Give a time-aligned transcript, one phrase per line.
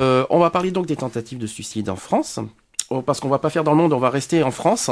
[0.00, 2.40] Euh, on va parler donc des tentatives de suicide en France.
[2.90, 4.90] Oh, Parce qu'on va pas faire dans le monde, on va rester en France.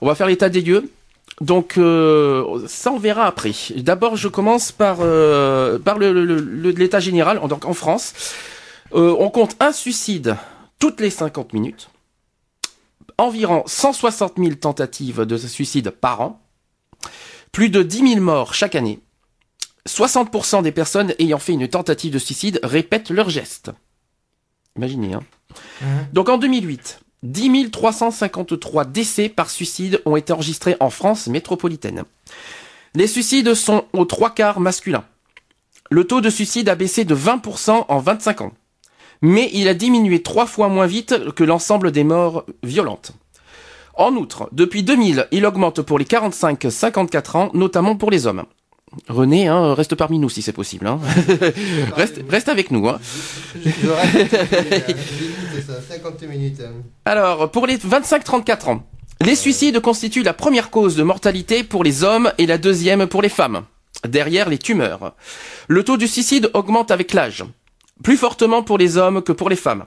[0.00, 0.90] On va faire l'état des lieux.
[1.40, 3.52] Donc euh, ça on verra après.
[3.76, 7.40] D'abord je commence par euh, par l'état général.
[7.48, 8.12] Donc en France,
[8.94, 10.36] euh, on compte un suicide
[10.78, 11.88] toutes les 50 minutes.
[13.18, 16.40] Environ 160 000 tentatives de suicide par an.
[17.50, 19.00] Plus de 10 000 morts chaque année.
[19.88, 23.72] 60% des personnes ayant fait une tentative de suicide répètent leur geste.
[24.76, 25.22] Imaginez, hein.
[26.12, 32.04] Donc en 2008, 10 353 décès par suicide ont été enregistrés en France métropolitaine.
[32.94, 35.04] Les suicides sont aux trois quarts masculins.
[35.90, 38.52] Le taux de suicide a baissé de 20% en 25 ans.
[39.20, 43.12] Mais il a diminué trois fois moins vite que l'ensemble des morts violentes.
[43.94, 48.44] En outre, depuis 2000, il augmente pour les 45-54 ans, notamment pour les hommes.
[49.08, 50.86] René, hein, reste parmi nous si c'est possible.
[50.86, 51.00] Hein.
[51.96, 52.88] reste, reste avec nous.
[52.88, 53.00] Hein.
[53.64, 54.36] Je reste,
[55.54, 56.60] c'est ça, 50 minutes.
[56.60, 56.72] hein.
[57.04, 58.86] Alors, pour les 25-34 ans,
[59.20, 63.22] les suicides constituent la première cause de mortalité pour les hommes et la deuxième pour
[63.22, 63.64] les femmes.
[64.06, 65.14] Derrière les tumeurs.
[65.68, 67.44] Le taux du suicide augmente avec l'âge.
[68.02, 69.84] Plus fortement pour les hommes que pour les femmes.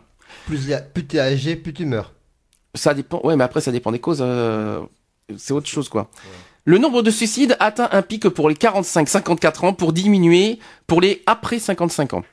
[0.47, 2.14] Plus, plus t'es âgé, plus tu meurs.
[2.75, 3.19] Ça dépend.
[3.23, 4.19] Ouais, mais après ça dépend des causes.
[4.22, 4.81] euh,
[5.38, 6.09] C'est autre chose quoi.
[6.68, 11.22] Le nombre de suicides atteint un pic pour les 45-54 ans pour diminuer pour les
[11.28, 12.24] après 55 ans.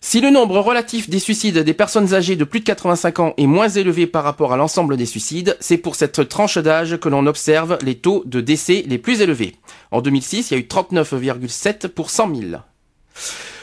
[0.00, 3.48] Si le nombre relatif des suicides des personnes âgées de plus de 85 ans est
[3.48, 7.26] moins élevé par rapport à l'ensemble des suicides, c'est pour cette tranche d'âge que l'on
[7.26, 9.56] observe les taux de décès les plus élevés.
[9.90, 12.62] En 2006, il y a eu 39,7 pour 100 000.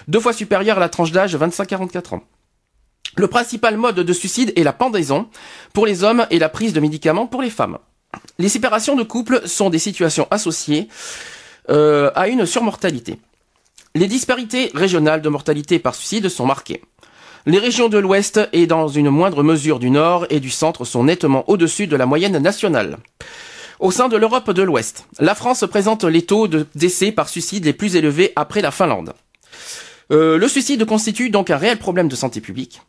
[0.10, 2.24] Deux fois supérieur à la tranche d'âge 25-44 ans.
[3.16, 5.30] Le principal mode de suicide est la pendaison
[5.74, 7.78] pour les hommes et la prise de médicaments pour les femmes.
[8.40, 10.88] Les séparations de couple sont des situations associées
[11.70, 13.20] euh, à une surmortalité.
[13.96, 16.82] Les disparités régionales de mortalité par suicide sont marquées.
[17.46, 21.04] Les régions de l'Ouest et dans une moindre mesure du Nord et du Centre sont
[21.04, 22.98] nettement au-dessus de la moyenne nationale.
[23.80, 27.66] Au sein de l'Europe de l'Ouest, la France présente les taux de décès par suicide
[27.66, 29.14] les plus élevés après la Finlande.
[30.12, 32.82] Euh, le suicide constitue donc un réel problème de santé publique,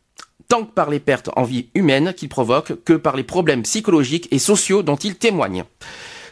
[0.49, 4.39] tant par les pertes en vie humaine qu'il provoque que par les problèmes psychologiques et
[4.39, 5.65] sociaux dont il témoigne.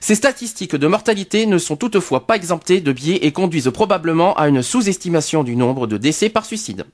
[0.01, 4.49] Ces statistiques de mortalité ne sont toutefois pas exemptées de biais et conduisent probablement à
[4.49, 6.87] une sous-estimation du nombre de décès par suicide.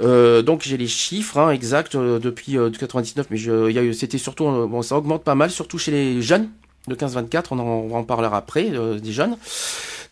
[0.00, 4.66] Euh, donc j'ai les chiffres hein, exacts euh, depuis euh, 99, mais c'était surtout euh,
[4.66, 6.48] bon ça augmente pas mal, surtout chez les jeunes
[6.88, 9.36] de 15-24, on en, parlera après euh, des jeunes.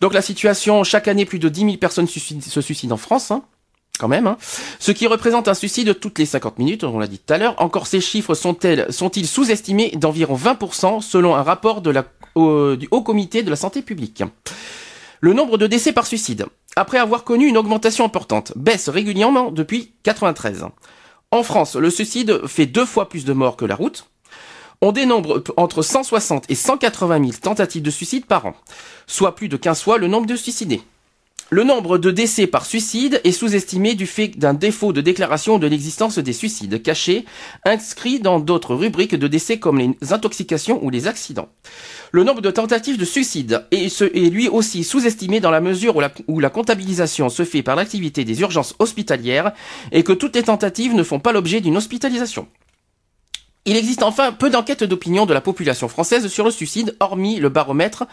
[0.01, 3.31] Donc la situation chaque année plus de 10 000 personnes se suicident en France.
[3.31, 3.43] Hein
[3.99, 4.37] quand même, hein.
[4.79, 7.55] ce qui représente un suicide toutes les 50 minutes, on l'a dit tout à l'heure.
[7.57, 11.91] Encore ces chiffres sont-ils sous-estimés d'environ 20% selon un rapport du
[12.35, 14.23] Haut Comité de la Santé Publique?
[15.21, 16.45] Le nombre de décès par suicide,
[16.77, 20.65] après avoir connu une augmentation importante, baisse régulièrement depuis 93.
[21.31, 24.09] En France, le suicide fait deux fois plus de morts que la route.
[24.81, 28.53] On dénombre entre 160 et 180 000 tentatives de suicide par an,
[29.07, 30.81] soit plus de 15 fois le nombre de suicidés.
[31.51, 35.65] Le nombre de décès par suicide est sous-estimé du fait d'un défaut de déclaration de
[35.65, 37.25] l'existence des suicides cachés,
[37.65, 41.49] inscrits dans d'autres rubriques de décès comme les intoxications ou les accidents.
[42.11, 43.99] Le nombre de tentatives de suicide est,
[44.29, 48.75] lui aussi sous-estimé dans la mesure où la comptabilisation se fait par l'activité des urgences
[48.77, 49.53] hospitalières
[49.91, 52.47] et que toutes les tentatives ne font pas l'objet d'une hospitalisation.
[53.65, 57.49] Il existe enfin peu d'enquêtes d'opinion de la population française sur le suicide, hormis le
[57.49, 58.05] baromètre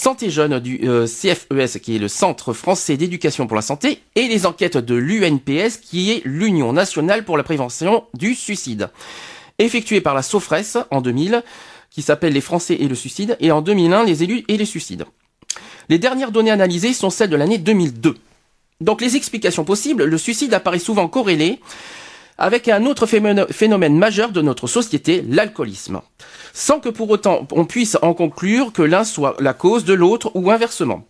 [0.00, 4.28] Santé Jeune du euh, CFES, qui est le Centre français d'éducation pour la santé, et
[4.28, 8.90] les enquêtes de l'UNPS, qui est l'Union nationale pour la prévention du suicide,
[9.58, 11.42] effectuées par la SOFRES en 2000,
[11.90, 15.04] qui s'appelle Les Français et le suicide, et en 2001, Les élus et les suicides.
[15.88, 18.14] Les dernières données analysées sont celles de l'année 2002.
[18.80, 21.58] Donc les explications possibles, le suicide apparaît souvent corrélé
[22.38, 26.00] avec un autre phénomène majeur de notre société, l'alcoolisme.
[26.52, 30.30] Sans que pour autant on puisse en conclure que l'un soit la cause de l'autre
[30.34, 31.04] ou inversement.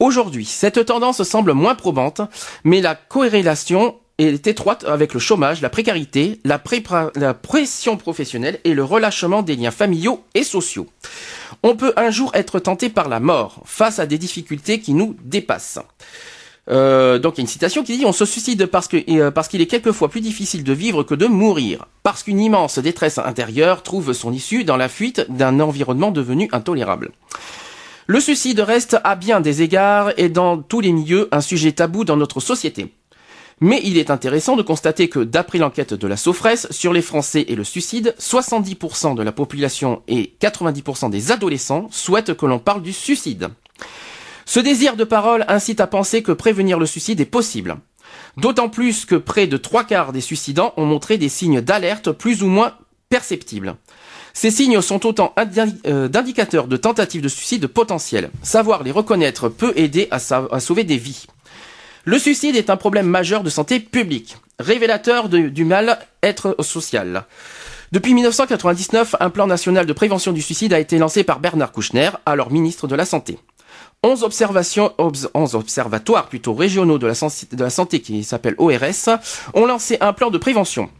[0.00, 2.20] Aujourd'hui, cette tendance semble moins probante,
[2.64, 6.60] mais la corrélation est étroite avec le chômage, la précarité, la,
[7.14, 10.86] la pression professionnelle et le relâchement des liens familiaux et sociaux.
[11.62, 15.16] On peut un jour être tenté par la mort face à des difficultés qui nous
[15.22, 15.78] dépassent.
[16.70, 19.60] Euh, donc il y a une citation qui dit on se suicide euh, parce qu'il
[19.60, 24.12] est quelquefois plus difficile de vivre que de mourir, parce qu'une immense détresse intérieure trouve
[24.12, 27.10] son issue dans la fuite d'un environnement devenu intolérable.
[28.06, 32.04] Le suicide reste à bien des égards et dans tous les milieux un sujet tabou
[32.04, 32.92] dans notre société.
[33.60, 37.44] Mais il est intéressant de constater que d'après l'enquête de la Sofres sur les Français
[37.46, 42.82] et le suicide, 70% de la population et 90% des adolescents souhaitent que l'on parle
[42.82, 43.50] du suicide.
[44.54, 47.78] Ce désir de parole incite à penser que prévenir le suicide est possible.
[48.36, 52.42] D'autant plus que près de trois quarts des suicidants ont montré des signes d'alerte plus
[52.42, 52.74] ou moins
[53.08, 53.76] perceptibles.
[54.34, 55.32] Ces signes sont autant
[55.86, 58.28] euh, d'indicateurs de tentatives de suicide potentielles.
[58.42, 61.24] Savoir les reconnaître peut aider à, sa- à sauver des vies.
[62.04, 67.24] Le suicide est un problème majeur de santé publique, révélateur du mal-être social.
[67.90, 72.10] Depuis 1999, un plan national de prévention du suicide a été lancé par Bernard Kouchner,
[72.26, 73.38] alors ministre de la Santé.
[74.04, 79.18] 11 observations, obs- 11 observatoires plutôt régionaux de la, santé qui s'appellent ORS
[79.54, 80.90] ont lancé un plan de prévention.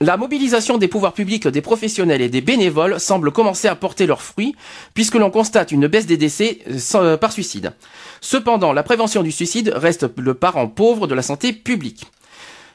[0.00, 4.22] La mobilisation des pouvoirs publics, des professionnels et des bénévoles semble commencer à porter leurs
[4.22, 4.54] fruits,
[4.92, 7.72] puisque l'on constate une baisse des décès euh, euh, par suicide.
[8.20, 12.06] Cependant, la prévention du suicide reste le parent pauvre de la santé publique.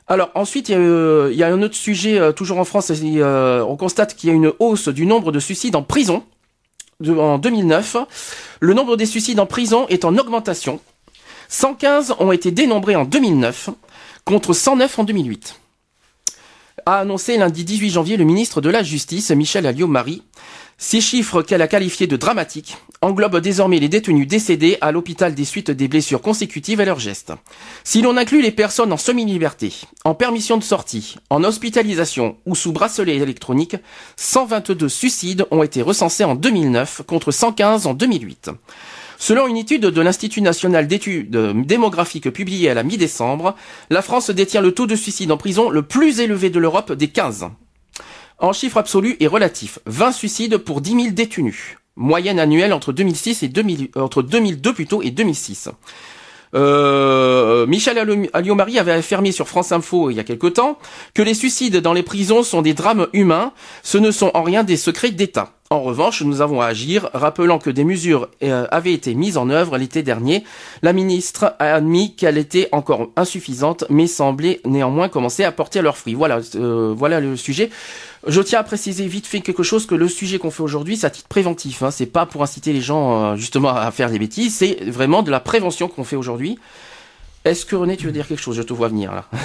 [0.08, 4.30] Alors ensuite, il y a, euh, un autre sujet, toujours en France, on constate qu'il
[4.30, 6.24] y a une hausse du nombre de suicides en prison
[7.08, 7.98] en 2009.
[8.60, 10.80] Le nombre des suicides en prison est en augmentation.
[11.48, 13.70] 115 ont été dénombrés en 2009
[14.26, 15.60] contre 109 en 2008
[16.86, 20.24] a annoncé lundi 18 janvier le ministre de la Justice, Michel Alliot-Marie.
[20.82, 25.44] Ces chiffres qu'elle a qualifiés de dramatiques englobent désormais les détenus décédés à l'hôpital des
[25.44, 27.34] suites des blessures consécutives à leurs gestes.
[27.84, 29.74] Si l'on inclut les personnes en semi-liberté,
[30.06, 33.76] en permission de sortie, en hospitalisation ou sous bracelet électronique,
[34.16, 38.52] 122 suicides ont été recensés en 2009 contre 115 en 2008.
[39.18, 41.30] Selon une étude de l'Institut national d'études
[41.66, 43.54] démographiques publiée à la mi-décembre,
[43.90, 47.10] la France détient le taux de suicide en prison le plus élevé de l'Europe des
[47.10, 47.50] 15.
[48.42, 51.78] En chiffre absolu et relatif, 20 suicides pour 10 000 détenus.
[51.98, 55.70] Moyenne annuelle entre 2006 et 2000, euh, entre 2002 plutôt et 2006.
[56.56, 57.98] Euh, Michel
[58.34, 60.80] Alliot-Marie avait affirmé sur France Info il y a quelque temps
[61.14, 63.52] que les suicides dans les prisons sont des drames humains,
[63.84, 65.59] ce ne sont en rien des secrets d'État.
[65.72, 69.52] En revanche, nous avons à agir, rappelant que des mesures euh, avaient été mises en
[69.52, 70.44] œuvre l'été dernier.
[70.82, 75.96] La ministre a admis qu'elle était encore insuffisante, mais semblait néanmoins commencer à porter leurs
[75.96, 76.16] fruits.
[76.16, 77.70] Voilà, euh, voilà le sujet.
[78.26, 81.06] Je tiens à préciser vite fait quelque chose que le sujet qu'on fait aujourd'hui, c'est
[81.06, 81.84] à titre préventif.
[81.84, 81.92] Hein.
[81.92, 84.56] C'est pas pour inciter les gens euh, justement à faire des bêtises.
[84.56, 86.58] C'est vraiment de la prévention qu'on fait aujourd'hui.
[87.46, 88.56] Est-ce que René, tu veux dire quelque chose?
[88.58, 89.26] Je te vois venir là.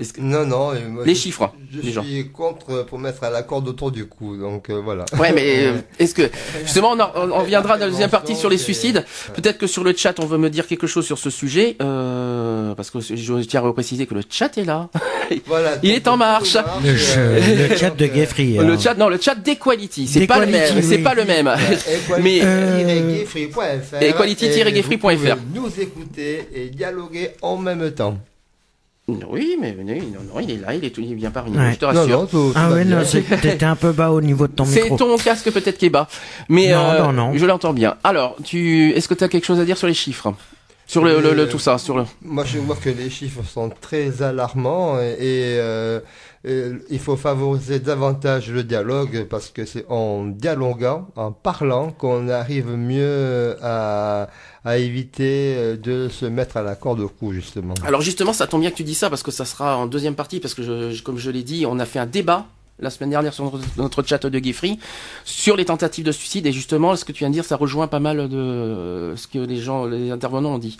[0.00, 0.72] Que- Non, non.
[0.88, 2.02] moi, Les je- chiffres, Je les gens.
[2.02, 5.04] suis contre pour mettre à la corde autour du cou, donc euh, voilà.
[5.18, 6.30] Ouais, mais euh, est-ce que
[6.64, 9.04] justement on, en- on on viendra dans la deuxième partie sur les suicides.
[9.34, 12.74] Peut-être que sur le chat on veut me dire quelque chose sur ce sujet, euh,
[12.76, 14.88] parce que je tiens à préciser que le chat est là.
[15.46, 16.54] Voilà, Il est en marche.
[16.56, 18.56] Le, marche, jeu- le chat de Geoffrey.
[18.58, 18.78] Le hein.
[18.80, 21.48] chat, non, le chat d'Equality, c'est pas le même, c'est pas le même.
[22.20, 22.40] Mais-
[24.98, 28.18] pouvez nous écouter et dialoguer en même temps.
[29.28, 29.94] Oui, mais non,
[30.34, 31.72] non, il est là, il est, tout- il est bien parmi nous, Ouais.
[31.72, 32.20] je te Non, rassure.
[32.20, 34.52] non, tout, Ah tout va ouais, non, c'est- t'étais un peu bas au niveau de
[34.52, 34.96] ton C'est micro.
[34.96, 36.06] ton casque peut-être qui est bas,
[36.48, 37.32] mais Non, euh, non, non.
[37.34, 37.96] je l'entends bien.
[38.04, 40.32] Alors, tu, est-ce que tu as quelque chose à dire sur les chiffres,
[40.86, 42.04] sur le, le- le- tout ça, sur le.
[42.22, 46.00] Moi, je vois que les chiffres sont très alarmants et, et, euh, euh,
[46.44, 52.68] il faut favoriser davantage le dialogue parce que c'est en dialoguant, en parlant, qu'on arrive
[52.68, 54.28] mieux à,
[54.64, 57.74] à éviter euh, de se mettre à la corde au cou, justement.
[57.84, 60.14] Alors justement, ça tombe bien que tu dis ça parce que ça sera en deuxième
[60.14, 62.46] partie parce que je, comme je l'ai dit, on a fait un débat
[62.78, 64.78] la semaine dernière sur notre, chat de Geoffrey
[65.24, 67.88] sur les tentatives de suicide et justement ce que tu viens de dire ça rejoint
[67.88, 70.78] pas mal de euh, ce que les gens les intervenants ont dit.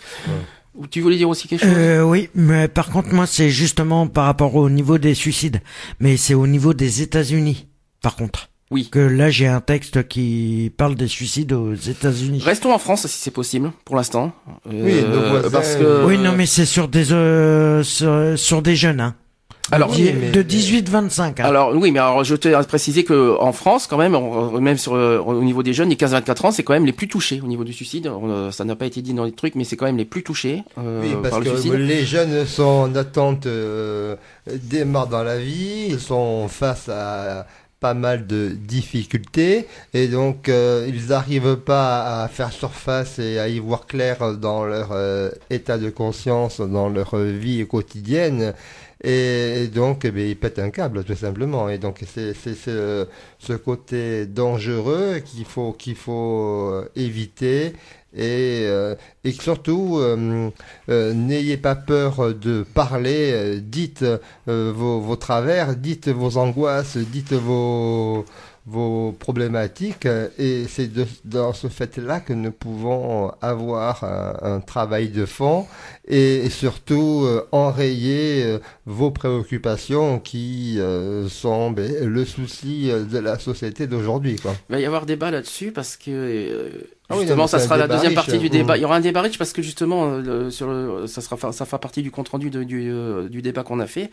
[0.75, 4.07] Ou Tu voulais dire aussi quelque chose Euh, oui, mais par contre, moi, c'est justement
[4.07, 5.61] par rapport au niveau des suicides.
[5.99, 7.67] Mais c'est au niveau des États-Unis,
[8.01, 8.47] par contre.
[8.71, 8.87] Oui.
[8.89, 12.41] Que là, j'ai un texte qui parle des suicides aux États-Unis.
[12.41, 14.31] Restons en France si c'est possible pour l'instant.
[14.67, 18.61] Euh, Oui, nos voisins, parce que Oui, non, mais c'est sur des euh, sur, sur
[18.61, 19.15] des jeunes, hein.
[19.71, 21.39] Alors Oui, mais- de 18-25.
[21.39, 21.43] Hein.
[21.45, 24.77] Alors oui, mais alors je tiens à préciser que en France, quand même, on- même
[24.77, 27.39] sur euh, au niveau des jeunes, les 15-24 ans, c'est quand même les plus touchés
[27.43, 28.07] au niveau du suicide.
[28.07, 30.05] On, euh, ça n'a pas été dit dans les trucs, mais c'est quand même les
[30.05, 31.73] plus touchés euh, Oui, par parce le que suicide.
[31.79, 34.15] les jeunes sont en attente euh,
[34.47, 37.45] démarrent dans la vie, ils sont face à
[37.79, 43.47] pas mal de difficultés et donc euh, ils n'arrivent pas à faire surface et à
[43.47, 48.53] y voir clair dans leur euh, état de conscience, dans leur vie quotidienne
[49.03, 51.69] et, donc eh il pète un câble tout simplement.
[51.69, 53.07] Et donc c'est ce,
[53.63, 57.73] côté dangereux qu'il faut qu'il faut euh, éviter
[58.13, 60.49] et, euh, et surtout euh,
[60.89, 64.05] euh, n'ayez pas peur de parler, dites
[64.47, 68.25] vos, vos travers, dites vos angoisses, dites vos
[68.67, 70.89] vos problématiques euh, et c'est
[71.25, 75.65] dans ce fait-là que nous pouvons avoir un, un travail de fond
[76.07, 83.17] et, et surtout euh, enrayer euh, vos préoccupations qui euh, sont ben, le souci de
[83.17, 84.35] la société d'aujourd'hui.
[84.69, 86.69] Il va y avoir débat là-dessus parce que
[87.09, 88.49] Ah oui, justement ça sera la deuxième riche, partie du hein.
[88.49, 88.75] débat.
[88.75, 88.77] Mm.
[88.77, 91.65] Il y aura un débat riche parce que justement le- sur le, ça sera ça
[91.65, 92.91] fera partie du compte rendu de- du,
[93.29, 94.11] du débat qu'on a fait.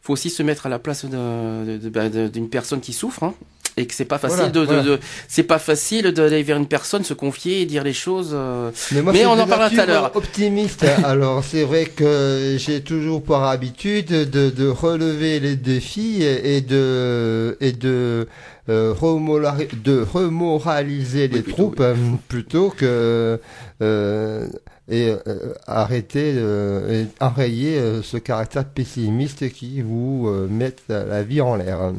[0.00, 3.34] Faut aussi se mettre à la place bah, d'une personne qui souffre hein,
[3.76, 4.82] et que c'est pas facile Voilà, de, de- voilà.
[4.82, 8.30] de- c'est pas facile d'aller vers une personne se confier et dire les choses.
[8.32, 10.10] euh, moi, Mais suis on en parlera tout à l'heure.
[10.14, 10.84] Optimiste.
[11.04, 17.56] Alors c'est vrai que j'ai toujours pour habitude de, de relever les défis et de
[17.60, 18.28] et de
[18.68, 21.94] euh, remolari- de remoraliser les Oui, plutôt, troupes euh,
[22.28, 23.40] plutôt que
[23.82, 24.46] euh,
[24.88, 31.40] et euh, arrêter euh, enrayer euh, ce caractère pessimiste qui vous euh, met la vie
[31.40, 31.92] en l'air.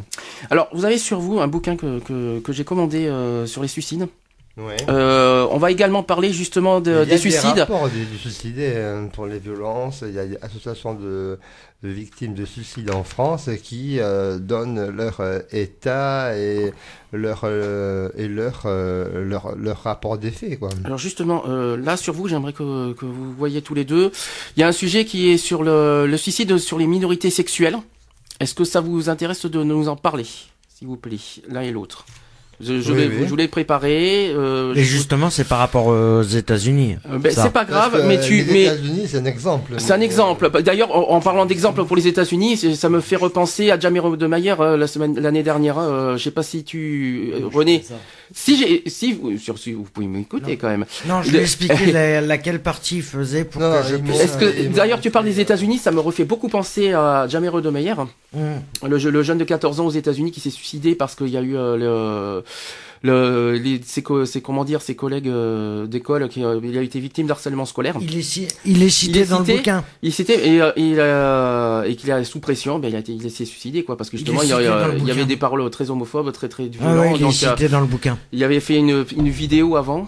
[0.50, 3.68] Alors vous avez sur vous un bouquin que que, que j'ai commandé euh, sur les
[3.68, 4.08] suicides.
[4.58, 4.78] Ouais.
[4.88, 7.56] Euh, on va également parler justement de- Il y a des suicides.
[7.56, 10.02] Des rapports du, du suicidé euh, pour les violences.
[10.08, 11.38] Il y a des associations de,
[11.84, 16.72] de victimes de suicide en France qui euh, donnent leur euh, état et
[17.12, 20.70] leur euh, et leur, euh, leur leur rapport des faits quoi.
[20.86, 24.12] Alors justement, euh, là sur vous, j'aimerais que, que vous voyez tous les deux.
[24.56, 27.76] Il y a un sujet qui est sur le, le suicide sur les minorités sexuelles.
[28.40, 31.18] Est-ce que ça vous intéresse de nous en parler, s'il vous plaît,
[31.50, 32.06] l'un et l'autre?
[32.62, 33.14] Je, je, Oui, vais, oui.
[33.24, 34.32] je voulais préparer.
[34.34, 36.96] Euh, Et justement, c'est par rapport aux États-Unis.
[37.12, 39.74] euh, ben, c'est pas grave, mais tu, les mais États-Unis c'est un exemple.
[39.78, 40.50] c'est un exemple.
[40.50, 44.00] Bah, D'ailleurs, en, en parlant d'exemple pour les États-Unis, ça me fait repenser à Jamie
[44.18, 45.78] de Mayer la semaine, l'année dernière.
[45.80, 47.84] Euh, je sais pas si tu, euh, René,
[48.34, 50.86] si j'ai, si vous, sur, si vous pouvez m'écouter quand même.
[51.06, 54.10] Non, je vais expliquer la- laquelle partie il faisait pour Non, que je puisse...
[54.16, 57.28] m'ont- Est-ce que, et- d'ailleurs, tu parles des États-Unis, ça me refait beaucoup penser à
[57.28, 58.08] Jamie de.
[58.88, 61.38] Le, je- le jeune de 14 ans aux États-Unis qui s'est suicidé parce qu'il y
[61.38, 62.44] a eu euh, le,
[63.06, 66.82] le, les, ses, co- ses- comment dire, ses collègues euh, d'école, qui, euh, il a
[66.82, 67.96] été victime d'harcèlement scolaire.
[68.02, 69.84] Il est, il est cité Il est dans cité le bouquin.
[70.02, 73.46] Il s'était et, euh, euh, et qu'il est sous pression, ben il a il s'est
[73.46, 76.32] suicidé quoi, parce que est justement il, y a- il avait des paroles très homophobes,
[76.32, 77.00] très très Ah violentes.
[77.00, 78.18] ouais, il est euh, cité dans le bouquin.
[78.32, 80.08] il avait fait une, une vidéo avant.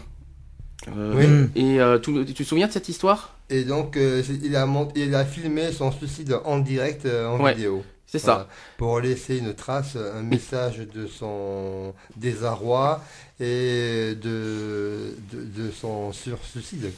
[0.96, 1.26] Euh, Oui.
[1.26, 1.50] Hum.
[1.56, 3.34] Et euh, tu te souviens de cette histoire?
[3.50, 7.42] Et donc euh, il a mont- il a filmé son suicide en direct euh, en
[7.42, 7.54] Ouais.
[7.54, 7.84] vidéo.
[8.10, 8.32] C'est ça.
[8.34, 8.48] Voilà.
[8.78, 13.04] pour laisser une trace, un message de son désarroi
[13.40, 16.90] et de, de, de son sur-suicide.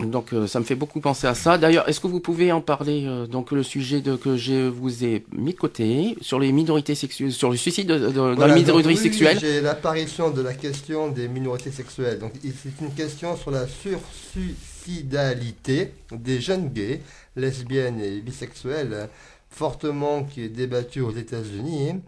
[0.00, 1.58] Donc euh, ça me fait beaucoup penser à ça.
[1.58, 5.04] D'ailleurs, est-ce que vous pouvez en parler euh, donc le sujet de, que je vous
[5.04, 8.54] ai mis de côté sur les minorités sexuelles, sur le suicide de- de- dans Voilà,
[8.54, 9.38] les minorités oui, sexuelles?
[9.40, 12.18] J'ai l'apparition de la question des minorités sexuelles.
[12.18, 17.00] Donc c'est une question sur la sursuicidalité des jeunes gays,
[17.36, 19.08] lesbiennes et bisexuels,
[19.50, 22.00] fortement qui est débattue aux États-Unis.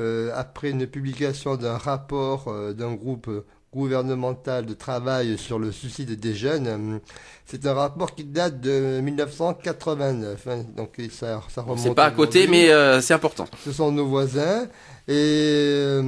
[0.00, 3.28] Euh, après une publication d'un rapport euh, d'un groupe
[3.74, 6.66] gouvernemental de travail sur le suicide des jeunes.
[6.68, 6.98] euh,
[7.46, 10.46] C'est un rapport qui date de 1989.
[10.46, 11.80] hein, donc ça, ça remonte.
[11.80, 13.46] C'est pas à côté, mais euh, c'est important.
[13.64, 14.68] ce sont nos voisins
[15.08, 15.98] et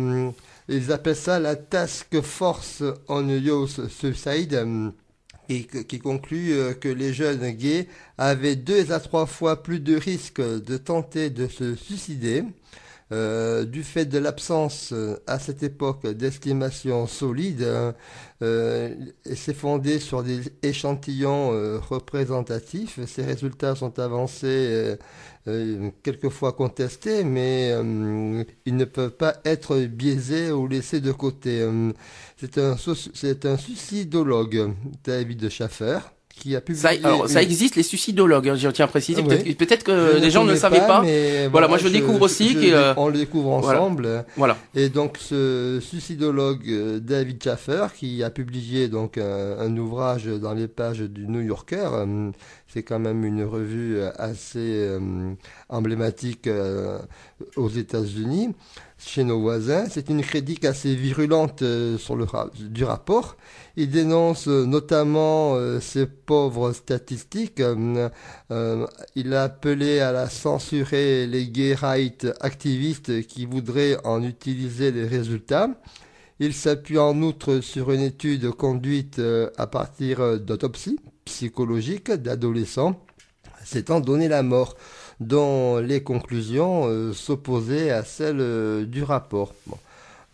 [0.69, 4.93] ils appellent ça la Task Force on Youth Suicide
[5.59, 7.89] qui conclut euh, que les jeunes gays
[8.19, 12.45] avaient deux à trois fois plus de risques de tenter de se suicider
[13.13, 17.93] euh, du fait de l'absence euh, à cette époque d'estimation solide, euh,
[18.43, 18.95] euh,
[19.35, 23.01] c'est fondé sur des échantillons euh, représentatifs.
[23.07, 24.97] Ces résultats sont avancés
[26.03, 27.71] quelquefois contestés, mais
[28.67, 31.67] ils ne peuvent pas être biaisés ou laissés de côté.
[32.37, 32.77] C'est un,
[33.45, 34.75] un suicidologue,
[35.05, 35.99] David Schaffer,
[36.41, 36.83] qui a publié...
[36.83, 39.23] Ça, alors, ça une- existe les suicidologues, hein, je tiens à préciser.
[39.23, 41.03] Peut-être Je que les gens ne le savaient pas.
[41.03, 44.25] mais Voilà, moi, je découvre aussi je- que, euh, on le découvre ensemble.
[44.37, 44.57] Voilà.
[44.75, 50.55] Et donc ce suicidologue euh, David Schaffer, qui a publié donc un, un ouvrage dans
[50.55, 52.31] les pages du New Yorker, euh,
[52.73, 55.33] c'est quand même une revue euh, assez euh,
[55.69, 56.99] emblématique euh,
[57.57, 58.51] aux États-Unis,
[58.99, 59.85] chez nos voisins.
[59.91, 63.37] C'est une critique assez virulente euh, sur le ra- du rapport.
[63.77, 67.61] Il dénonce euh, notamment euh, ces pauvres statistiques.
[67.61, 74.91] euh, il a appelé à la censurer les gay rights activistes qui voudraient en utiliser
[74.91, 75.69] les résultats.
[76.41, 79.21] Il s'appuie en outre sur une étude conduite
[79.59, 82.99] à partir d'autopsies psychologiques d'adolescents
[83.63, 84.75] s'étant donné la mort.
[85.21, 89.53] dont les conclusions s'opposaient à celles du rapport.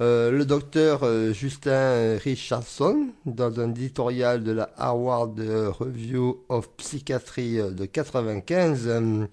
[0.02, 7.58] Euh, le docteur euh, Justin Richardson, dans un éditorial de la Harvard Review of Psychiatry
[7.58, 9.26] euh, de 95, euh,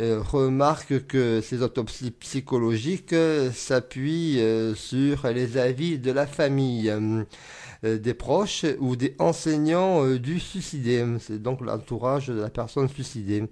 [0.00, 3.14] euh, remarque que ces autopsies psychologiques
[3.54, 4.42] s'appuient
[4.74, 6.92] sur les avis de la famille.
[7.84, 11.04] Euh, euh, des proches ou des enseignants euh, du suicidé.
[11.20, 13.44] C'est donc l'entourage de la personne suicidée.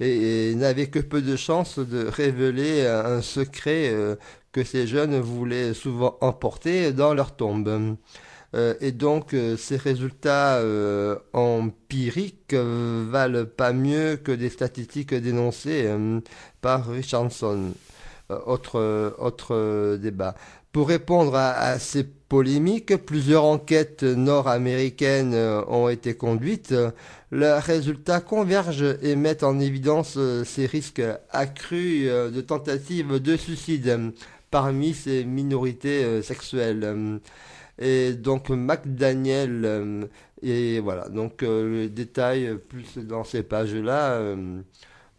[0.00, 4.16] Et, n'avait que peu de chances de révéler un secret euh,
[4.52, 7.96] que ces jeunes voulaient souvent emporter dans leur tombe.
[8.54, 15.12] Euh, et donc euh, ces résultats euh, empiriques euh, valent pas mieux que des statistiques
[15.14, 16.20] dénoncées euh,
[16.60, 17.72] par Richardson.
[18.30, 20.34] Euh, autre autre euh, débat.
[20.76, 26.74] Pour répondre à, ces polémiques, plusieurs enquêtes nord-américaines euh, ont été conduites.
[27.30, 33.36] Leurs résultats convergent et mettent en évidence euh, ces risques accrus euh, de tentatives de
[33.38, 34.12] suicide
[34.50, 37.20] parmi ces minorités sexuelles.
[37.78, 40.10] Et donc McDaniel
[40.42, 44.20] et voilà donc le détail plus dans ces pages-là.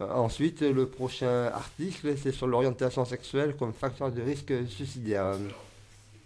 [0.01, 5.33] Euh, Ensuite, le prochain article, c'est sur l'orientation sexuelle comme facteur de risque suicidaire.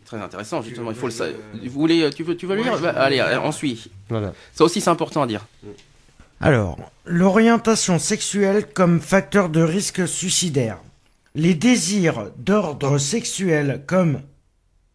[0.06, 0.92] Très intéressant, justement.
[0.92, 1.38] Il faut le savoir.
[1.64, 3.44] Vous voulez, tu veux, tu veux le lire Bah, Allez, le allez, lire.
[3.46, 3.90] on suit.
[4.10, 4.34] Voilà.
[4.54, 5.46] Ça aussi, c'est important à dire.
[6.42, 10.80] Alors, l'orientation sexuelle comme facteur de risque suicidaire.
[11.36, 14.22] Les désirs d'ordre sexuel comme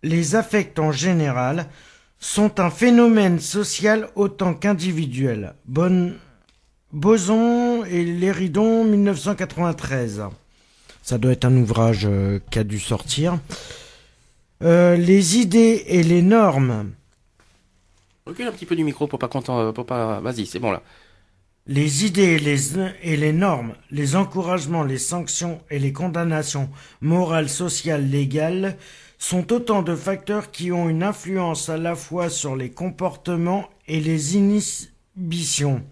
[0.02, 1.66] les affects en général
[2.18, 5.54] sont un phénomène social autant qu'individuel.
[5.66, 6.16] Bonne...
[6.96, 10.22] Boson et Léridon, 1993.
[11.02, 13.38] Ça doit être un ouvrage euh, qui a dû sortir.
[14.62, 16.92] Euh, les idées et les normes
[18.24, 20.20] Recule un petit peu du micro pour pas content, pour pas.
[20.20, 20.82] Vas-y, c'est bon là.
[21.66, 26.70] Les idées et les, et les normes, les encouragements, les sanctions et les condamnations
[27.02, 28.78] morales, sociales, légales
[29.18, 34.00] sont autant de facteurs qui ont une influence à la fois sur les comportements et
[34.00, 35.82] les inhibitions,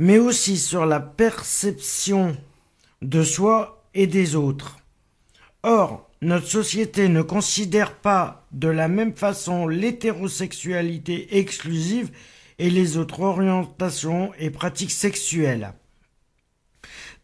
[0.00, 2.34] mais aussi sur la perception
[3.02, 4.78] de soi et des autres.
[5.62, 12.10] Or, notre société ne considère pas de la même façon l'hétérosexualité exclusive
[12.58, 15.74] et les autres orientations et pratiques sexuelles.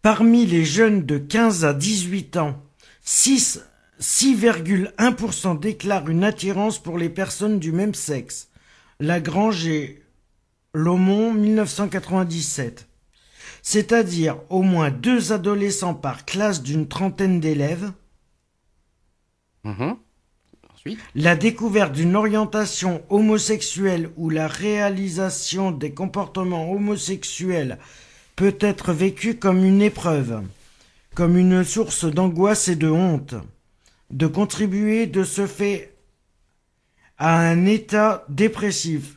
[0.03, 2.63] Parmi les jeunes de 15 à 18 ans,
[3.01, 3.63] 6
[3.99, 8.51] 6,1% déclarent une attirance pour les personnes du même sexe.
[9.01, 10.03] Lagrange et
[10.77, 12.87] Lomont 1997.
[13.63, 17.93] C'est-à-dire au moins deux adolescents par classe d'une trentaine d'élèves.
[19.65, 19.97] Mhm.
[20.75, 20.99] Ensuite.
[21.15, 27.79] La découverte d'une orientation homosexuelle ou la réalisation des comportements homosexuels
[28.37, 30.43] peut être vécue comme une épreuve,
[31.15, 33.35] comme une source d'angoisse et de honte,
[34.11, 35.97] de contribuer de ce fait
[37.17, 39.17] à un état dépressif,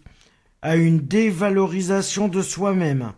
[0.61, 3.11] à une dévalorisation de soi-même,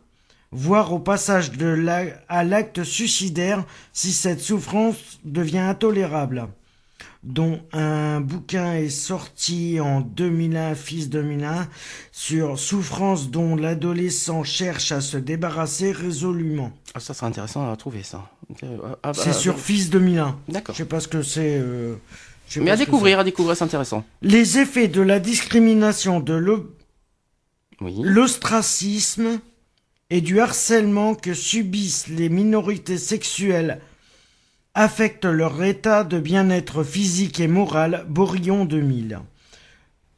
[0.52, 6.48] voire au passage de la- à l'acte suicidaire si cette souffrance devient intolérable
[7.24, 11.68] dont un bouquin est sorti en 2001, fils 2001,
[12.12, 16.72] sur souffrance dont l'adolescent cherche à se débarrasser résolument.
[16.96, 18.28] Ah, ça serait intéressant à trouver ça.
[18.64, 20.36] Euh, ah, bah, C'est sur fils 2001.
[20.48, 20.74] D'accord.
[20.74, 21.58] Je sais pas ce que c'est.
[21.60, 21.94] euh,
[22.58, 24.04] Mais à découvrir, à découvrir, c'est intéressant.
[24.24, 26.72] Les effets de la discrimination, de l'o-
[27.82, 29.40] L'ostracisme
[30.12, 33.82] et du harcèlement que subissent les minorités sexuelles
[34.76, 39.20] affectent leur état de bien-être physique et moral, Bourillon 2000.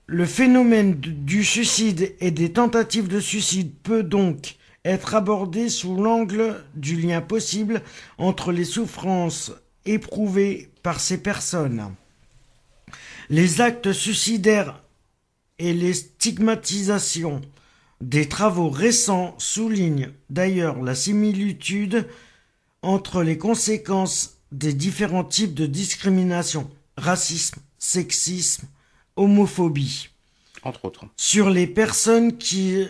[0.08, 6.62] Le phénomène du suicide et des tentatives de suicide peut donc être abordé sous l'angle
[6.76, 7.82] du lien possible
[8.18, 9.54] entre les souffrances
[9.86, 11.96] éprouvées par ces personnes.
[13.30, 14.83] Les actes suicidaires
[15.60, 17.42] et les stigmatisations
[18.02, 22.08] des travaux récents soulignent d'ailleurs la similitude
[22.82, 28.68] entre les conséquences des différents types de discrimination, racisme, sexisme,
[29.16, 30.10] homophobie,
[30.64, 31.06] Entre autres.
[31.18, 32.86] sur les personnes qui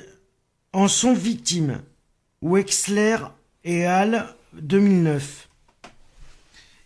[0.74, 1.82] en sont victimes.
[2.42, 3.18] Wexler
[3.64, 5.48] et Hall 2009.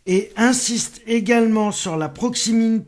[0.06, 2.84] Et insiste également sur la, proximi-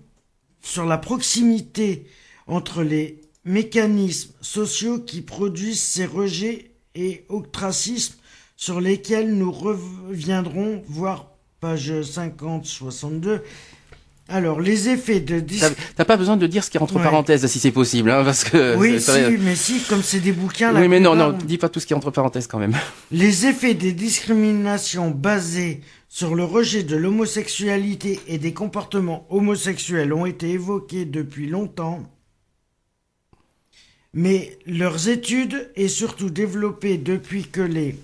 [0.61, 2.05] sur la proximité
[2.49, 8.15] entre les mécanismes sociaux qui produisent ces rejets et ostracismes
[8.57, 11.27] sur lesquels nous reviendrons, voir
[11.61, 13.41] page 50-62,
[14.31, 15.43] Alors, les effets de
[15.95, 17.03] T'as pas besoin de dire ce qui est entre Ouais.
[17.03, 18.75] parenthèses si c'est possible, hein, parce que.
[18.77, 20.71] Oui, si, mais si, comme c'est des bouquins.
[20.71, 22.75] la Oui, mais non, non, dis pas tout ce qui est entre parenthèses quand même.
[23.11, 30.27] Les effets des discriminations basées sur le rejet de l'homosexualité et des comportements homosexuels ont
[30.27, 32.03] été évoqués depuis longtemps,
[34.13, 37.95] mais leurs études et surtout développées depuis que les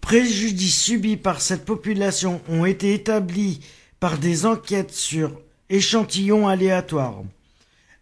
[0.00, 3.60] préjudices subis par cette population ont été établis
[4.00, 5.32] par des enquêtes sur
[5.70, 7.22] échantillons aléatoires.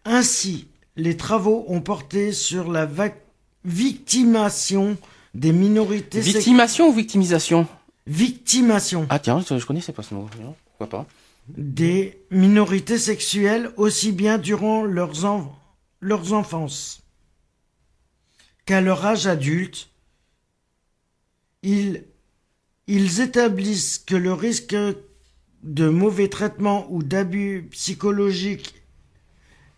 [0.03, 2.89] Ainsi, les travaux ont porté sur la
[3.63, 4.97] victimation
[5.35, 7.67] des minorités Victimation ou victimisation?
[8.07, 10.27] Victimation Ah tiens, je connaissais pas ce mot.
[10.65, 11.05] Pourquoi pas?
[11.47, 15.55] Des minorités sexuelles aussi bien durant leurs, en-
[16.01, 17.01] leurs enfances
[18.65, 19.89] qu'à leur âge adulte.
[21.63, 22.05] Ils,
[22.87, 24.75] établissent que le risque
[25.63, 28.81] de mauvais traitements ou d'abus psychologiques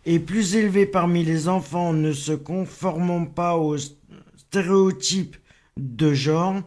[0.06, 3.76] est plus élevé parmi les enfants ne se conformant pas aux
[4.36, 5.36] stéréotypes
[5.76, 6.62] de genre,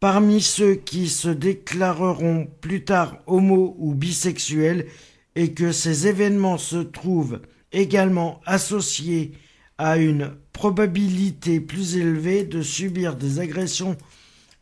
[0.00, 4.86] parmi ceux qui se déclareront plus tard homo ou bisexuels,
[5.34, 7.40] et que ces événements se trouvent
[7.72, 9.32] également associés
[9.78, 13.96] à une probabilité plus élevée de subir des agressions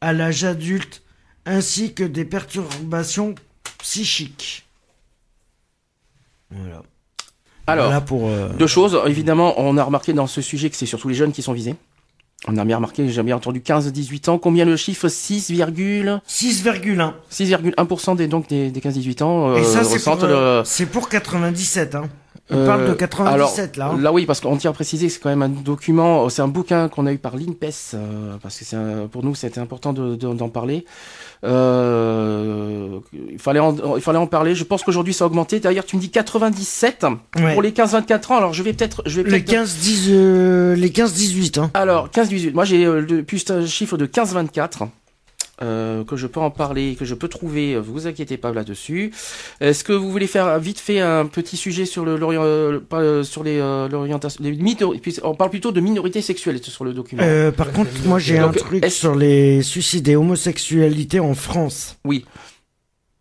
[0.00, 1.02] à l'âge adulte
[1.46, 3.34] ainsi que des perturbations
[3.78, 4.66] psychiques.
[6.50, 6.82] Voilà.
[7.66, 8.26] Alors, Voilà pour.
[8.28, 8.98] euh, deux choses.
[9.06, 11.74] Évidemment, on a remarqué dans ce sujet que c'est surtout les jeunes qui sont visés.
[12.48, 14.38] On a bien remarqué, j'ai bien entendu 15-18 ans.
[14.38, 15.06] Combien le chiffre?
[15.08, 17.12] 6,1% 6,1.
[17.30, 20.64] 6,1% des, donc des, des 15-18 ans euh, Et ça, c'est ressentent pour, euh, le...
[20.64, 21.94] c'est pour 97.
[21.96, 22.08] Hein.
[22.52, 23.94] On Euh, parle de 97 alors, là.
[23.96, 24.02] hein.
[24.02, 26.48] Là oui, parce qu'on tient à préciser que c'est quand même un document, c'est un
[26.48, 29.92] bouquin qu'on a eu par l'INPES, euh, parce que c'est un- pour nous c'était important
[29.92, 30.84] de- de- d'en parler.
[31.44, 32.98] Euh,
[33.30, 34.54] il fallait en, il fallait en parler.
[34.54, 35.60] Je pense qu'aujourd'hui ça a augmenté.
[35.60, 37.04] D'ailleurs, tu me dis 97
[37.38, 37.52] Ouais.
[37.54, 38.36] pour les 15-24 ans.
[38.36, 39.50] Alors je vais peut-être, je vais Les peut-être.
[39.50, 41.58] 15-10, euh, les 15-18.
[41.58, 41.70] Hein.
[41.74, 42.52] Alors 15-18.
[42.54, 44.82] Moi j'ai euh, le plus un chiffre de 15-24.
[45.62, 49.12] Euh, que je peux en parler, que je peux trouver, euh, vous inquiétez pas là-dessus.
[49.60, 53.58] Est-ce que vous voulez faire vite fait un petit sujet sur le euh, sur les
[53.60, 57.22] euh, l'orientation, les minor- puis on parle plutôt de minorités sexuelles sur le document.
[57.22, 61.98] Euh, par contre, moi j'ai un truc est-ce- sur les suicides et homosexualité en France.
[62.06, 62.24] Oui.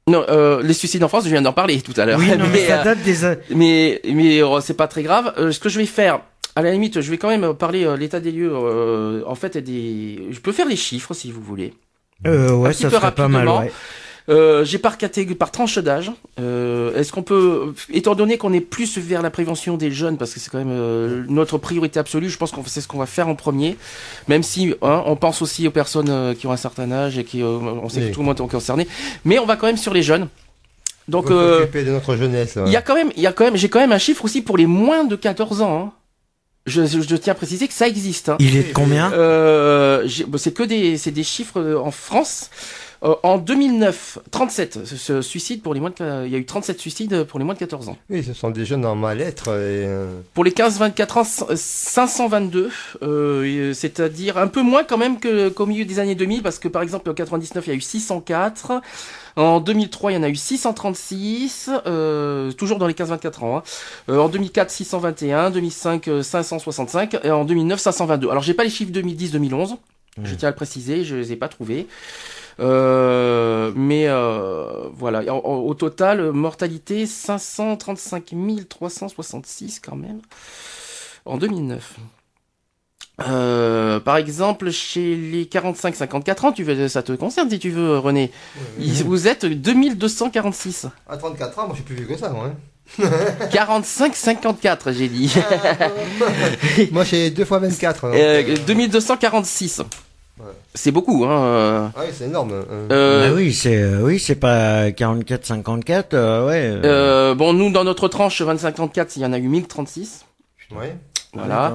[0.07, 2.19] Non, euh, les suicides en France, je viens d'en parler tout à l'heure.
[2.19, 3.15] Oui, non, mais mais, ça date des.
[3.53, 5.33] mais mais euh, c'est pas très grave.
[5.37, 6.21] Euh, ce que je vais faire,
[6.55, 8.51] à la limite, je vais quand même parler euh, l'état des lieux.
[8.53, 10.27] euh, en fait, des.
[10.31, 11.73] Je peux faire les chiffres si vous voulez.
[12.27, 13.47] Euh, ouais, petit ça peu serait pas mal.
[13.47, 13.71] Ouais.
[14.29, 16.11] Euh, j'ai par catégorie, par tranche d'âge.
[16.39, 20.33] Euh, Est-ce qu'on peut, étant donné qu'on est plus vers la prévention des jeunes, parce
[20.33, 23.07] que c'est quand même euh, notre priorité absolue, je pense qu'on c'est ce qu'on va
[23.07, 23.75] faire en premier,
[24.27, 27.23] même si hein, on pense aussi aux personnes euh, qui ont un certain âge et
[27.23, 28.09] qui, euh, on sait Oui.
[28.09, 28.87] que tout le monde est concerné,
[29.25, 30.27] mais on va quand même sur les jeunes.
[31.07, 32.59] Donc, Faut euh, s'occuper de notre jeunesse.
[32.67, 34.23] il y a quand même, il y a quand même, j'ai quand même un chiffre
[34.25, 35.85] aussi pour les moins de 14 ans.
[35.87, 35.91] hein.
[36.69, 38.29] Je, je, je tiens à préciser que ça existe.
[38.29, 38.37] Hein.
[38.39, 42.49] Il est de combien Euh, c'est que des, c'est des chiffres euh, en France.
[43.03, 46.79] Euh, en 2009, 37 ce, suicide pour les moins de, il y a eu 37
[46.79, 47.97] suicides pour les moins de 14 ans.
[48.09, 49.47] Oui, ce sont des jeunes en mal-être.
[49.49, 51.23] Et, euh, Pour les 15-24 ans,
[51.55, 52.69] 522,
[53.03, 56.67] euh, c'est-à-dire un peu moins quand même que qu'au milieu des années 2000, parce que
[56.67, 58.81] par exemple en 99 il y a eu 604,
[59.37, 63.57] en 2003 il y en a eu 636, euh, toujours dans les 15-24 ans.
[63.57, 63.63] hein.
[64.09, 68.29] Euh, en 2004 621, 2005 euh, 565 et en 2009 522.
[68.29, 69.77] Alors j'ai pas les chiffres 2010-2011,
[70.23, 71.87] je tiens à le préciser, je les ai pas trouvés.
[72.59, 78.33] Euh, mais euh, voilà, En- en- au total, mortalité 535
[78.67, 80.19] 366 quand même
[81.25, 81.95] en 2009.
[83.27, 87.97] Euh, par exemple, chez les 45-54 ans, tu veux, ça te concerne si tu veux,
[87.97, 88.31] René.
[88.77, 90.87] Vous êtes 2246.
[91.07, 92.45] À 34 ans, moi je suis plus vieux que ça, moi.
[92.47, 92.55] hein.
[93.51, 95.33] 45-54, j'ai dit.
[96.91, 98.05] moi j'ai 2 fois 24.
[98.05, 98.11] hein.
[98.15, 99.81] Euh, 2246.
[100.39, 100.45] Ouais.
[100.73, 101.43] C'est beaucoup, hein.
[101.43, 101.87] euh.
[101.95, 102.51] Ah oui, c'est énorme.
[102.53, 102.65] hein.
[102.91, 106.53] Euh, Bah oui, c'est euh, oui, c'est pas 44-54, euh, ouais.
[106.63, 110.25] euh, euh, bon, nous, dans notre tranche 25-34, il y en a eu 1036.
[110.75, 110.95] Ouais.
[111.33, 111.73] Voilà.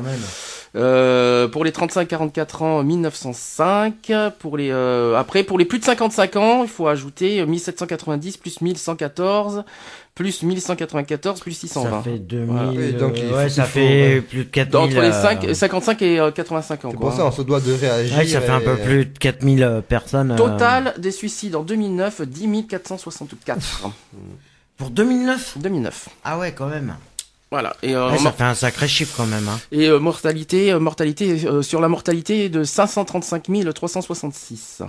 [0.77, 4.11] Euh, pour les 35-44 ans, 1905.
[4.41, 8.61] Pour les euh, après pour les plus de 55 ans, il faut ajouter 1790 plus
[8.61, 9.63] 1114
[10.15, 12.03] plus 1194 plus Ça 620.
[12.03, 12.47] fait 2000.
[12.47, 12.93] Voilà.
[12.93, 14.21] Donc il euh, faut- ouais, ça il faut, fait ouais.
[14.21, 14.97] plus de 4000.
[14.99, 16.89] Entre les euh, 5, 55 et euh, 85 ans.
[16.93, 17.09] C'est quoi.
[17.11, 18.17] pour ça on se doit de réagir.
[18.19, 20.31] Ouais, ça fait un peu et- plus de 4000 euh, personnes.
[20.33, 23.91] euh, Total des suicides en 2009, 10 464.
[24.77, 26.09] Pour 2009 2009.
[26.25, 26.95] Ah ouais, quand même.
[27.51, 27.77] Voilà.
[27.83, 29.49] Et, euh, Ouais, ça fait un sacré chiffre quand même.
[29.49, 29.59] Hein.
[29.71, 34.83] et euh, mortalité, euh, mortalité euh, sur la mortalité de 535 366.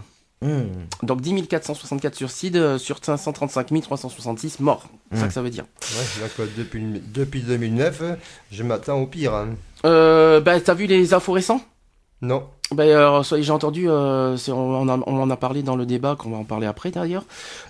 [0.46, 0.68] Hmm.
[1.02, 4.86] Donc 10 464 suicides euh, sur 535 366 morts.
[5.12, 5.28] C'est ça Mm.
[5.28, 5.64] que ça veut dire.
[5.98, 8.16] Ouais, euh, depuis, depuis 2009, euh,
[8.52, 9.34] je m'attends au pire.
[9.34, 9.50] hein.
[9.86, 11.62] Euh, bah, t'as vu les infos récents
[12.22, 12.44] Non.
[12.72, 16.16] bah, euh, J'ai entendu, euh, on, en a, on en a parlé dans le débat,
[16.18, 17.24] qu'on va en parler après d'ailleurs.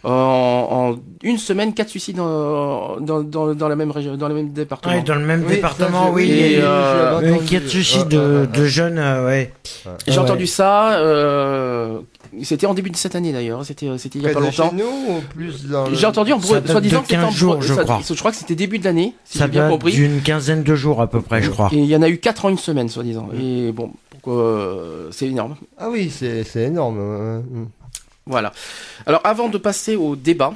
[0.05, 4.27] Euh, en, en une semaine, quatre suicides euh, dans, dans, dans la même région, dans
[4.29, 4.95] le même département.
[4.95, 6.29] Ouais, dans le même Oui, département, oui.
[6.31, 9.53] Et, euh, euh, de suicides de, de jeunes, euh, ouais.
[10.07, 10.17] J'ai Ouais.
[10.19, 10.97] entendu ça.
[12.37, 13.65] Euh, c'était en début de cette année d'ailleurs.
[13.65, 14.75] C'était c'était il y a Près pas de chez longtemps.
[14.75, 15.95] nous ou plus dans le...
[15.95, 18.01] J'ai entendu en soi-disant que c'était en 15 jours, je ça- crois.
[18.07, 19.91] Je crois que c'était début de l'année, si j'ai bien compris.
[19.93, 21.69] d'une quinzaine de jours à peu près, je crois.
[21.71, 23.29] Et il y en a eu 4 en une semaine, soi-disant.
[23.39, 25.55] Et bon, pourquoi euh, c'est énorme.
[25.77, 26.99] Ah oui, c'est énorme.
[26.99, 27.43] hein.
[28.25, 28.51] Voilà.
[29.05, 30.53] Alors, avant de passer au débat,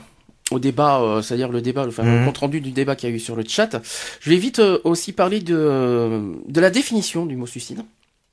[0.52, 2.26] au débat, euh, c'est-à-dire le débat, enfin, le Mhm.
[2.26, 3.80] compte rendu du débat qu'il y a eu sur le chat,
[4.20, 7.82] je vais vite euh, aussi parler de, de la définition du mot suicide.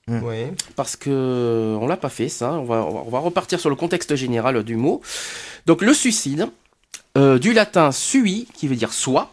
[0.08, 0.20] Mm.
[0.22, 0.36] Oui.
[0.76, 2.52] Parce que on l'a pas fait, ça.
[2.52, 5.00] On va, on va- repartir sur le contexte général du mot.
[5.66, 6.46] Donc, le suicide,
[7.18, 9.32] euh, du latin sui, qui veut dire soi,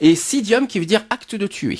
[0.00, 1.78] et sidium, qui veut dire acte de tuer.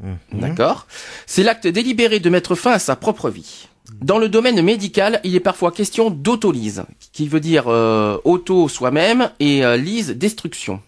[0.00, 0.16] Mhm.
[0.34, 0.86] D'accord?
[1.26, 3.66] C'est l'acte délibéré de mettre fin à sa propre vie.
[4.02, 9.30] Dans le domaine médical, il est parfois question d'autolyse, qui veut dire euh, auto soi-même
[9.40, 10.80] et euh, lyse destruction.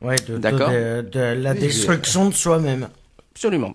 [0.00, 0.70] Ouais, de, de- D'accord?
[0.70, 2.88] de, de la destruction de soi-même.
[3.34, 3.74] Absolument.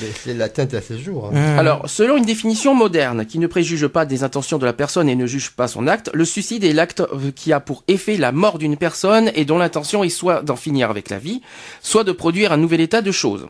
[0.00, 1.26] Mais c'est l'atteinte à ses jours.
[1.32, 1.52] hein.
[1.52, 1.58] Mhm.
[1.58, 5.14] Alors, selon une définition moderne qui ne préjuge pas des intentions de la personne et
[5.16, 8.32] ne juge pas son acte, le suicide est l'acte euh, qui a pour effet la
[8.32, 11.42] mort d'une personne et dont l'intention est soit d'en finir avec la vie,
[11.82, 13.46] soit de produire un nouvel état de choses,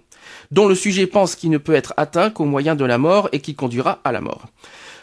[0.51, 3.41] dont le sujet pense qu'il ne peut être atteint qu'au moyen de la mort et
[3.41, 4.47] qui conduira à la mort.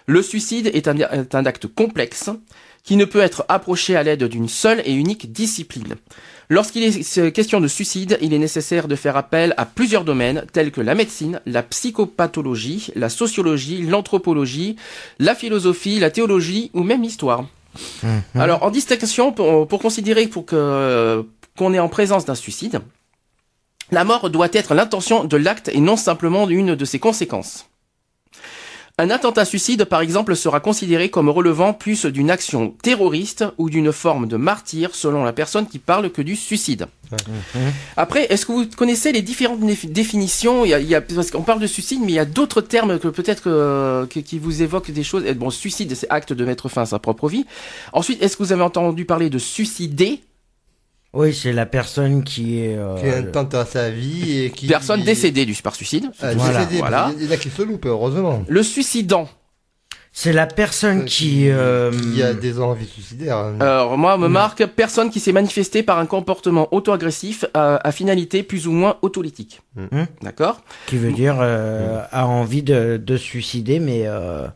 [0.06, 2.30] Le suicide est un, est un acte complexe
[2.90, 5.94] qui ne peut être approché à l'aide d'une seule et unique discipline.
[6.50, 10.72] Lorsqu'il est question de suicide, il est nécessaire de faire appel à plusieurs domaines tels
[10.72, 14.76] que la médecine, la psychopathologie, la sociologie, l'anthropologie,
[15.20, 17.44] la philosophie, la théologie ou même l'histoire.
[18.02, 18.42] Mhm.
[18.42, 21.24] Alors, en distinction, pour, pour considérer pour que
[21.56, 22.82] qu'on est en présence d'un suicide,
[23.92, 27.70] la mort doit être l'intention de l'acte et non simplement une de ses conséquences.
[29.02, 33.94] Un attentat suicide, par exemple, sera considéré comme relevant plus d'une action terroriste ou d'une
[33.94, 36.88] forme de martyr selon la personne qui parle que du suicide.
[37.10, 37.72] Mhm.
[37.96, 40.66] Après, est-ce que vous connaissez les différentes défi- définitions?
[40.66, 42.26] Il y a, il y a- Parce qu'on parle de suicide, mais il y a
[42.26, 45.24] d'autres termes que peut-être que- que- qui vous évoquent des choses.
[45.38, 47.46] Bon, suicide, c'est acte de mettre fin à sa propre vie.
[47.94, 50.20] Ensuite, est-ce que vous avez entendu parler de suicider?
[51.14, 52.76] Oui, c'est la personne qui est.
[52.78, 54.68] euh, Qui intente à sa vie et qui...
[54.68, 56.06] Personne décédée du par suicide.
[56.22, 57.12] Ah, Voilà, décédé, voilà.
[57.18, 58.44] Il y en a qui se loupent, heureusement.
[58.48, 59.28] Le suicidant.
[60.12, 61.50] C'est la personne qui.
[61.50, 63.38] euh, qui a des envies suicidaires.
[63.38, 63.56] hein.
[63.60, 64.32] Alors moi, me Mm.
[64.32, 68.98] marque personne qui s'est manifestée par un comportement auto-agressif à, à finalité plus ou moins
[69.04, 69.62] autolytique.
[69.76, 70.04] Mm.
[70.24, 74.48] D'accord qui veut dire euh, a envie de, de suicider, mais euh,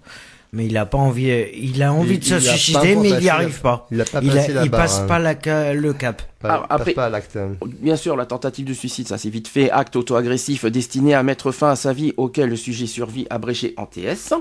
[0.54, 1.30] mais il a pas envie.
[1.56, 3.88] Il a envie Il- de se suicider, mais il passé y la- arrive pas.
[3.92, 4.82] Il a pas Il, a- passé la il barre.
[4.82, 5.08] passe hein.
[5.08, 6.22] pas la le cap.
[6.40, 7.38] Pas- Alors, passe après- pas à l'acte.
[7.82, 9.70] Bien sûr, la tentative de suicide, ça c'est vite fait.
[9.72, 13.86] Acte auto-agressif destiné à mettre fin à sa vie auquel le sujet survit abrégé en
[13.86, 14.34] TS.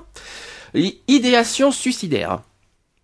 [1.08, 2.40] Idéation suicidaire.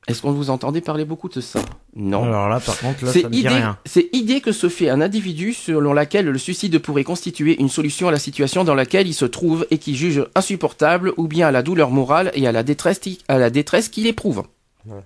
[0.06, 1.60] Est-ce qu'on vous entendez parler beaucoup de ça?
[1.98, 2.22] Non.
[2.22, 3.76] Alors là, par contre, là, ça me dit idée, rien.
[3.84, 8.06] c'est idée que se fait un individu selon laquelle le suicide pourrait constituer une solution
[8.06, 11.50] à la situation dans laquelle il se trouve et qui juge insupportable ou bien à
[11.50, 14.44] la douleur morale et à la détresse, à la détresse qu'il éprouve.
[14.86, 14.98] Mhm.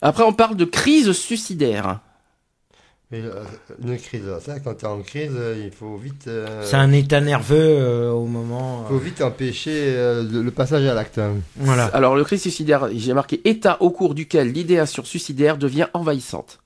[0.00, 2.00] Après, on parle de crise suicidaire.
[3.12, 3.44] Euh,
[3.82, 7.20] une crise, ça, quand t'es en crise, euh, il faut vite, euh, C'est un état
[7.20, 8.84] nerveux euh, au moment.
[8.88, 11.18] faut euh, vite empêcher euh, le, le passage à l'acte.
[11.18, 11.34] hein.
[11.56, 11.84] Voilà.
[11.92, 16.58] Alors, le crise suicidaire, j'ai marqué état au cours duquel l'idéation suicidaire devient envahissante.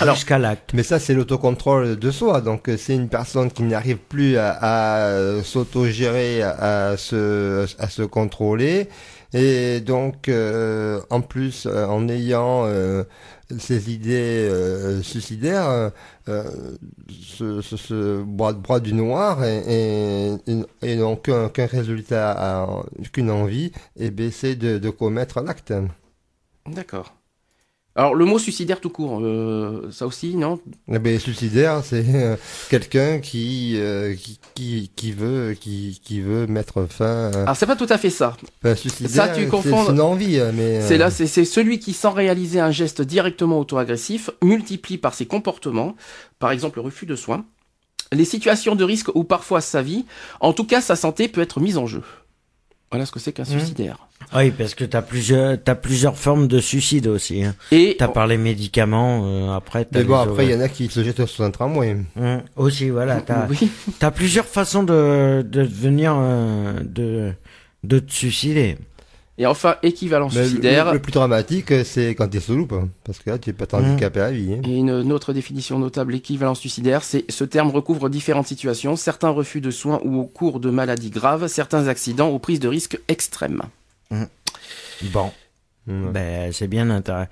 [0.00, 0.72] alors- Jusqu'à l'acte.
[0.74, 2.40] Mais ça, c'est l'autocontrôle de soi.
[2.40, 8.02] Donc, c'est une personne qui n'arrive plus à, à, s'autogérer, à, à se, à se
[8.02, 8.88] contrôler.
[9.32, 13.04] Et donc, euh, en plus, euh, en ayant euh,
[13.58, 15.90] ces idées euh, suicidaires, euh,
[16.28, 16.76] euh,
[17.08, 18.22] se, se, se
[18.80, 20.36] du noir et,
[20.82, 22.68] n'ont qu'un résultat,
[23.12, 24.10] qu'une envie, et
[24.56, 25.72] de, de commettre l'acte.
[26.66, 27.14] D'accord.
[27.98, 30.60] Alors, le mot suicidaire tout court, euh, ça aussi, non?
[30.92, 32.36] Eh ben, suicidaire, c'est euh,
[32.68, 37.30] quelqu'un qui, euh, qui qui qui veut qui qui veut mettre fin.
[37.32, 38.36] à- Alors, c'est pas tout à fait ça.
[38.62, 40.82] Enfin, suicidaire, ça, tu c'est- confonds- C'est une envie, euh, mais.
[40.82, 45.14] C'est euh, là, c'est c'est celui qui, sans réaliser un geste directement auto-agressif, multiplie par
[45.14, 45.96] ses comportements,
[46.38, 47.46] par exemple le refus de soins,
[48.12, 50.04] les situations de risque ou parfois sa vie,
[50.40, 52.02] en tout cas sa santé peut être mise en jeu.
[52.90, 53.46] Voilà ce que c'est qu'un Mmh.
[53.58, 53.98] suicidaire.
[54.34, 57.44] Oui, parce que t'as plusieurs, t'as plusieurs formes de suicide aussi.
[57.44, 57.54] Hein.
[57.70, 59.84] Et T'as parlé médicaments, euh, après.
[59.84, 61.96] t'as Mais bon, après, il y en a qui se jettent sur un tramway.
[62.18, 63.20] Hum, aussi, voilà.
[63.26, 67.32] T'as, oui, t'as plusieurs façons de, de devenir, euh, de,
[67.84, 68.78] de te suicider.
[69.38, 70.86] Et enfin, équivalent Mais suicidaire.
[70.86, 73.66] le, le plus dramatique, c'est quand tu es sous loupe, parce que là, tu peux
[73.66, 74.54] t'handicaper à vie.
[74.54, 74.62] hein.
[74.64, 79.28] Et une, une autre définition notable, équivalent suicidaire, c'est ce terme recouvre différentes situations, certains
[79.28, 82.98] refus de soins ou au cours de maladies graves, certains accidents ou prises de risques
[83.08, 83.62] extrêmes.
[85.12, 85.30] Bon,
[85.86, 86.10] Ouais.
[86.12, 87.28] ben c'est bien intéressant.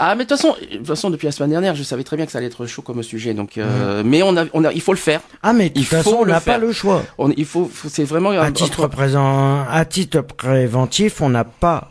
[0.00, 2.16] Ah, mais de toute façon, de toute façon, depuis la semaine dernière, je savais très
[2.16, 3.34] bien que ça allait être chaud comme sujet.
[3.34, 5.20] Donc, euh, mais on a, on a, il faut le faire.
[5.42, 6.60] Ah mais de Il toute façon, faut on le n'a pas faire.
[6.60, 7.02] le choix.
[7.18, 11.28] On, il faut, faut- c'est vraiment un- À un- titre présent, à titre préventif, on
[11.30, 11.90] n'a pas,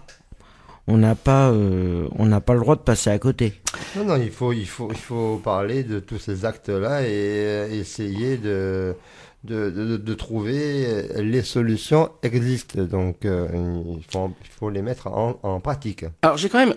[0.88, 3.54] on n'a pas, euh, on n'a pas le droit de passer à côté.
[3.98, 7.68] Non, non, il faut, il faut, il faut parler de tous ces actes-là et euh,
[7.72, 8.96] essayer de,
[9.44, 12.82] de, de, de trouver les solutions existent.
[12.84, 16.06] Donc, euh, il, faut, il faut les mettre en, en pratique.
[16.22, 16.74] Alors j'ai quand même,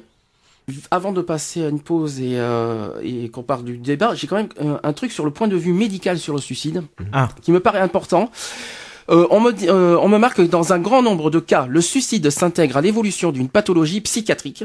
[0.91, 4.37] avant de passer à une pause et, euh, et qu'on parle du débat, j'ai quand
[4.37, 7.29] même euh, un truc sur le point de vue médical sur le suicide Ah.
[7.43, 8.31] qui me paraît important.
[9.11, 11.67] Euh, on, me dit- euh, on me marque que dans un grand nombre de cas,
[11.69, 14.65] le suicide s'intègre à l'évolution d'une pathologie psychiatrique,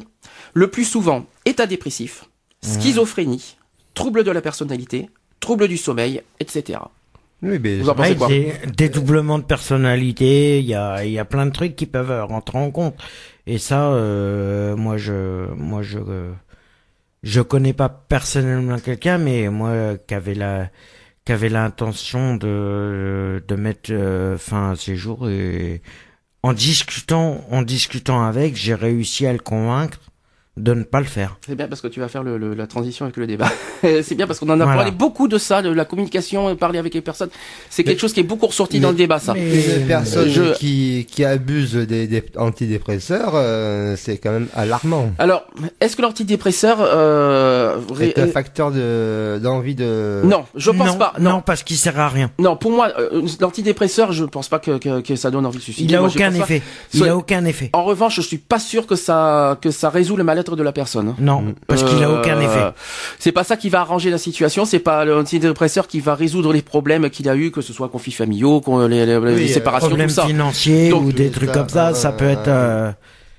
[0.54, 2.26] le plus souvent état dépressif,
[2.62, 3.58] schizophrénie,
[3.94, 6.80] trouble de la personnalité, trouble du sommeil, etc.
[7.42, 8.28] Oui, mais Vous en pensez quoi
[8.78, 12.58] dédoublement de personnalité, il y a, il y a plein de trucs qui peuvent rentrer
[12.58, 12.96] en compte.
[13.48, 16.00] Et ça, euh, moi je, moi je,
[17.24, 20.70] je connais pas personnellement quelqu'un, mais moi qui avait la,
[21.26, 25.82] qui avait l'intention de, de mettre euh, fin à ses jours et
[26.44, 30.00] en discutant, en discutant avec, j'ai réussi à le convaincre
[30.58, 31.38] de ne pas le faire.
[31.46, 33.50] C'est bien parce que tu vas faire le, le- la transition avec le débat.
[33.82, 34.76] c'est bien parce qu'on en a Voilà.
[34.76, 37.30] parlé beaucoup de ça, de la communication, et parler avec les personnes.
[37.70, 39.34] C'est quelque chose qui est beaucoup ressorti mais- dans le débat, ça.
[39.34, 45.12] mais- une personne je- qui, qui abuse des, des antidépresseurs, euh, c'est quand même alarmant.
[45.20, 45.46] Alors,
[45.82, 50.22] est-ce que l'antidépresseur euh, ré- C'est un facteur de, d'envie de...
[50.24, 51.14] Non, je pense non, pas.
[51.20, 52.32] Non, Non, parce qu'il sert à rien.
[52.40, 52.56] non.
[52.56, 55.92] Pour moi, euh, l'antidépresseur, je pense pas que, que, que ça donne envie de suicider.
[55.92, 56.38] Il a Moi, aucun pas.
[56.38, 56.62] effet.
[56.94, 57.70] Il a aucun effet.
[57.74, 60.24] En revanche, je suis pas sûr que ça que ça résout le
[60.56, 61.08] de la personne.
[61.10, 61.16] hein.
[61.20, 62.66] Non, parce qu'il a Euh, aucun effet.
[63.18, 64.66] C'est pas ça qui va arranger la situation.
[64.66, 68.12] C'est pas l'antidépresseur qui va résoudre les problèmes qu'il a eu, que ce soit conflits
[68.12, 70.26] familiaux, les, les- les Oui, euh, séparations, Problèmes tout ça.
[70.28, 72.92] financiers Donc, ou des trucs ça, comme ça, ça peut être euh,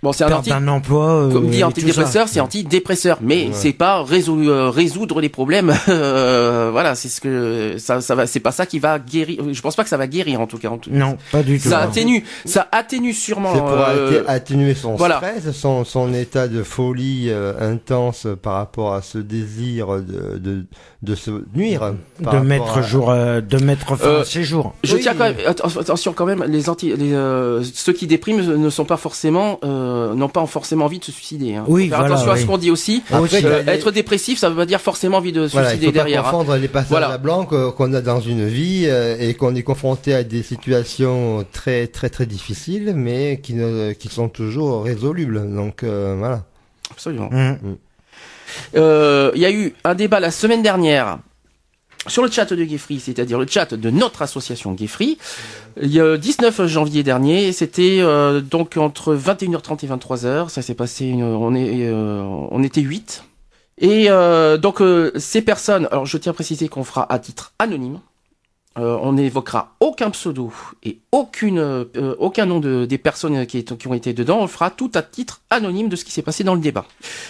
[0.07, 0.51] Bon, c'est un anti.
[0.51, 1.05] d'un emploi.
[1.25, 3.51] euh, Comme dit antidépresseur, c'est antidépresseur, mais Ouais.
[3.53, 5.75] c'est pas résolu- euh, résoudre les problèmes.
[5.89, 8.29] euh, voilà, c'est ce que ça, ça va.
[8.29, 9.43] C'est pas ça qui va guérir.
[9.53, 10.69] Je pense pas que ça va guérir en tout cas.
[10.69, 11.69] en tout- Non, pas du tout.
[11.69, 13.53] Ça atténue, ça atténue sûrement.
[13.53, 15.17] C'est pour euh, atténuer son voilà.
[15.17, 20.67] stress, son, son état de folie euh, intense par rapport à ce désir de, de,
[21.03, 21.95] de se nuire.
[22.21, 24.75] de mettre à- jour, euh, de mettre fin Euh, à ses jours.
[24.85, 25.01] Je Oui.
[25.03, 28.71] tiens quand même atten- attention quand même les anti les euh, ceux qui dépriment ne
[28.71, 31.55] sont pas forcément euh, n'ont pas forcément envie de se suicider.
[31.55, 31.65] Hein.
[31.67, 33.03] Oui, faire voilà, attention à ce qu'on dit aussi.
[33.11, 35.71] Après, Euh, il être dépressif, ça veut pas dire forcément envie de se Voilà, il
[35.79, 36.27] suicider faut pas derrière.
[36.27, 36.31] hein.
[36.31, 37.11] confondre les passages Voilà.
[37.11, 41.45] à blanc qu'on a dans une vie euh, et qu'on est confronté à des situations
[41.53, 45.55] très très très difficiles, mais qui ne, qui sont toujours résolubles.
[45.55, 46.45] Donc euh, voilà.
[46.91, 47.29] Absolument.
[47.33, 47.59] Hum.
[48.77, 51.19] Euh, Il y a eu un débat la semaine dernière
[52.09, 54.77] sur le chat de Geoffrey, c'est-à-dire le chat de notre association a
[55.81, 60.49] le 19 janvier dernier, c'était euh, donc entre 21h30 et 23h.
[60.49, 63.25] Ça s'est passé, on est, euh, on était 8.
[63.79, 64.83] Et euh, donc
[65.17, 68.01] ces personnes, alors je tiens à préciser qu'on fera à titre anonyme.
[68.79, 73.89] Euh, on n'évoquera aucun pseudo et aucune, euh, aucun nom de, des personnes qui, qui
[73.89, 74.39] ont été dedans.
[74.41, 76.85] On fera tout à titre anonyme de ce qui s'est passé dans le débat.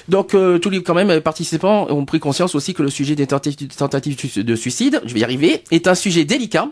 [0.09, 3.15] Donc euh, tous les quand même les participants ont pris conscience aussi que le sujet
[3.15, 6.69] des tentatives de suicide, je vais y arriver, est un sujet délicat,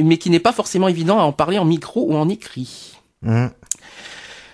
[0.00, 2.98] mais qui n'est pas forcément évident à en parler en micro ou en écrit.
[3.26, 3.50] Hum.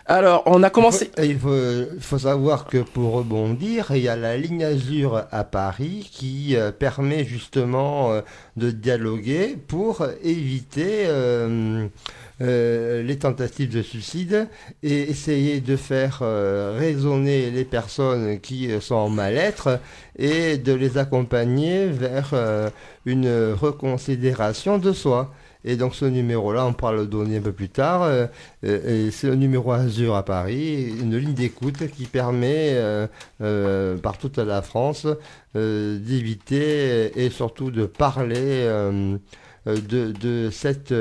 [0.06, 1.10] Alors on a commencé.
[1.22, 6.56] Il faut, savoir que pour rebondir, il y a la ligne Azur à Paris qui
[6.56, 8.20] euh, permet justement euh,
[8.58, 11.88] de dialoguer pour éviter euh,
[12.38, 14.48] les tentatives de suicide
[14.82, 16.20] et essayer de faire
[16.76, 19.80] raisonner les personnes qui sont en mal-être
[20.18, 22.34] et de les accompagner vers
[23.06, 25.32] une reconsidération de soi.
[25.64, 28.02] Et donc ce numéro-là, on pourra le donner un peu plus tard.
[28.02, 28.26] euh,
[28.64, 33.06] euh, c'est le numéro Azur à Paris, une ligne d'écoute qui permet euh,
[33.40, 35.06] euh, par toute la France
[35.54, 38.68] d'éviter et surtout de parler
[39.66, 40.92] de, cette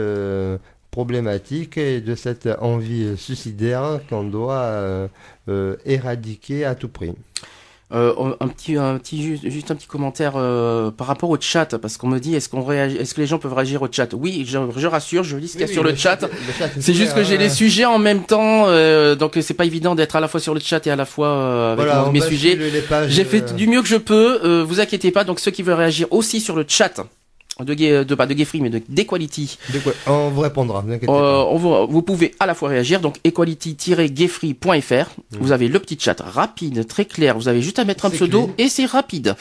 [0.91, 5.09] problématique et de cette envie suicidaire qu'on doit
[5.85, 7.13] éradiquer à tout prix.
[7.93, 11.77] Euh, un petit, un petit, juste, juste un petit commentaire euh, par rapport au chat,
[11.77, 14.13] parce qu'on me dit est-ce qu'on réagit, est-ce que les gens peuvent réagir au chat?
[14.13, 16.19] Oui, je, je rassure, je lis ce qu'il y a sur le, chat.
[16.79, 20.15] C'est juste que j'ai les sujets en même temps, euh, donc c'est pas évident d'être
[20.15, 22.57] à la fois sur le chat et à la fois euh, avec Voilà, mes sujets.
[23.07, 24.39] J'ai fait euh, du mieux que je peux.
[24.43, 25.23] Euh, vous inquiétez pas.
[25.23, 26.99] Donc ceux qui veulent réagir aussi sur le chat,
[27.59, 29.57] de, Gay- de pas de Gay Free, mais de d'Equality.
[30.07, 31.11] On vous répondra, Euh, pas.
[31.11, 35.09] on vous, vous pouvez à la fois réagir, donc equality-gayfree.fr.
[35.39, 37.35] Vous avez le petit chat rapide, très clair.
[37.37, 38.53] Vous avez juste à mettre un pseudo clean.
[38.57, 39.35] et c'est rapide.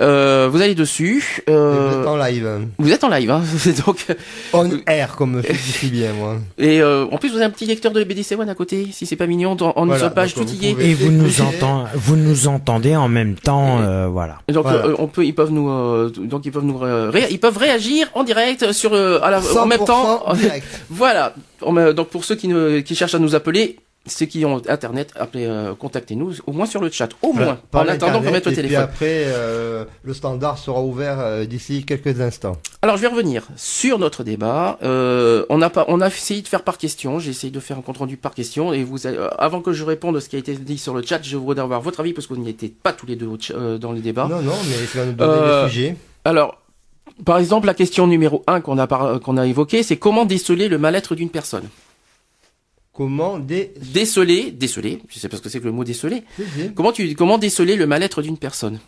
[0.00, 1.42] Euh, vous allez dessus.
[1.48, 2.48] Euh, Vous êtes en live.
[2.78, 3.42] vous êtes en live, hein.
[3.86, 4.06] donc
[4.52, 6.36] On air, comme je dis si bien, moi.
[6.58, 8.88] et euh, en plus vous avez un petit lecteur de BDC One à côté.
[8.92, 10.76] Si c'est pas mignon, en, en une Voilà, page, tout y est.
[10.80, 14.38] Et vous nous, entend, vous nous entendez en même temps, euh, voilà.
[14.48, 14.86] Et Donc Voilà.
[14.86, 17.56] euh, on peut, ils peuvent nous, euh, donc ils peuvent nous, euh, ré- ils peuvent
[17.64, 20.34] réagir en direct sur, euh, à la, en même 100% temps.
[20.46, 20.66] direct.
[20.90, 21.34] voilà.
[21.62, 24.60] On, euh, donc pour ceux qui, ne, qui cherchent à nous appeler, ceux qui ont
[24.68, 27.56] internet, appelez, euh, contactez-nous au moins sur le chat, au moins.
[27.72, 28.84] en attendant qu'on mette le et puis téléphone.
[28.84, 32.58] après, euh, le standard sera ouvert euh, d'ici quelques instants.
[32.82, 34.78] Alors je vais revenir sur notre débat.
[34.82, 37.18] Euh, on a pas, on a essayé de faire par question.
[37.18, 38.74] J'ai essayé de faire un compte rendu par question.
[38.74, 41.02] Et vous, euh, avant que je réponde à ce qui a été dit sur le
[41.02, 43.30] chat, je voudrais avoir votre avis parce que vous n'y étiez pas tous les deux
[43.52, 44.28] euh, dans les débats.
[44.28, 45.96] Non, non, mais tu vas nous donner Euh, le sujet.
[46.26, 46.58] Alors,
[47.24, 50.68] par exemple, la question numéro un qu'on a par- qu'on a évoquée, c'est comment déceler
[50.68, 51.68] le mal-être d'une personne.
[52.92, 53.38] Comment.
[53.40, 55.00] Déceler, déceler.
[55.08, 56.22] Je sais pas ce que c'est que le mot déceler.
[56.74, 58.78] Comment tu, comment déceler le mal-être d'une personne?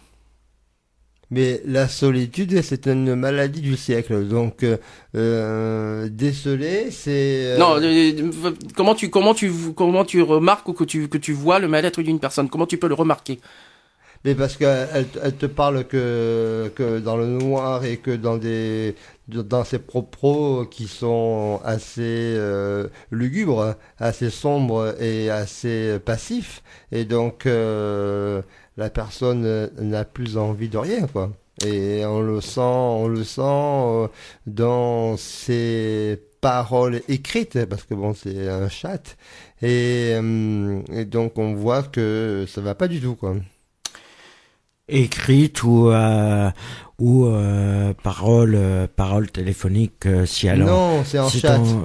[1.28, 4.28] Mais la solitude, c'est une maladie du siècle.
[4.28, 4.76] Donc, euh,
[5.16, 7.46] euh, déceler, c'est...
[7.46, 11.32] euh, Non, euh, comment tu, comment tu, comment tu remarques ou que tu, que tu
[11.32, 12.48] vois le mal-être d'une personne?
[12.48, 13.40] Comment tu peux le remarquer?
[14.26, 18.96] Mais parce qu'elle elle, te parle que, que dans le noir et que dans des
[19.28, 22.00] dans ses propos qui sont assez
[22.36, 26.64] euh, lugubres, assez sombres et assez passifs.
[26.90, 28.42] Et donc euh,
[28.76, 31.30] la personne n'a plus envie de rien, quoi.
[31.64, 34.08] Et on le sent, on le sent euh,
[34.48, 39.16] dans ses paroles écrites, parce que bon, c'est un chat.
[39.62, 43.36] Et, euh, et donc on voit que ça va pas du tout, quoi.
[44.88, 46.50] Écrite ou euh,
[47.00, 50.68] ou euh, parole euh, parole téléphonique euh, si alors.
[50.68, 51.56] non, c'est en si chat.
[51.56, 51.82] ton-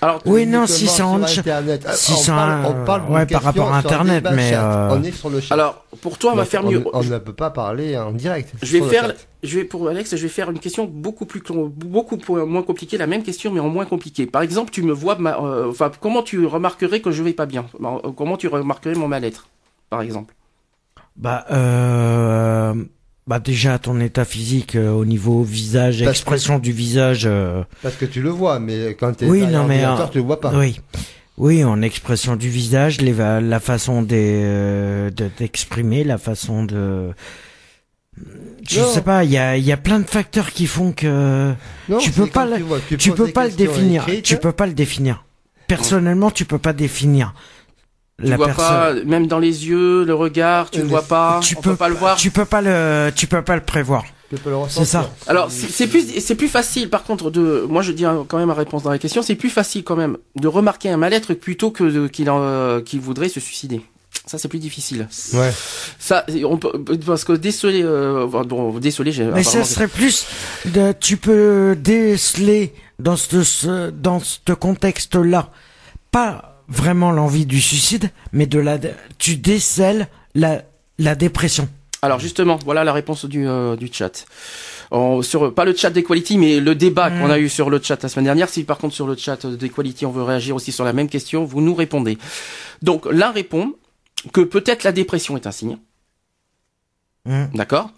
[0.00, 1.84] Alors, Oui, non, si c'est en chat- Internet.
[1.94, 4.90] si on c'est parle, un- on parle ouais, par rapport à Internet, mais, chat.
[4.92, 5.54] euh, on est sur le chat.
[5.54, 6.84] alors, pour toi, on va faire on, mieux.
[6.92, 8.52] On ne peut pas parler en direct.
[8.62, 12.18] Je vais faire, je vais pour Alex, je vais faire une question beaucoup plus, beaucoup
[12.46, 14.26] moins compliquée, la même question mais en moins compliquée.
[14.26, 17.46] Par exemple, tu me vois, ma- euh, enfin, comment tu remarquerais que je vais pas
[17.46, 17.66] bien?
[17.82, 19.48] Euh, Comment tu remarquerais mon mal-être,
[19.90, 20.34] par exemple?
[21.16, 22.74] Bah euh,
[23.26, 27.22] bah déjà ton état physique euh, au niveau visage, Parce expression du visage.
[27.24, 30.06] euh, Parce que tu le vois, mais quand tu es Oui, derrière non, mais, l'ordinateur,
[30.08, 30.52] euh, tu le vois pas.
[30.54, 30.80] Oui.
[31.36, 36.64] Oui, en expression du visage, les, va- la façon des, euh, de- d'exprimer, la façon
[36.64, 37.10] de...
[38.68, 38.86] Je Non.
[38.92, 41.52] sais pas, il y a, il y a plein de facteurs qui font que
[41.88, 43.72] Non, Tu c'est peux pas le- vois, tu tu poses peux des pas le questions
[43.72, 44.02] définir.
[44.08, 45.24] écrites, Tu peux pas le définir.
[45.66, 47.34] Personnellement, tu peux pas définir
[48.22, 48.66] Tu la vois personne.
[48.66, 51.70] pas, même dans les yeux, le regard, tu Euh, le vois pas, tu on peux
[51.70, 52.16] peut pas le voir.
[52.16, 54.04] Tu peux pas le, tu peux pas le prévoir.
[54.30, 55.10] Tu peux le C'est ça.
[55.26, 58.54] Alors c'est plus c'est plus facile par contre de moi je dis quand même ma
[58.54, 62.06] réponse dans la question c'est plus facile quand même de remarquer un mal-être plutôt que
[62.08, 63.80] qu'il en, euh, qu'il voudrait se suicider.
[64.26, 65.06] Ça c'est plus difficile.
[65.34, 65.52] Ouais.
[65.98, 66.72] Ça on peut
[67.04, 70.26] parce que désolé euh, bon désolé j'ai Mais ça serait plus
[70.66, 75.50] de, tu peux déceler dans ce, ce- dans ce contexte-là,
[76.10, 78.78] pas vraiment l'envie du suicide, mais de la,
[79.18, 80.62] tu décèles la,
[80.98, 81.68] la dépression.
[82.02, 84.26] Alors justement, voilà la réponse du, euh, du chat.
[84.90, 87.20] En- sur pas le chat d'Equality, mais le débat Mm.
[87.20, 88.48] qu'on a eu sur le chat la semaine dernière.
[88.50, 91.44] Si par contre sur le chat d'Equality on veut réagir aussi sur la même question,
[91.44, 92.18] vous nous répondez.
[92.82, 93.72] Donc l'un répond
[94.32, 95.78] que peut-être la dépression est un signe,
[97.26, 97.44] Mm.
[97.54, 97.90] d'accord?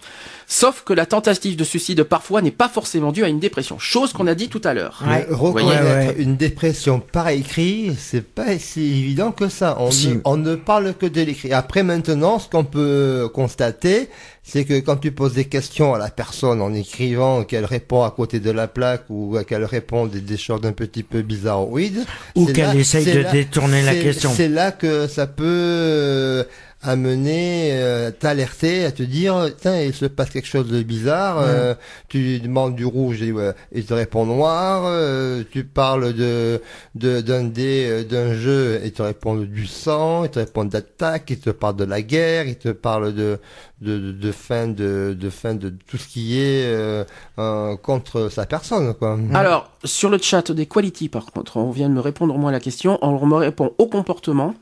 [0.48, 4.12] Sauf que la tentative de suicide parfois n'est pas forcément due à une dépression, chose
[4.12, 5.02] qu'on a dit tout à l'heure.
[5.04, 5.26] Ouais.
[5.28, 6.14] Ouais, ouais.
[6.18, 9.76] une dépression par écrit, c'est pas si évident que ça.
[9.80, 10.08] On, Si.
[10.10, 11.52] ne, on ne parle que de l'écrit.
[11.52, 14.08] Après, maintenant, ce qu'on peut constater,
[14.44, 18.12] c'est que quand tu poses des questions à la personne en écrivant, qu'elle répond à
[18.12, 22.04] côté de la plaque ou qu'elle répond des, des choses un petit peu bizarroïdes,
[22.36, 24.30] Ou qu'elle essaye de là- détourner la question.
[24.32, 26.46] C'est là que ça peut
[26.86, 31.38] euh, amener, euh, t'alerter, à te dire, tiens, il se passe quelque chose de bizarre.
[31.40, 31.74] euh,
[32.08, 34.84] tu lui demandes du rouge, et, ouais, il te répond noir.
[34.86, 36.60] euh, tu parles de
[36.94, 40.24] de- d'un dé, euh, d'un jeu, il te répond du sang.
[40.24, 41.30] Il te répond d'attaque.
[41.30, 42.46] Il te parle de la guerre.
[42.46, 43.38] Il te parle de
[43.82, 47.04] de, de, de fin de de fin de tout ce qui est euh,
[47.38, 49.18] euh, contre sa personne, quoi.
[49.34, 52.52] Alors sur le chat d'Equality par contre, on vient de me répondre au moins à
[52.52, 52.98] la question.
[53.02, 54.54] On me répond au comportement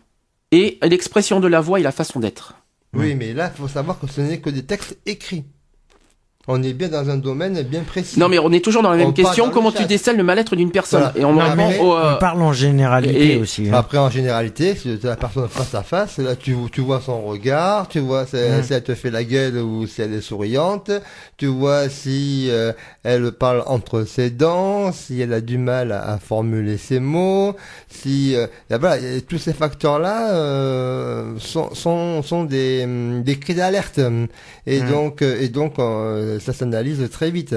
[0.55, 2.55] et l'expression de la voix et la façon d'être.
[2.95, 5.45] Oui, mais là, il faut savoir que ce n'est que des textes écrits.
[6.47, 8.19] On est bien dans un domaine bien précis.
[8.19, 9.49] Non, mais on est toujours dans la même On question.
[9.51, 11.19] Comment tu décèles le mal-être d'une personne Voilà.
[11.19, 13.69] Et on Non, va mais- vraiment au, euh, On parle en généralité et- aussi.
[13.71, 13.75] hein.
[13.75, 17.01] Après, en généralité, si tu as la personne face à face, là, tu, tu vois
[17.01, 18.63] son regard, tu vois si, Mm.
[18.63, 20.91] si elle te fait la gueule ou si elle est souriante,
[21.39, 22.73] tu vois si euh,
[23.05, 27.57] elle parle entre ses dents, si elle a du mal à, à formuler ses mots,
[27.89, 32.87] si euh, et voilà, et tous ces facteurs-là euh, sont, sont, sont des,
[33.23, 33.99] des cris d'alerte
[34.67, 34.91] et Mm.
[34.91, 37.55] donc euh, et donc euh, ça s'analyse très vite.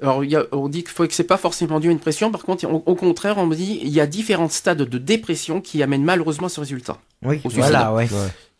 [0.00, 1.98] Alors, il y a, on dit qu'il faut que c'est pas forcément dû à une
[1.98, 2.30] pression.
[2.30, 5.60] Par contre, au, au contraire, on me dit il y a différents stades de dépression
[5.60, 6.98] qui amènent malheureusement ce résultat.
[7.24, 8.06] Oui, voilà, ouais.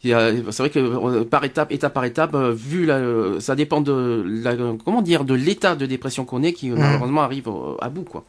[0.03, 0.13] C'est
[0.59, 4.25] vrai que euh, par étape, étape par étape, euh, vu la, euh, ça dépend de
[4.27, 6.81] la, comment dire, de l'état de dépression qu'on est, qui euh, Mhm.
[6.81, 7.49] malheureusement arrive
[7.81, 8.25] à bout, quoi.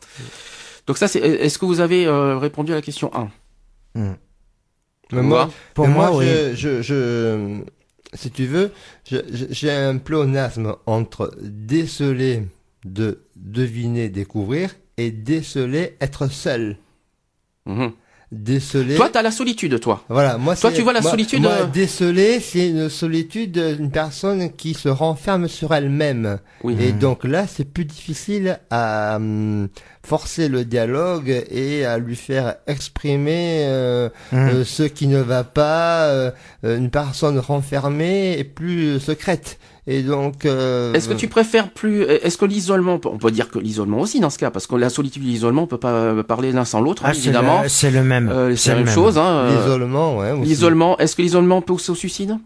[0.86, 1.20] Donc ça, c'est.
[1.20, 3.30] Est-ce que vous avez euh, répondu à la question 1
[3.96, 4.14] Mm.
[5.14, 5.50] Mais moi?
[5.74, 6.26] Pour moi, oui.
[6.28, 7.62] je, je, je-
[8.14, 8.72] si tu veux,
[9.06, 12.48] j'ai un pléonasme entre déceler,
[12.86, 16.78] de deviner, découvrir, et déceler, être seul.
[17.66, 17.94] Mhm.
[18.32, 18.96] Déceler.
[18.96, 20.04] Toi, t'as la solitude, toi.
[20.08, 23.54] voilà, moi, toi, c'est- tu vois la moi- solitude, Moi, euh, déceler, c'est une solitude
[23.78, 26.38] d'une personne qui se renferme sur elle-même.
[26.64, 26.78] Oui.
[26.80, 29.68] Et donc là, c'est plus difficile à hum,
[30.06, 34.38] forcer le dialogue et à lui faire exprimer euh, Mm.
[34.38, 36.04] euh, ce qui ne va pas.
[36.10, 36.30] euh,
[36.66, 39.58] euh, une personne renfermée est plus secrète.
[39.92, 40.46] Et donc.
[40.46, 44.20] euh, Est-ce que tu préfères plus Est-ce que l'isolement, on peut dire que l'isolement aussi
[44.20, 46.64] dans ce cas, parce que la solitude et l'isolement, on peut pas euh, parler l'un
[46.66, 47.64] sans l'autre, Ah, évidemment.
[47.68, 48.30] c'est le même.
[48.30, 48.94] Euh, c'est la même même.
[48.94, 49.18] chose.
[49.18, 50.36] Hein, euh, L'isolement, ouais.
[50.44, 50.98] L'isolement.
[51.00, 52.38] Est-ce que l'isolement pousse au suicide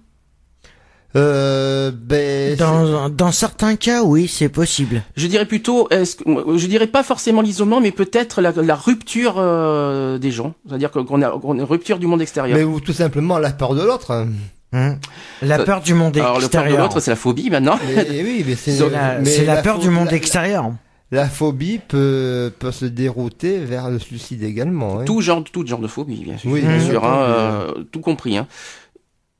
[1.15, 5.03] Euh, ben, Dans, dans certains cas, oui, c'est possible.
[5.15, 6.23] Je dirais plutôt, est-ce que,
[6.57, 11.21] je dirais pas forcément l'isolement, mais peut-être la, la rupture euh, des gens, c'est-à-dire qu'on
[11.21, 12.57] a, qu'on a une rupture du monde extérieur.
[12.57, 14.25] mais ou tout simplement la peur de l'autre.
[14.73, 14.97] Hein.
[15.41, 16.79] La Euh, peur du monde Alors le peur de extérieur.
[16.79, 17.79] l'autre, c'est la phobie maintenant.
[17.85, 18.77] Mais- et oui, mais c'est
[19.45, 20.71] la, peur du monde la- extérieur.
[21.11, 24.99] La phobie peut, peut se dérouter vers le suicide également.
[24.99, 25.05] hein.
[25.05, 28.35] Tout genre, tout genre de phobie, bien sûr, Oui, bien sûr, hein, euh, tout compris.
[28.37, 28.47] Hein.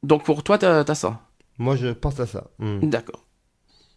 [0.03, 1.19] Donc pour toi, t'as as ça.
[1.57, 2.43] Moi, je pense à ça.
[2.59, 2.79] Hmm.
[2.89, 3.21] D'accord.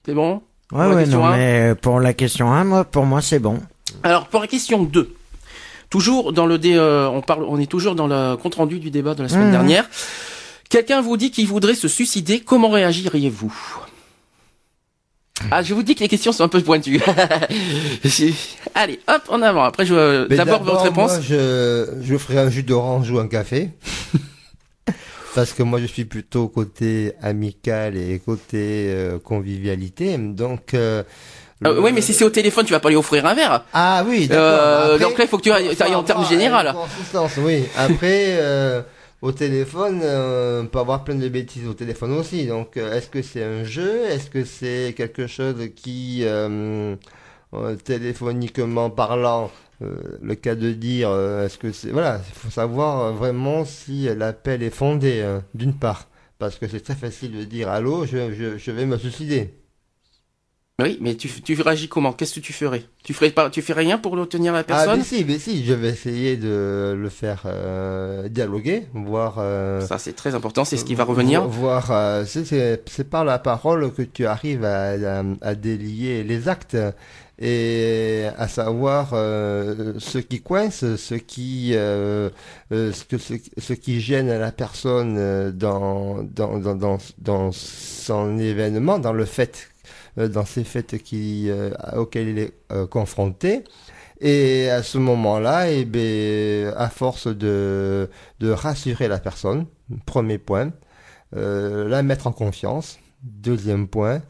[0.07, 0.41] C'est bon
[0.73, 3.61] Ouais, Pour ouais, non, mais pour la question 1, moi, pour moi, c'est bon.
[4.03, 5.15] Alors pour la question 2.
[5.91, 8.91] Toujours dans le dé, euh, on parle, on est toujours dans le compte rendu du
[8.91, 9.53] débat de la semaine Mhm.
[9.53, 9.89] dernière.
[10.69, 13.55] Quelqu'un vous dit qu'il voudrait se suicider, comment réagiriez-vous?
[15.51, 17.01] Ah, je vous dis que les questions sont un peu pointues.
[18.75, 19.65] Allez, hop, en avant.
[19.65, 21.13] Après, je d'abord votre réponse.
[21.13, 23.71] Moi, je, je ferai un jus d'orange ou un café.
[25.35, 30.17] Parce que moi, je suis plutôt côté amical et côté euh, convivialité.
[30.17, 31.03] Donc, euh,
[31.67, 33.65] Euh, le- oui, mais si c'est au téléphone, tu vas pas lui offrir un verre.
[33.75, 34.43] Ah oui, d'accord.
[34.45, 37.65] Euh, Après, donc là, il faut que tu ailles en termes consistance, oui.
[37.77, 38.81] Après, euh,
[39.27, 42.47] au téléphone, euh, on peut avoir plein de bêtises au téléphone aussi.
[42.47, 44.05] Donc, euh, est-ce que c'est un jeu?
[44.05, 46.95] Est-ce que c'est quelque chose qui, euh,
[47.85, 49.51] téléphoniquement parlant,
[49.81, 51.11] le cas de dire,
[51.45, 51.91] est-ce que c'est...
[51.91, 56.09] Voilà, il faut savoir vraiment si l'appel est fondé, hein, d'une part.
[56.39, 59.55] Parce que c'est très facile de dire, allô, je, je vais me suicider.
[60.79, 62.13] Oui, mais tu, tu réagis comment?
[62.13, 62.83] Qu'est-ce que tu ferais?
[63.03, 64.99] Tu ferais pas, tu fais rien pour obtenir la Ah, personne?
[64.99, 69.37] mais si, mais si, je vais essayer de le faire euh, dialoguer, voir...
[69.39, 70.67] euh, Ça, c'est très important.
[70.67, 71.41] C'est ce qui va revenir.
[71.47, 76.47] Vo- Voir, euh, c'est- par la parole que tu arrives à, à, à délier les
[76.47, 76.77] actes
[77.39, 82.29] et à savoir euh, ce qui coince, ce qui, euh,
[82.73, 87.51] euh, ce, que, ce, ce qui gêne la personne euh, dans, dans, dans, dans, dans
[87.53, 89.69] son événement, dans le fait,
[90.17, 93.65] dans ces faits qui, euh, auxquels il est euh, confronté.
[94.21, 98.09] Et à ce moment-là, eh ben, à force de,
[98.41, 99.67] de rassurer la personne,
[100.07, 100.73] premier point,
[101.37, 104.23] euh, la mettre en confiance, deuxième point,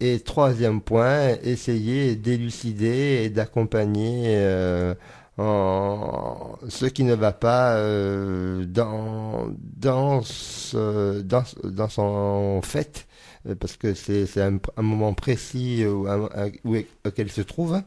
[0.00, 4.94] et troisième point, essayer d'élucider et d'accompagner euh,
[5.38, 13.13] en ce qui ne va pas euh, dans dans ce- dans dans son fait euh,
[13.60, 16.28] parce que c'est un, un moment précis où, un-
[16.64, 16.76] où
[17.06, 17.82] auquel il se trouve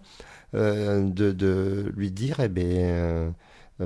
[0.55, 3.31] euh, de de lui dire eh euh,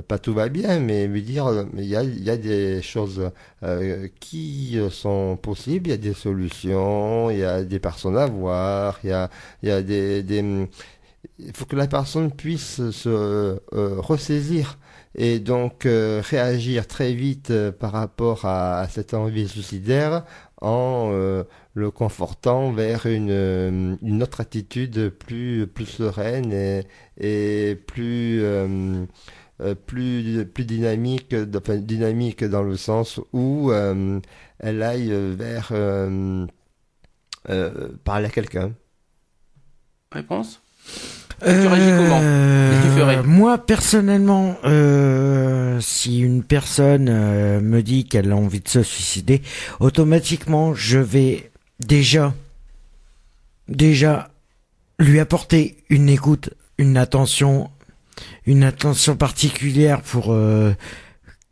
[0.08, 3.30] pas tout va bien, mais lui dire, euh, il y a, y a des choses
[3.62, 8.26] euh, qui sont possibles, il y a des solutions, il y a des personnes à
[8.26, 9.30] voir, il y a,
[9.62, 10.68] il y a des, des,
[11.38, 14.78] il faut que la personne puisse se euh, ressaisir
[15.14, 20.24] et donc euh, réagir très vite euh, par rapport à, à cette envie suicidaire
[20.62, 21.44] en euh,
[21.74, 26.52] le confortant vers une, euh, une autre attitude plus, plus sereine
[27.18, 29.04] et, plus, euh,
[29.86, 35.72] plus, plus dynamique, dynamique dans le sens où elle aille vers
[38.04, 38.72] parler à quelqu'un.
[40.12, 40.62] Réponse?
[41.44, 47.82] Tu réagis comment Qu'est-ce que tu ferais Moi personnellement, euh, si une personne euh, me
[47.82, 49.42] dit qu'elle a envie de se suicider,
[49.80, 52.32] automatiquement je vais déjà,
[53.68, 54.30] déjà
[54.98, 57.70] lui apporter une écoute, une attention,
[58.46, 60.74] une attention particulière pour euh,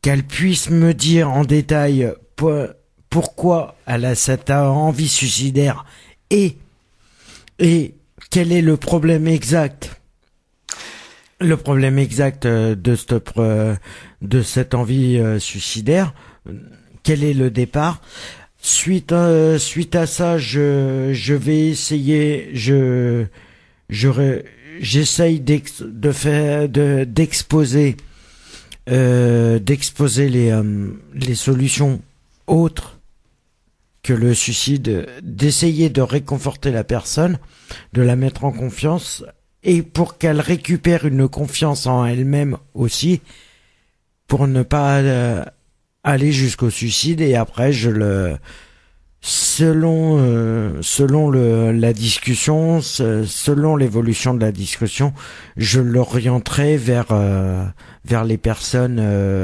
[0.03, 2.67] qu'elle puisse me dire en détail po-
[3.09, 5.85] pourquoi elle a cette envie suicidaire
[6.31, 6.57] et
[7.59, 7.95] et
[8.31, 10.01] quel est le problème exact?
[11.41, 13.77] Le problème exact euh, de cette pre-
[14.23, 16.15] de cette envie euh, suicidaire
[17.03, 18.01] quel est le départ?
[18.63, 19.59] Suite à,
[20.07, 23.25] ça je vais essayer je
[24.81, 27.97] j'essaye de faire de d'exposer
[28.91, 29.59] euh,
[30.53, 32.01] euh, les solutions
[32.47, 33.00] autres
[34.11, 37.39] que le suicide, d'essayer de réconforter la personne,
[37.93, 39.25] de la mettre en confiance,
[39.63, 43.21] et pour qu'elle récupère une confiance en elle-même aussi,
[44.27, 45.45] pour ne pas euh,
[46.03, 47.21] aller jusqu'au suicide.
[47.21, 48.37] Et après, je le,
[49.21, 55.13] selon euh, selon le la discussion, se- selon l'évolution de la discussion,
[55.57, 57.65] je l'orienterai vers euh,
[58.05, 58.99] vers les personnes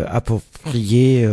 [0.08, 1.24] appropriées.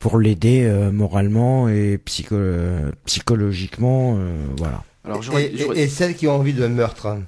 [0.00, 4.82] Pour l'aider euh, moralement et psycho euh, psychologiquement, euh, voilà.
[5.04, 5.44] Alors, Et, j'aurais-
[5.78, 7.06] et- et celles qui ont envie de meurtre.
[7.06, 7.22] hein.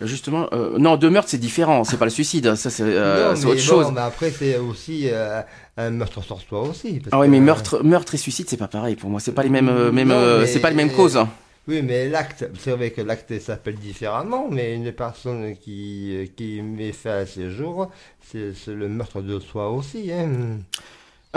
[0.00, 3.42] justement, euh, non, de meurtre c'est différent, c'est pas le suicide, ça c'est euh, autre
[3.44, 3.90] bon, chose.
[3.92, 5.42] mais après, c'est aussi euh,
[5.76, 7.00] un meurtre sur soi aussi.
[7.00, 9.42] parce Ah que- mais meurtre, meurtre et suicide c'est pas pareil pour moi, c'est pas
[9.42, 11.18] les mêmes, euh, euh, c'est pas les mêmes causes.
[11.66, 16.92] Oui, mais l'acte, c'est vrai que l'acte s'appelle différemment, mais une personne qui, qui met
[16.92, 17.90] fin à ses jours,
[18.24, 20.10] c'est c'est le meurtre de soi aussi.
[20.12, 20.60] Hein.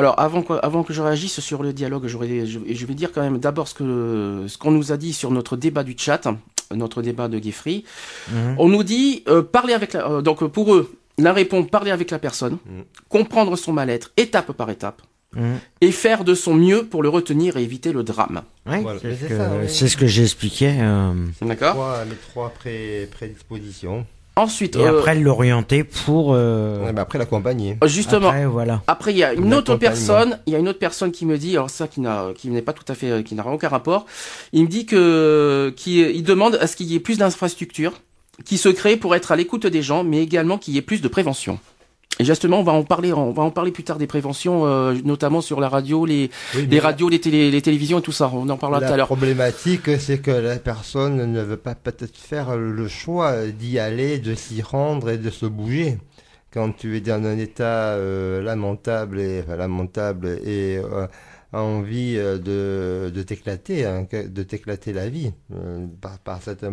[0.01, 3.21] Alors avant que, avant que je réagisse sur le dialogue, je, je vais dire quand
[3.21, 3.75] même d'abord ce
[4.57, 6.27] qu'on nous a dit sur notre débat du chat,
[6.73, 7.83] notre débat de Geoffrey.
[8.31, 8.55] Mhm.
[8.57, 12.09] On nous dit euh, parler avec la, euh, donc pour eux la réponse parler avec
[12.09, 12.83] la personne, Mhm.
[13.09, 15.03] comprendre son mal-être étape par étape
[15.35, 15.59] Mhm.
[15.81, 18.41] et faire de son mieux pour le retenir et éviter le drame.
[18.65, 18.99] Ouais, Voilà.
[19.01, 19.89] c'est ce que, oui.
[19.91, 20.77] ce que j'expliquais.
[20.79, 21.73] euh, D'accord.
[21.75, 24.07] Trois- les trois pré- prédispositions.
[24.37, 26.33] Ensuite, et euh, après l'orienter pour.
[26.33, 27.77] euh, Ouais, mais après, l'accompagner.
[27.85, 28.81] justement, après, voilà.
[28.87, 31.37] Après, il y a une autre personne, il y a une autre personne qui me
[31.37, 34.05] dit, alors ça qui n'a, qui n'est pas tout à fait, qui n'a aucun rapport.
[34.53, 37.93] Il me dit que, qui, il demande à ce qu'il y ait plus d'infrastructures
[38.45, 41.01] qui se créent pour être à l'écoute des gens, mais également qu'il y ait plus
[41.01, 41.59] de prévention.
[42.21, 44.93] Et justement, on va en parler, on va en parler plus tard des préventions, euh,
[45.03, 48.11] notamment sur la radio, les, Oui, les mais radios, les, télé, les télévisions et tout
[48.11, 48.29] ça.
[48.31, 49.07] On en parlera tout à La l'heure.
[49.07, 54.35] problématique, c'est que la personne ne veut pas peut-être faire le choix d'y aller, de
[54.35, 55.97] s'y rendre et de se bouger.
[56.53, 61.07] Quand tu es dans un état euh, lamentable et enfin, lamentable et euh,
[61.53, 66.65] envie de, de t'éclater, hein, de t'éclater la vie, euh, par, par cette,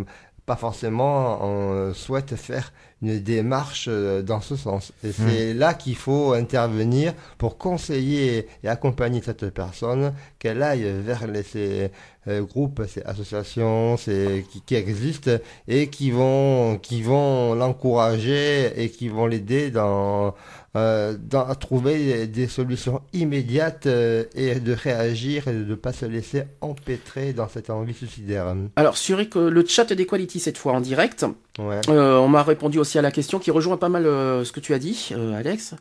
[0.49, 2.73] pas forcément on souhaite faire
[3.03, 4.93] une démarche euh, dans ce sens.
[5.05, 11.27] Et c'est là qu'il faut intervenir pour conseiller et accompagner cette personne qu'elle aille vers
[11.27, 11.91] les, ces
[12.29, 15.31] euh, groupes, ces associations ces, qui, qui existent
[15.69, 20.35] et qui vont, qui vont l'encourager et qui vont l'aider dans,
[20.77, 25.93] euh, dans, à trouver des solutions immédiates euh, et de réagir et de ne pas
[25.93, 28.55] se laisser empêtrer dans cette envie suicidaire.
[28.77, 31.25] Alors, sur euh, le chat d'Equality, cette fois en direct,
[31.59, 31.81] Ouais.
[31.89, 34.61] Euh, on m'a répondu aussi à la question qui rejoint pas mal euh, ce que
[34.61, 35.75] tu as dit, euh, Alex.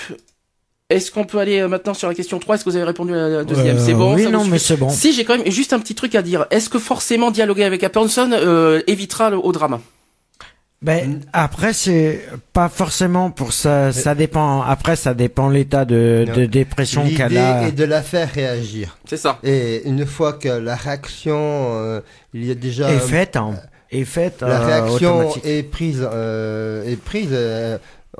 [0.91, 3.14] est-ce qu'on peut aller euh, maintenant sur la question 3 Est-ce que vous avez répondu
[3.14, 3.76] à la deuxième?
[3.76, 4.91] Euh, C'est bon Oui, ça non, mais c'est bon.
[4.91, 6.47] Si j'ai quand même juste un petit truc à dire.
[6.51, 9.78] Est-ce que forcément dialoguer avec la personne euh, évitera le, au drame?
[10.82, 12.24] Ben, après, c'est
[12.55, 13.93] pas forcément pour ça.
[13.93, 14.62] Ça dépend.
[14.62, 17.68] Après, ça dépend l'état de, dépression qu'elle L'idée a.
[17.68, 18.97] est de la faire réagir.
[19.05, 19.38] C'est ça.
[19.45, 22.01] Et une fois que la réaction, euh,
[22.32, 23.57] il y a déjà Est faite, hein.
[23.91, 24.41] Est faite.
[24.41, 27.36] la euh, réaction est prise, euh, est prise.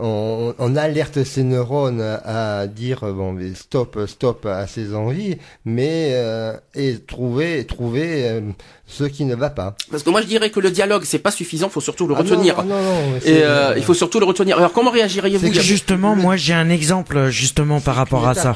[0.01, 6.11] On, on alerte ses neurones à dire bon mais stop stop à ses envies, mais
[6.15, 8.41] euh, et trouver trouver euh,
[8.87, 9.77] ce qui ne va pas.
[9.91, 12.23] Parce que moi je dirais que le dialogue c'est pas suffisant, faut surtout le Ah
[12.23, 12.55] non, retenir.
[12.59, 14.57] ah non, non, Et euh, il faut surtout le retenir.
[14.59, 18.55] Alors comment réagiriez-vous Justement, moi, j'ai un exemple justement par rapport à ça.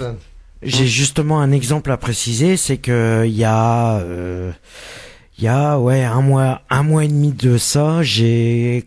[0.62, 4.50] J'ai justement un exemple à préciser, c'est que il y a, euh,
[5.38, 8.84] il y a ouais un mois, un mois et demi de ça, j'ai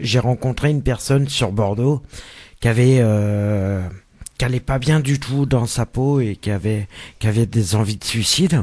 [0.00, 2.02] j'ai rencontré une personne sur Bordeaux
[2.60, 3.82] qui avait, euh,
[4.38, 6.86] qui allait pas bien du tout dans sa peau et qui avait,
[7.18, 8.62] qui avait des envies de suicide.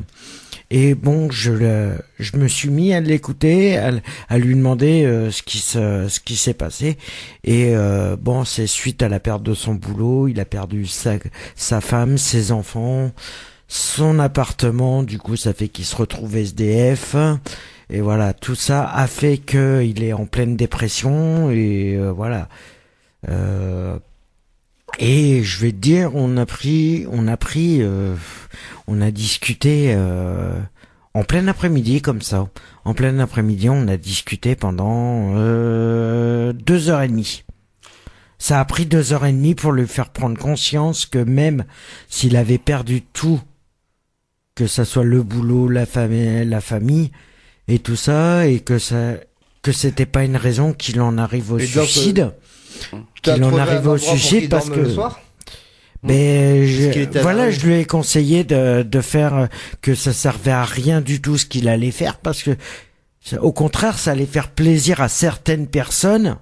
[0.72, 5.42] Et bon, je le, je me suis mis à l'écouter, à lui demander euh, ce
[5.42, 6.98] qui se, ce qui s'est passé.
[7.44, 11.16] Et euh, bon, c'est suite à la perte de son boulot, il a perdu sa,
[11.56, 13.12] sa femme, ses enfants,
[13.70, 15.04] son appartement.
[15.04, 17.16] Du coup, ça fait qu'il se retrouve SDF.
[17.90, 21.50] Et voilà, tout ça a fait qu'il est en pleine dépression.
[21.52, 22.50] Et euh, voilà.
[23.30, 23.98] Euh,
[24.98, 28.16] et je vais te dire, on a pris, on a pris, euh,
[28.88, 29.96] on a discuté
[31.14, 32.50] en plein après-midi comme ça.
[32.86, 37.44] En plein après-midi, on a discuté pendant deux heures et demie.
[38.40, 41.66] Ça a pris deux heures et demie pour lui faire prendre conscience que même
[42.08, 43.42] s'il avait perdu tout,
[44.60, 47.12] que ça soit le boulot, la famille, la famille
[47.70, 49.14] et tout ça, et que ça,
[49.62, 52.34] que c'était pas une raison qu'il en arrive au Et suicide,
[53.22, 55.22] qu'il en arrive au suicide qu'il parce que le soir
[56.04, 59.48] mais qu'il je, la voilà, je lui ai conseillé de, de faire euh,
[59.82, 62.52] que ça servait à rien du tout ce qu'il allait faire parce que
[63.40, 66.36] au contraire, ça allait faire plaisir à certaines personnes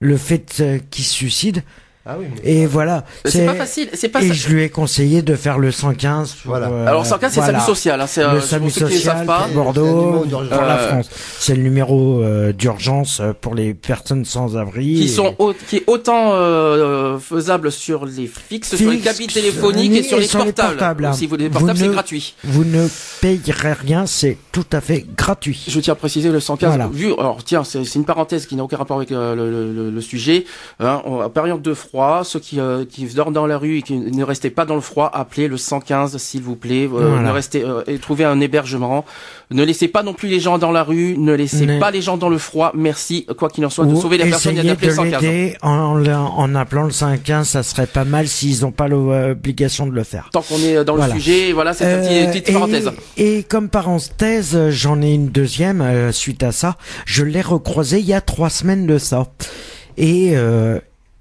[0.00, 1.60] le fait euh, qu'ils se suicident
[2.08, 2.26] Ah oui.
[2.32, 3.04] mais- Euh, et voilà.
[3.26, 6.32] C'est pas facile, c'est pas Et ça- je lui ai conseillé de faire le 115
[6.32, 6.68] pour, Voilà.
[6.68, 7.58] euh, Alors 115 c'est voilà.
[7.60, 9.36] SAMU social, hein, c'est euh, Le pour SAMU social pas.
[9.38, 10.48] pour C'est le Bordeaux, numéro d'urgence.
[10.48, 11.10] pour la Euh, France.
[11.38, 14.94] C'est le numéro euh, d'urgence euh, pour les personnes sans abri.
[14.94, 19.26] qui et- sont au- qui est autant euh, faisable sur les fixes, sur les cabines
[19.28, 21.04] téléphoniques et sur et les sur les portables.
[21.04, 21.12] hein.
[21.12, 22.34] Si vous les portables, c'est ne- gratuit.
[22.44, 22.88] Vous ne
[23.20, 25.62] payerez rien, c'est tout à fait gratuit.
[25.68, 26.70] Je tiens à préciser le 115.
[26.70, 26.88] Voilà.
[26.92, 29.90] Vu, alors tiens, c'est une parenthèse qui n'a aucun rapport avec euh, le, le- le-
[29.90, 30.44] le sujet.
[30.80, 31.02] Hein,
[31.34, 34.50] période de froid, ceux qui, euh, qui dorment dans la rue et qui ne restez
[34.50, 36.84] pas dans le froid, appelez le 115 s'il vous plaît.
[36.84, 37.20] Euh, Voilà.
[37.22, 39.04] Ne restez euh, et trouvez un hébergement.
[39.50, 41.16] Ne laissez pas non plus les gens dans la rue.
[41.18, 42.72] Ne laissez Ne- pas les gens dans le froid.
[42.74, 45.22] Merci, quoi qu'il en soit, de Ou sauver la personne et d'appeler le 115.
[45.22, 50.04] l'aider en, appelant le 115, ça serait pas mal s'ils n'ont pas l'obligation de le
[50.04, 50.28] faire.
[50.32, 51.14] Tant qu'on est dans Voilà.
[51.14, 52.90] le sujet, voilà, c'est une petite, petite et- parenthèse.
[53.16, 56.76] Et, comme parenthèse, j'en ai une deuxième suite à ça.
[57.06, 59.26] Je l'ai recroisé il y a trois semaines de ça.
[59.96, 60.78] Et euh,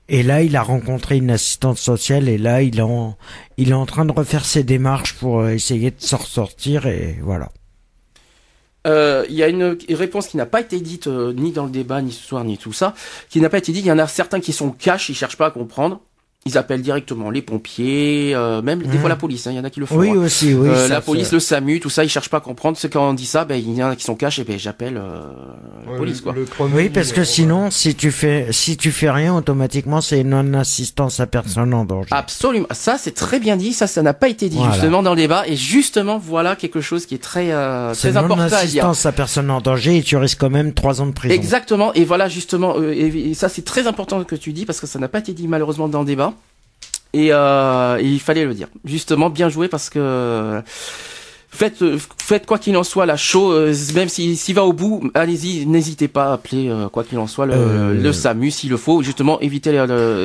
[0.09, 3.17] et là, il a rencontré une assistante sociale et là, il est en,
[3.57, 7.49] est en train de refaire ses démarches pour euh, essayer de s'en ressortir et voilà.
[8.85, 11.71] Euh, Il y a une réponse qui n'a pas été dite euh, ni dans le
[11.71, 12.93] débat, ni ce soir, ni tout ça,
[13.29, 13.83] qui n'a pas été dite.
[13.83, 16.01] Il y en a certains qui sont cash, ils cherchent pas à comprendre.
[16.45, 19.47] Ils appellent directement les pompiers, euh, même des fois la police.
[19.47, 19.97] hein, Il y en a qui le font.
[19.97, 20.13] Oui hein.
[20.19, 20.69] aussi, oui.
[20.69, 22.77] Euh, ça, la police, le SAMU, tout ça, ils cherchent pas à comprendre.
[22.77, 24.57] C'est quand on dit ça, ben il y en a qui sont cash, et ben
[24.57, 25.23] j'appelle euh,
[25.85, 26.31] la Ouais, police quoi.
[26.31, 29.99] le premier Oui, parce que numéro, sinon, si tu fais, si tu fais rien, automatiquement,
[29.99, 32.07] c'est non-assistance à personne en danger.
[32.11, 32.67] Absolument.
[32.71, 33.73] Ça, c'est très bien dit.
[33.73, 34.71] Ça, ça n'a pas été dit Voilà.
[34.71, 35.43] justement dans le débat.
[35.47, 38.53] Et justement, voilà quelque chose qui est très, euh, très important à dire.
[38.85, 41.33] non-assistance à personne en danger et tu risques quand même trois ans de prison.
[41.35, 41.93] Exactement.
[41.93, 44.87] Et voilà, justement, euh, et, et ça c'est très important que tu dis parce que
[44.87, 46.33] ça n'a pas été dit malheureusement dans le débat.
[47.13, 48.67] Et, euh, il fallait le dire.
[48.85, 50.61] Justement, bien joué parce que
[51.57, 53.51] faites, euh, faites quoi qu'il en soit la show,
[53.95, 57.27] même s'il s'il va au bout, allez-y, n'hésitez pas à appeler euh, quoi qu'il en
[57.27, 59.01] soit le, Euh, le SAMU s'il le faut.
[59.01, 59.71] Justement, évitez,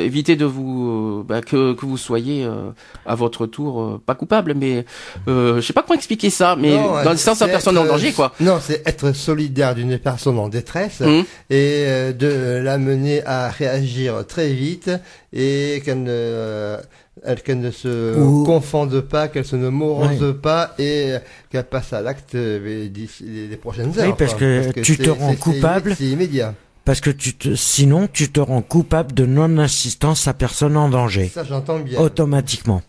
[0.04, 2.70] évitez de vous bah, que, que vous soyez euh,
[3.06, 4.84] à votre tour euh, pas coupable, mais
[5.28, 7.84] euh, je sais pas comment expliquer ça, mais Non, dans le sens c'est personne en
[7.84, 8.32] danger quoi.
[8.40, 11.24] Non, c'est être solidaire d'une personne en détresse Mhm.
[11.50, 14.90] et euh, de l'amener à réagir très vite
[15.32, 16.76] et qu'elle ne,
[17.24, 18.14] elle- qu'elle ne se
[18.44, 20.34] confonde pas, qu'elle se ne morose Ouais.
[20.34, 21.14] pas et
[21.50, 24.16] qu'elle passe à l'acte euh, les, les prochaines Oui, heures.
[24.16, 24.40] parce quoi.
[24.40, 25.94] que tu te rends coupable.
[25.96, 26.54] C'est immédiat.
[26.84, 31.30] Parce que tu te, sinon, tu te rends coupable de non-assistance à personne en danger.
[31.32, 32.00] Ça, j'entends bien.
[32.00, 32.82] Automatiquement.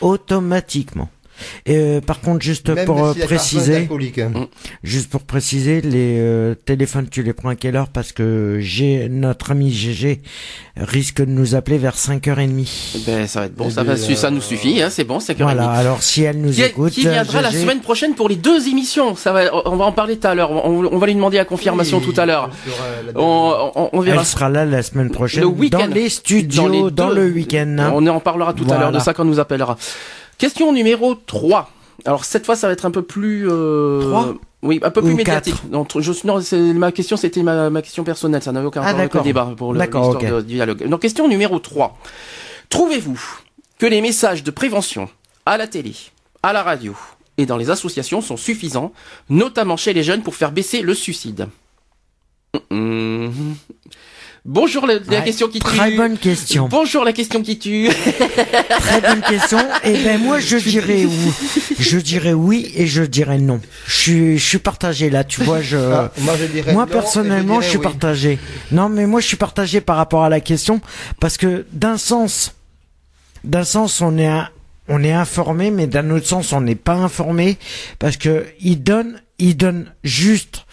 [0.00, 1.08] Automatiquement.
[1.66, 4.20] Et euh, par contre, juste Même pour euh, si préciser, alcoolique.
[4.82, 7.88] juste pour préciser, les euh, téléphones, tu les prends à quelle heure?
[7.88, 10.20] Parce que j'ai notre ami GG
[10.76, 13.04] risque de nous appeler vers 5h30.
[13.06, 15.34] Ben, ça va être bon, Eh ça, va, ça nous suffit, hein, c'est bon, c'est
[15.34, 15.54] correct.
[15.56, 18.68] Voilà, alors si elle nous Qui, écoute, qui viendra la semaine prochaine pour les deux
[18.68, 19.14] émissions?
[19.16, 20.50] Ça va, on va en parler tout à l'heure.
[20.52, 22.50] On, on va lui demander la confirmation Oui, tout à l'heure.
[23.14, 24.20] On, on, on verra.
[24.20, 25.78] Elle sera là la semaine prochaine Le week-end.
[25.88, 27.14] dans les studios, dans, les deux.
[27.14, 27.76] le week-end.
[27.78, 27.92] hein.
[27.94, 29.76] On en parlera tout à l'heure de ça quand on nous appellera.
[30.38, 31.70] Question numéro 3.
[32.04, 33.48] Alors cette fois, ça va être un peu plus...
[33.48, 34.00] Euh...
[34.02, 35.56] Trois Oui, un peu Ou plus médiatique.
[35.70, 36.40] Non, je, non
[36.78, 38.42] ma question, c'était ma, ma question personnelle.
[38.42, 40.86] Ça n'avait aucun Ah, rapport avec le débat pour l'histoire du dialogue.
[40.88, 41.96] Donc question numéro 3.
[42.68, 43.20] Trouvez-vous
[43.78, 45.08] que les messages de prévention
[45.46, 45.94] à la télé,
[46.42, 46.96] à la radio
[47.36, 48.92] et dans les associations sont suffisants,
[49.28, 51.48] notamment chez les jeunes, pour faire baisser le suicide?
[54.46, 55.64] Bonjour la, la Ouais, question qui tue.
[55.64, 56.68] Très bonne question.
[56.68, 57.88] Bonjour la question qui tue.
[58.68, 59.58] Très bonne question.
[59.84, 61.32] Et ben moi je dirais oui.
[61.78, 63.58] Je dirais oui et je dirais non.
[63.86, 66.92] Je suis je suis partagé là, tu vois, je Ah, moi, je dirais Moi non,
[66.92, 67.84] personnellement, je, je suis oui.
[67.84, 68.38] partagé.
[68.70, 70.82] Non, mais moi je suis partagé par rapport à la question
[71.20, 72.54] parce que d'un sens
[73.44, 74.50] d'un sens on est un-
[74.88, 77.56] on est informé mais d'un autre sens on n'est pas informé
[77.98, 80.66] parce que il donne il donne juste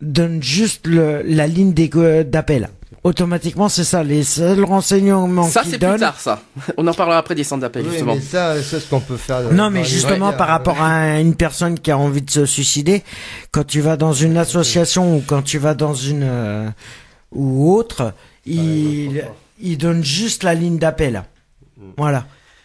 [0.00, 2.70] donne juste le, la ligne d'égo- d'appel.
[3.04, 6.40] Automatiquement, c'est ça les seuls renseignements Ça, c'est plus tard, ça.
[6.76, 8.14] On en parlera après des centres d'appel, Oui, justement.
[8.14, 9.52] mais ça, c'est ce qu'on peut faire.
[9.52, 13.02] Non, mais justement, par rapport à une personne qui a envie de se suicider,
[13.50, 16.68] quand tu vas dans une association ou quand tu vas dans une euh,
[17.32, 18.12] ou autre,
[18.46, 19.24] il
[19.60, 21.24] il donne juste la ligne d'appel.
[21.96, 22.24] Voilà.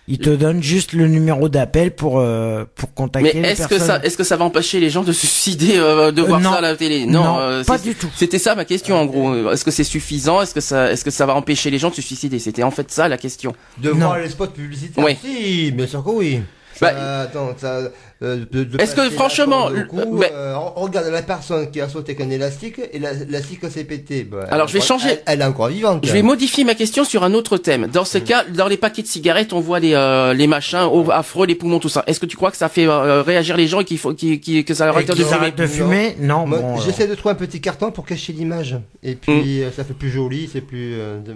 [0.09, 3.77] Il te donne juste le numéro d'appel pour euh, pour Mais contacter les est-ce que
[3.77, 6.39] ça, est-ce que ça va empêcher les gens de se suicider, euh, de Euh, voir
[6.39, 6.51] non.
[6.51, 8.09] ça à la télé Non, euh, pas du tout.
[8.15, 9.51] C'était ça ma question en gros.
[9.51, 11.95] Est-ce que c'est suffisant Est-ce que ça, est-ce que ça va empêcher les gens de
[11.95, 12.39] se suicider?
[12.39, 13.53] C'était en fait ça la question.
[13.79, 13.95] De Non.
[14.07, 15.03] voir les spots publicitaires.
[15.03, 15.17] Oui.
[15.21, 16.39] Si, bien sûr que oui.
[16.81, 17.79] Bah, Ça, attends, ça,
[18.21, 21.21] euh, de- de Est-ce que, franchement, corde au le- cou, bah- euh, on- regarde la
[21.21, 24.23] personne qui a sauté avec un élastique et la- l'élastique s'est pété.
[24.23, 25.09] Bah, Alors, je vais changer.
[25.09, 26.05] Elle, elle est encore vivante.
[26.05, 27.87] Je vais modifier ma question sur un autre thème.
[27.87, 28.05] Dans Mm.
[28.05, 31.47] ce cas, dans les paquets de cigarettes, on voit les euh, les machins au- affreux,
[31.47, 32.03] les poumons, tout ça.
[32.07, 34.39] Est-ce que tu crois que ça fait euh, réagir les gens et qu'il faut qu'il-
[34.65, 36.15] que ça leur arrête de fumer de fumer?
[36.19, 36.77] Non, bon.
[36.79, 38.77] J'essaie de trouver un petit carton pour cacher l'image.
[39.03, 39.17] Et Mm.
[39.17, 40.95] puis, ça fait plus joli, c'est plus.
[40.95, 41.35] euh, de-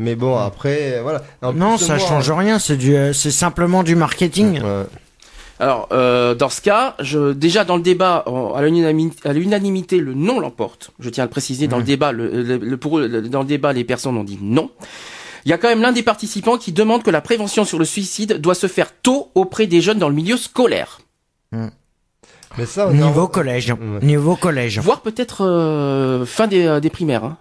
[0.00, 1.22] Mais bon, après, voilà.
[1.42, 1.52] En.
[1.52, 2.58] Non, ça moi, change rien.
[2.58, 4.60] C'est du, euh, c'est simplement du marketing.
[4.62, 4.84] Ouais.
[5.58, 8.24] Alors, euh, dans ce cas, je, déjà dans le débat,
[8.54, 10.90] à l'unanimité, le non l'emporte.
[11.00, 11.68] Je tiens à le préciser.
[11.68, 14.24] Dans le débat, le, le- le- pour eux, le- dans le débat, les personnes ont
[14.24, 14.70] dit non.
[15.44, 17.84] Il y a quand même l'un des participants qui demande que la prévention sur le
[17.84, 21.00] suicide doit se faire tôt auprès des jeunes dans le milieu scolaire,
[21.52, 23.70] Mais ça, on Niveau en- collège.
[23.70, 24.00] Ouais.
[24.06, 24.78] Niveau collège.
[24.80, 27.24] voire peut-être euh, fin des, des primaires.
[27.24, 27.36] Hein.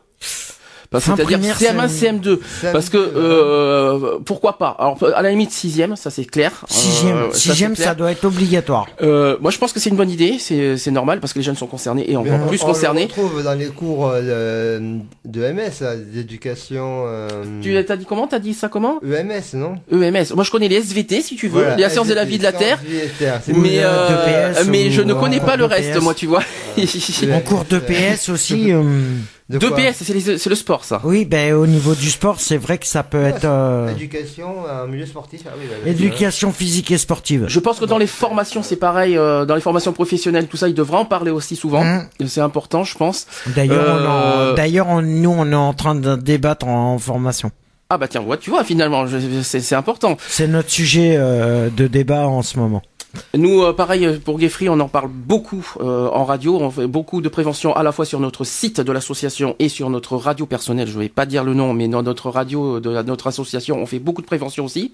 [0.91, 2.39] Parce- Fin C'est-à-dire primaire, CM1, c'est- CM2.
[2.61, 4.75] Ça Parce que euh, pourquoi pas?
[4.79, 6.65] Alors à la limite sixième, ça c'est clair.
[6.67, 7.89] Sixième, Euh, sixième, clair.
[7.89, 8.87] ça doit être obligatoire.
[9.03, 10.37] Euh, moi, je pense que c'est une bonne idée.
[10.39, 13.03] C'est c'est normal parce que les jeunes sont concernés et encore on- plus on concernés.
[13.03, 14.79] retrouve dans les cours euh,
[15.25, 17.03] de MS, d'éducation.
[17.05, 17.27] euh,
[17.61, 18.25] Tu as dit comment?
[18.27, 18.99] T'as dit ça comment?
[19.03, 19.75] EMS, non?
[19.91, 20.33] EMS.
[20.35, 22.43] Moi, je connais les SVT si tu veux, Voilà, les sciences de la vie de
[22.43, 22.79] la Terre.
[22.79, 25.39] sciences de la vie de la Terre, c'est Mais euh, euh, mais je ne connais
[25.39, 26.41] pas le de reste, moi, tu vois.
[26.77, 28.71] En cours de PS aussi.
[29.49, 31.01] De Deux quoi PS, c'est le sport, ça.
[31.03, 34.85] oui, ben au niveau du sport, c'est vrai que ça peut être euh, Éducation, un
[34.85, 35.41] milieu sportif.
[35.47, 35.89] Ah oui, bah, oui.
[35.89, 37.45] éducation physique et sportive.
[37.47, 39.17] Je pense que dans les formations, c'est pareil.
[39.17, 41.83] euh, dans les formations professionnelles, tout ça, ils devraient en parler aussi souvent.
[41.83, 42.05] Hein.
[42.27, 43.25] C'est important, je pense.
[43.55, 47.49] D'ailleurs, Euh, d'ailleurs, nous, on est en train de débattre en, en formation.
[47.89, 49.05] Ah bah tiens, ouais, tu vois, finalement,
[49.41, 50.15] c'est important.
[50.27, 52.83] C'est notre sujet euh, de débat en ce moment.
[53.35, 56.57] Nous, euh, pareil, euh, pour Geoffrey, on en parle beaucoup euh, en radio.
[56.57, 59.89] On fait beaucoup de prévention à la fois sur notre site de l'association et sur
[59.89, 60.87] notre radio personnelle.
[60.87, 63.85] Je vais pas dire le nom, mais dans notre radio de la- notre association, on
[63.85, 64.91] fait beaucoup de prévention aussi.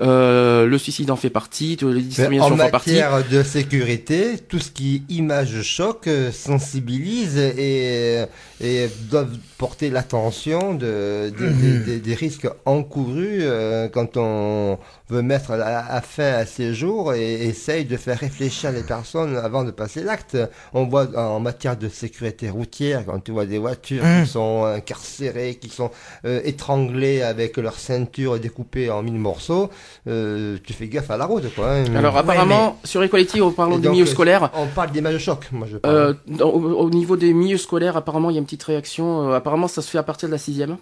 [0.00, 2.90] Euh, le suicide en fait partie, de- les discriminations en en font partie.
[2.90, 8.22] matière de sécurité, tout ce qui est image choc euh, sensibilise et,
[8.60, 14.78] et doivent porter l'attention de, des- des, des- des risques encourus euh, quand on
[15.10, 15.56] veut mettre à,
[15.92, 20.04] à fin à ces jours et essaye de faire réfléchir les personnes avant de passer
[20.04, 20.36] l'acte.
[20.74, 25.56] On voit en matière de sécurité routière, quand tu vois des voitures qui sont incarcérées,
[25.60, 25.90] qui sont
[26.24, 29.70] euh, étranglées avec leur ceinture découpée en mille morceaux,
[30.06, 31.72] euh, tu fais gaffe à la route, quoi.
[31.72, 31.94] hein.
[31.96, 35.48] Alors apparemment, sur Equality, en parlant Et des milieux scolaires, On parle d'image de choc,
[35.52, 35.94] moi je parle.
[35.94, 39.30] euh, dans- au, au niveau des milieux scolaires, apparemment, il y a une petite réaction.
[39.30, 40.76] Euh, apparemment, ça se fait à partir de la sixième,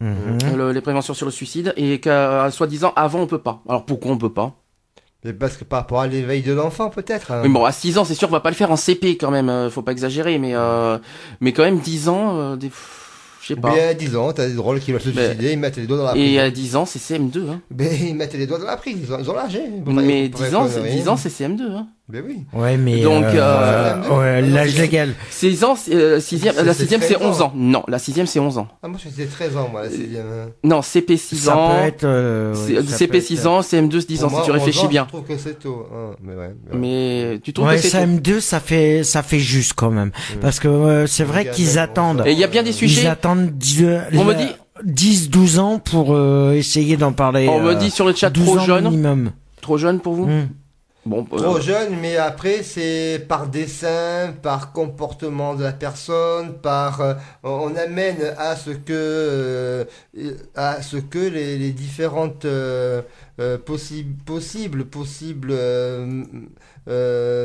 [0.00, 3.62] le- les préventions sur le suicide, et qu'à soi-disant, avant, on peut pas.
[3.68, 4.54] Alors pourquoi on peut pas?
[5.24, 7.30] Mais parce que par rapport à l'éveil de l'enfant, peut-être.
[7.30, 7.40] hein.
[7.42, 9.30] Mais bon, à 6 ans, c'est sûr, on va pas le faire en CP quand
[9.30, 9.68] même.
[9.70, 10.96] faut pas exagérer, mais euh,
[11.40, 12.70] mais quand même 10 ans, euh, des...
[13.40, 13.72] je sais pas.
[13.72, 15.86] Mais à 10 ans, t'as des drôles qui veulent se Mais- suicider, ils mettent les
[15.86, 16.38] doigts dans la Et prise.
[16.38, 17.48] à 10 ans, c'est CM2.
[17.50, 17.60] Hein.
[17.70, 19.56] Ben, ils mettent les doigts dans la prise, ils ont, ils ont l'âge.
[19.56, 19.80] hein.
[19.84, 20.96] Pour Mais faire- pour 10 faire ans, une c'est- connerie.
[20.96, 21.70] 10 ans, c'est CM2.
[21.70, 21.86] Hein.
[22.10, 22.44] Ben oui.
[22.52, 25.14] Ouais, mais Donc, euh, euh, ouais, l'âge légal.
[25.30, 27.52] 6 ans, euh, sixième, C'est- la 6 c'est 13 11 ans.
[27.54, 28.68] Non, la 6 c'est 11 ans.
[28.82, 30.26] Ah, moi, je faisais 13 ans, moi, la sixième.
[30.26, 30.48] hein.
[30.64, 31.70] Non, CP 6 Ça ans.
[31.80, 32.04] peut être.
[32.04, 34.50] euh, c'est- oui, ça CP peut être, 6 ans, CM2 10 ans, moi, si tu
[34.52, 35.04] 11 réfléchis ans, bien.
[35.04, 35.86] Je trouve que c'est tôt.
[35.94, 36.16] hein.
[36.22, 36.54] Mais ouais.
[36.72, 37.32] mais ouais.
[37.34, 40.10] Mais tu trouves Ouais, que c'est tôt CM2, ça fait, ça fait juste quand même.
[40.40, 42.24] Parce que euh, c'est vrai qu'ils attendent.
[42.26, 43.06] Et il y a bien des Ils sujets.
[43.06, 43.84] attendent 10,
[44.14, 44.52] On me dit-
[44.84, 47.48] 10, 12 ans pour euh, essayer d'en parler.
[47.48, 48.84] On me euh, dit sur le chat 12 trop jeune.
[48.84, 49.30] minimum.
[49.60, 50.26] Trop jeune pour vous
[51.32, 57.00] Euh, Trop jeune, mais après, c'est par dessin, par comportement de la personne, par.
[57.00, 58.92] euh, on amène à ce que.
[58.92, 59.84] euh,
[60.54, 62.44] à ce que les, les différentes.
[63.64, 66.22] possi- possibles, possibles euh,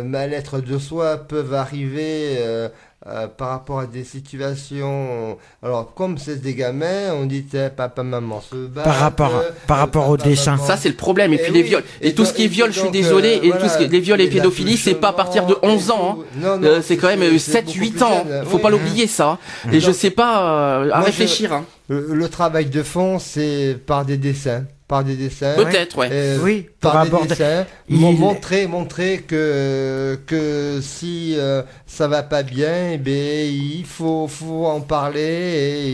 [0.03, 2.69] mal-être de soi peuvent arriver euh,
[3.07, 5.37] euh, par rapport à des situations.
[5.61, 8.83] Alors, comme c'est des gamins, on dit papa, maman se battent.
[8.85, 10.57] Par rapport- euh, par rapport au papa, dessin.
[10.57, 11.31] ça c'est le problème.
[11.33, 11.83] Et Eh puis les viols.
[12.01, 13.37] Et, et tout donc- ce qui est et viol, je suis désolé.
[13.43, 15.45] euh, et tout ce qui est les viols et les pédophilie, c'est pas à partir
[15.45, 16.17] de attouchements 11 ans.
[16.19, 16.23] hein.
[16.37, 16.45] et tout.
[16.47, 18.23] Non, non, Euh, c'est quand même euh, c'est 7, beaucoup 8 plus ans.
[18.27, 18.45] jeune.
[18.45, 19.37] Faut Oui, pas l'oublier ça.
[19.71, 21.53] Et je Donc, sais pas euh, à moi, je- réfléchir.
[21.53, 21.65] hein.
[21.87, 24.63] Le, le travail de fond, c'est par des dessins.
[24.87, 25.55] Par des dessins.
[25.55, 26.09] Peut-être, ouais.
[26.11, 27.29] Euh, Oui, par des aborder.
[27.29, 33.49] dessins, Il- mon- montrer, montrer que que si euh, ça va pas bien, eh ben
[33.51, 35.89] il faut faut en parler et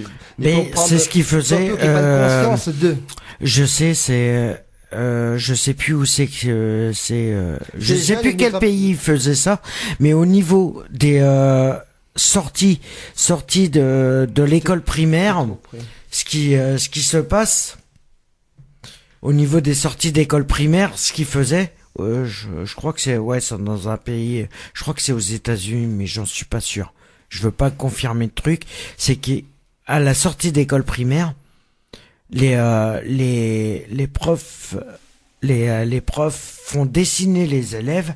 [0.00, 0.04] il,
[0.38, 1.70] Mais prendre- c'est ce qu'il faisait.
[1.80, 2.96] euh, conscience de.
[3.40, 4.60] Je sais, c'est.
[4.92, 7.30] Euh, je sais plus où c'est que euh, c'est.
[7.32, 9.60] euh, je sais plus quel pays faisait ça,
[10.00, 11.74] mais au niveau des euh,
[12.16, 12.80] sorties,
[13.14, 15.44] sorties de de l'école primaire,
[16.10, 17.76] ce qui euh, ce qui se passe
[19.22, 21.72] au niveau des sorties d'école primaire, ce qu'ils faisaient.
[21.98, 24.46] je, crois que c'est ouais, dans un pays.
[24.74, 26.92] Je crois que c'est aux États-Unis, mais j'en suis pas sûr.
[27.28, 28.62] Je veux pas confirmer le truc.
[28.96, 31.34] C'est qu'à la sortie d'école primaire,
[32.30, 34.76] les euh, les les profs
[35.42, 38.14] les euh, les profs font dessiner les élèves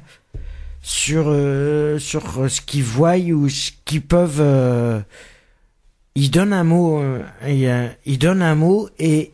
[0.82, 5.04] sur euh, sur ce qu'ils voient ou ce qu'ils peuvent
[6.16, 7.02] ils donnent un mot
[7.46, 9.32] ils donnent un mot et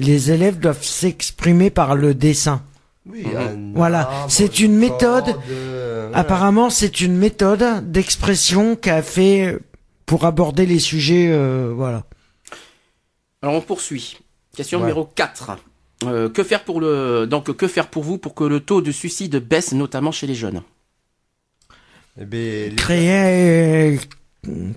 [0.00, 2.62] les élèves doivent s'exprimer par le dessin.
[3.06, 5.24] Oui, un Voilà, c'est une méthode.
[5.24, 6.10] corde, euh.
[6.14, 9.58] Apparemment, c'est une méthode d'expression qu'a fait
[10.06, 12.04] pour aborder les sujets euh, voilà.
[13.42, 14.18] Alors on poursuit.
[14.54, 14.84] Question Ouais.
[14.86, 15.56] numéro 4.
[16.04, 18.90] Euh, que faire pour le donc que faire pour vous pour que le taux de
[18.92, 20.62] suicide baisse notamment chez les jeunes?
[22.20, 23.98] Eh ben, les- Créer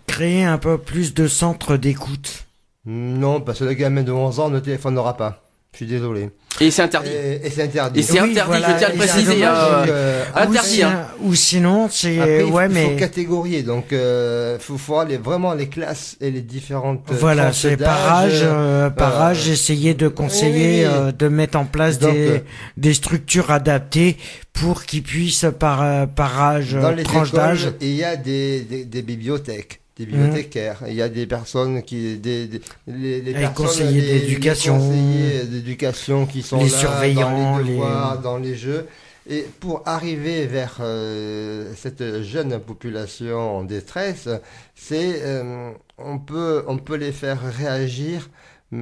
[0.07, 2.45] créer un peu plus de centres d'écoute.
[2.85, 5.39] Non, parce que le gamin de 11 ans ne téléphonera pas.
[5.71, 6.29] Je suis désolé.
[6.61, 7.09] Et c'est interdit.
[7.09, 7.99] Et, et c'est interdit.
[7.99, 9.43] Et c'est Oui, interdit, voilà, je tiens à le préciser.
[9.43, 9.53] hein.
[9.87, 11.07] Euh, Interdit, ou, si- hein.
[11.23, 13.63] ou sinon, c'est Après, il faut, ouais, il faut mais catégorier.
[13.63, 17.09] Donc, euh, faut, faut aller vraiment les classes et les différentes.
[17.11, 20.95] euh, voilà, c'est par âge, euh, par euh, âge, essayer de conseiller, oui, oui.
[21.07, 22.39] euh, de mettre en place Donc, des, euh,
[22.77, 24.17] des structures adaptées
[24.51, 27.73] pour qu'ils puissent par euh, par âge, Dans euh, les tranche écoles, d'âge.
[27.81, 30.11] il y a des, des, des bibliothèques, des Mhm.
[30.11, 30.83] bibliothécaires.
[30.87, 34.77] Il y a des personnes qui, des, des- les, les Les personnes, conseillers d'éducation.
[34.79, 38.87] conseillers d'éducation qui sont Les là surveillants, dans les les- devoirs, dans les jeux.
[39.29, 44.27] Et pour arriver vers euh, cette jeune population en détresse,
[44.75, 48.29] c'est euh, on peut on peut les faire réagir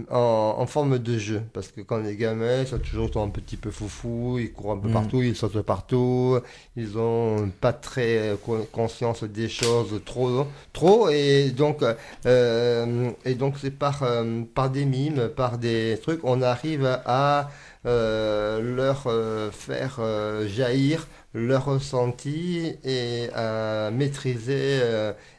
[0.10, 3.72] en, en forme de jeu parce que quand les gamins sont toujours un petit peu
[3.72, 4.94] foufou ils courent un peu Mm.
[4.94, 6.40] partout ils sautent partout
[6.78, 11.84] ils ont pas très co- conscience des choses trop trop et donc
[12.26, 17.50] euh, et donc c'est par euh, par des mimes par des trucs on arrive à
[17.86, 19.08] euh, leur
[19.54, 20.00] faire
[20.48, 24.80] jaillir leur ressenti et à maîtriser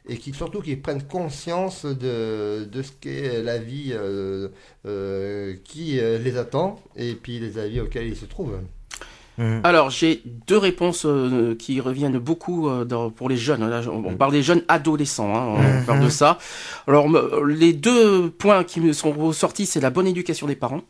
[0.09, 4.49] et qui surtout qu'ils prennent conscience de, de ce qu'est la vie euh,
[4.87, 8.59] euh, qui euh, les attend et puis les avis auxquels ils se trouvent.
[9.39, 9.61] Mhm.
[9.65, 13.67] Alors j'ai deux réponses euh, qui reviennent beaucoup euh, dans- pour les jeunes.
[13.69, 15.35] Là, on, on parle des jeunes adolescents.
[15.35, 15.85] Hein, on Mhm.
[15.87, 16.37] parle de ça.
[16.87, 20.83] Alors me- les deux points qui me sont ressortis, c'est la bonne éducation des parents.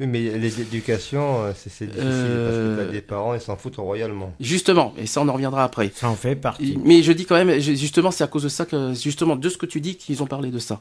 [0.00, 3.56] Oui, mais les éducations, euh, c'est difficile Euh, parce que t'as des parents, ils s'en
[3.56, 4.32] foutent royalement.
[4.38, 5.90] Justement, et ça on en reviendra après.
[5.94, 6.78] Ça en fait partie.
[6.84, 9.56] Mais je dis quand même, justement, c'est à cause de ça que, justement, de ce
[9.56, 10.80] que tu dis, qu'ils ont parlé de ça.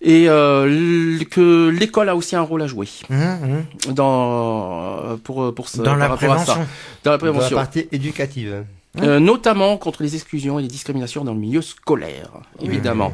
[0.00, 3.94] Et euh, que l'école a aussi un rôle à jouer Mhm, mhm.
[3.94, 6.44] dans pour pour ce, Dans la rapport à ça.
[6.44, 6.54] prévention.
[6.54, 6.66] Dans la
[7.04, 7.56] Dans la prévention.
[7.56, 8.64] partie éducative.
[9.02, 12.30] Euh, notamment contre les exclusions et les discriminations dans le milieu scolaire,
[12.62, 13.12] évidemment.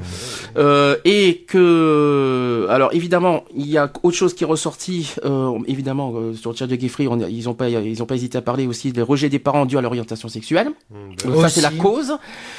[0.59, 6.13] Euh, et que, alors évidemment, il y a autre chose qui est ressorti, euh, évidemment,
[6.15, 8.43] euh, sur le chat de Geoffrey, on, ils ont pas, ils ont pas hésité à
[8.43, 10.71] parler aussi des rejets des parents dus à l'orientation sexuelle.
[11.25, 12.13] Donc ça c'est la cause.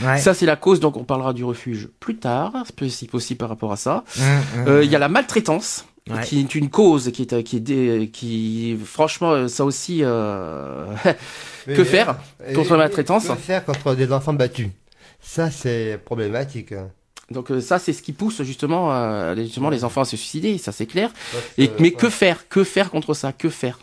[0.04, 0.18] Ouais.
[0.18, 2.54] Ça c'est la cause, donc on parlera du refuge plus tard,
[2.90, 4.04] si possible par rapport à ça.
[4.18, 4.24] Hum.
[4.68, 5.86] Euh, Il y a la maltraitance.
[6.10, 6.24] Ouais.
[6.26, 10.88] qui est une cause qui est qui est dé- qui franchement ça aussi euh,
[11.68, 14.70] Mais- que faire et- contre la maltraitance Que faire contre des enfants battus?
[15.22, 16.72] Ça, c'est problématique.
[16.72, 16.90] hein.
[17.30, 19.44] Donc euh, ça, c'est ce qui pousse justement, euh, les-
[19.84, 21.12] enfants à se suicider, ça c'est clair.
[21.32, 21.96] Parce Et, que- mais ouais.
[21.96, 22.48] que faire?
[22.50, 23.32] Que faire contre ça?
[23.32, 23.80] Que faire?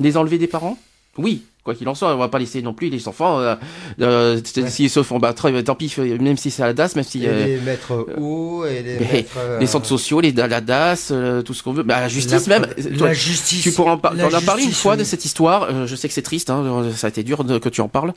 [0.00, 0.76] Les enlever des parents?
[1.18, 3.54] Oui, quoi qu'il en soit, on va pas laisser non plus les enfants, euh,
[4.00, 4.68] euh, Ouais.
[4.70, 7.26] s'ils se font battre, euh, tant pis, même si c'est à la DAS, même si...
[7.26, 11.52] Euh, les mettre où et les euh, les centres sociaux, les la DAS, euh, tout
[11.54, 12.70] ce qu'on veut, bah, la justice La- même.
[12.78, 13.62] La, Toi, justice.
[13.62, 14.18] tu pourras en parler.
[14.22, 14.98] la On a parlé une fois oui.
[14.98, 15.64] de cette histoire.
[15.64, 17.88] euh, je sais que c'est triste, hein, ça a été dur de- que tu en
[17.88, 18.14] parles,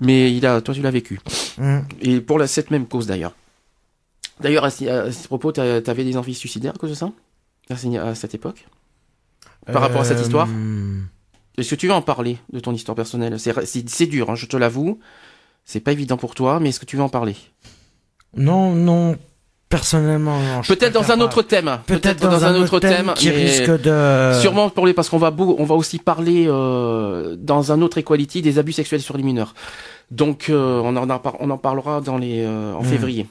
[0.00, 1.20] mais il a, toi tu l'as vécu.
[1.60, 1.84] Hum.
[2.00, 3.34] Et pour la, cette même cause d'ailleurs.
[4.40, 7.10] D'ailleurs, à, à ce propos, t'avais des envies suicidaires à cause de ça?
[7.70, 8.66] À, ce- à cette époque?
[9.72, 10.48] Par rapport à cette Euh, histoire?
[11.58, 13.36] Est-ce que tu veux en parler de ton histoire personnelle?
[13.38, 14.98] C'est dur, hein, je te l'avoue.
[15.64, 17.36] C'est pas évident pour toi, mais est-ce que tu veux en parler?
[18.36, 19.16] Non, non.
[19.68, 20.38] Personnellement,
[20.68, 21.24] Peut-être dans un pas.
[21.24, 21.78] autre thème.
[21.86, 24.32] Peut-être dans, un autre thème, qui risque de.
[24.38, 27.96] Sûrement pour les parce qu'on va beau- on va aussi parler euh, dans un autre
[27.96, 29.54] equality des abus sexuels sur les mineurs.
[30.10, 32.86] Donc euh, on en a on en parlera dans les euh, en Mm.
[32.86, 33.26] février.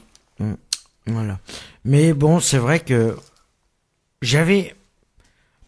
[1.06, 1.38] Voilà.
[1.84, 3.14] Mais bon, c'est vrai que
[4.20, 4.74] j'avais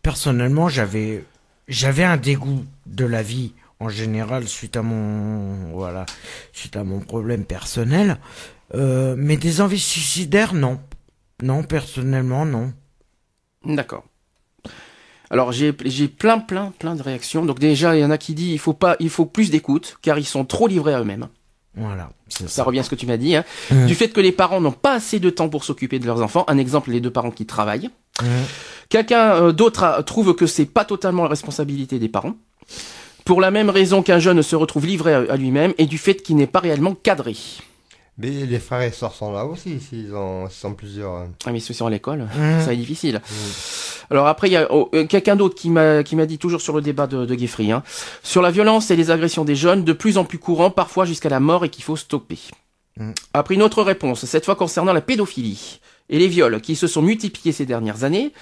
[0.03, 1.25] personnellement, j'avais
[1.69, 6.07] j'avais un dégoût de la vie en général suite à mon voilà
[6.53, 8.19] suite à mon problème personnel.
[8.75, 10.81] Euh, mais des envies suicidaires, non.
[11.43, 12.73] Non, personnellement, non.
[13.65, 14.05] D'accord.
[15.31, 17.45] Alors j'ai plein plein plein de réactions.
[17.45, 19.97] Donc déjà il y en a qui dit il faut pas il faut plus d'écoute
[20.03, 21.29] car ils sont trop livrés à eux-mêmes.
[21.77, 22.11] Voilà.
[22.29, 23.35] Ça revient à ce que tu m'as dit.
[23.37, 23.45] Hein.
[23.70, 23.87] Mm.
[23.87, 26.45] Du fait que les parents n'ont pas assez de temps pour s'occuper de leurs enfants.
[26.49, 27.91] Un exemple les deux parents qui travaillent.
[28.22, 28.27] Mm.
[28.89, 32.35] Quelqu'un euh, d'autre trouve que c'est pas totalement la responsabilité des parents.
[33.25, 36.16] Pour la même raison qu'un jeune se retrouve livré à, à lui-même et du fait
[36.16, 37.37] qu'il n'est pas réellement cadré.
[38.17, 41.12] Mais les frères et sœurs sont là aussi, s'ils ont, s'ils sont plusieurs.
[41.15, 41.31] hein.
[41.47, 42.61] Ah mais ceux sont à l'école, Mm.
[42.65, 43.21] ça est difficile.
[44.11, 46.61] Alors après il y a oh, euh, quelqu'un d'autre qui m'a qui m'a dit toujours
[46.61, 47.83] sur le débat de, de hein,
[48.23, 51.29] sur la violence et les agressions des jeunes, de plus en plus courant, parfois jusqu'à
[51.29, 52.39] la mort et qu'il faut stopper.
[52.99, 53.11] Mm.
[53.33, 57.03] Après une autre réponse, cette fois concernant la pédophilie et les viols qui se sont
[57.03, 58.33] multipliés ces dernières années.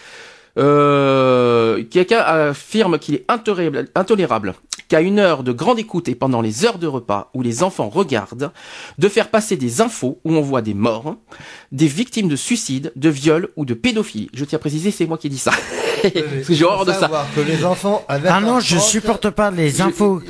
[0.59, 4.55] Euh, quelqu'un affirme qu'il est intolérable, intolérable
[4.93, 7.89] qu'à une heure de grande écoute et pendant les heures de repas où les enfants
[7.89, 8.53] regardent,
[8.99, 11.17] de faire passer des infos où on voit des morts,
[11.73, 14.29] des victimes de suicide, de viol ou de pédophilie.
[14.35, 15.53] Je tiens à préciser, c'est moi qui dis ça.
[16.03, 16.13] Parce
[16.47, 17.01] que j'ai horreur de ça.
[17.01, 20.21] Savoir que les enfants à Ah non, je 20h30, supporte pas les infos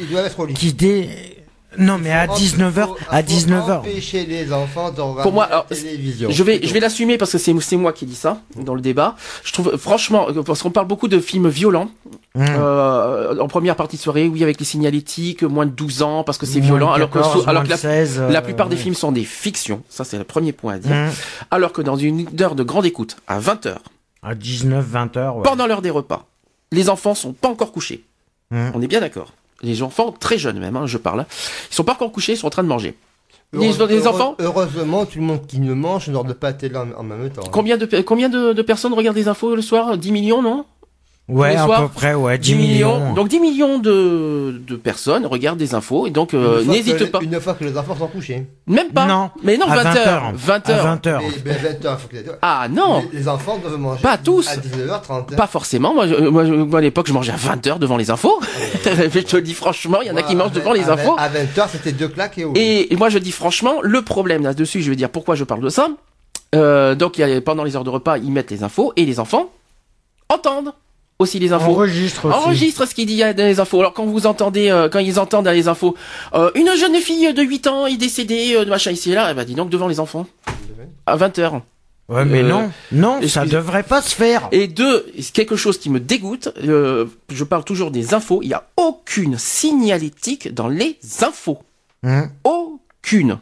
[0.55, 1.42] qui dé.
[1.79, 3.79] Non, mais à Faut 19h, faut- à faut 19h.
[3.79, 6.31] Empêcher les enfants Pour moi, la alors, télévision.
[6.31, 8.81] Je vais, je vais l'assumer parce que c'est, c'est moi qui dis ça dans le
[8.81, 9.17] débat.
[9.45, 11.89] Je trouve, franchement, euh, parce qu'on parle beaucoup de films violents,
[12.35, 12.45] Mmh.
[12.49, 16.39] euh, en première partie de soirée, oui, avec les signalétiques, moins de 12 ans, parce
[16.39, 18.69] que c'est violent, alors que, 14, alors moins que la, de 16, euh, la plupart
[18.71, 18.81] des ouais.
[18.83, 19.83] films sont des fictions.
[19.91, 20.95] Ça, c'est le premier point à dire.
[20.97, 21.11] Mmh.
[21.51, 23.75] Alors que dans une heure de grande écoute, à 20h,
[24.23, 25.43] À 19, 20 heures, ouais.
[25.43, 26.25] pendant l'heure des repas,
[26.71, 28.03] les enfants sont pas encore couchés.
[28.51, 28.71] Mmh.
[28.75, 29.33] On est bien d'accord.
[29.63, 31.27] Les enfants, très jeunes même, hein, je parle, hein,
[31.71, 32.97] ils sont pas encore couchés, ils sont en train de manger.
[33.53, 36.77] Les, les enfants, Heureusement, tout le monde qui ne mange ne regarde pas la télé
[36.77, 37.43] en, en même temps.
[37.53, 39.99] combien de, combien de, de personnes regardent des infos le soir?
[39.99, 40.65] 10 millions, non?
[41.29, 43.15] Ouais, à peu près, ouais, 10 millions.
[43.15, 47.21] Donc 10 millions de, de personnes regardent des infos et donc euh, n'hésite pas.
[47.23, 48.45] Une fois que les enfants sont couchés.
[48.67, 49.07] Même pas.
[49.07, 49.31] Non.
[49.43, 50.25] Mais non, À 20 20 heures.
[50.25, 50.33] heures.
[50.35, 50.85] 20 À heures.
[50.85, 51.23] 20 heures.
[51.45, 54.19] Mais ben, 20 heures, faut que les, Ah non, les, les enfants doivent manger Pas
[54.19, 54.49] tous.
[54.49, 55.37] à 19h30.
[55.37, 55.95] pas forcément.
[55.95, 58.41] Moi, je- moi, je- moi, à l'époque, je mangeais à 20 heures devant les infos.
[58.85, 61.15] je te le dis franchement, il y en a qui mangent devant les infos.
[61.19, 62.87] À 20h, c'était deux claques et lit.
[62.91, 65.69] Et, moi, je dis franchement, le problème là-dessus, je vais dire pourquoi je parle de
[65.69, 65.87] ça.
[66.55, 69.07] Euh, donc, il y a, pendant les heures de repas, ils mettent les infos et
[69.07, 69.51] les enfants
[70.29, 70.73] entendent
[71.23, 71.71] aussi les infos.
[71.73, 72.37] Enregistre aussi.
[72.37, 73.81] Enregistre ce qu'il dit dans les infos.
[73.81, 75.95] Alors quand vous entendez, euh, quand ils entendent dans les infos,
[76.35, 79.35] euh, une jeune fille de 8 ans est décédée, euh, machin ici et là, eh
[79.35, 80.27] ben dis donc devant les enfants.
[81.07, 81.61] À 20h.
[82.09, 82.71] Ouais, mais Euh, non.
[82.93, 84.49] Non, ça devrait pas se faire.
[84.53, 88.55] Et deux, quelque chose qui me dégoûte, euh, je parle toujours des infos, il n'y
[88.55, 91.59] a aucune signalétique dans les infos.
[92.03, 92.23] Mmh.
[92.45, 93.39] Aucune.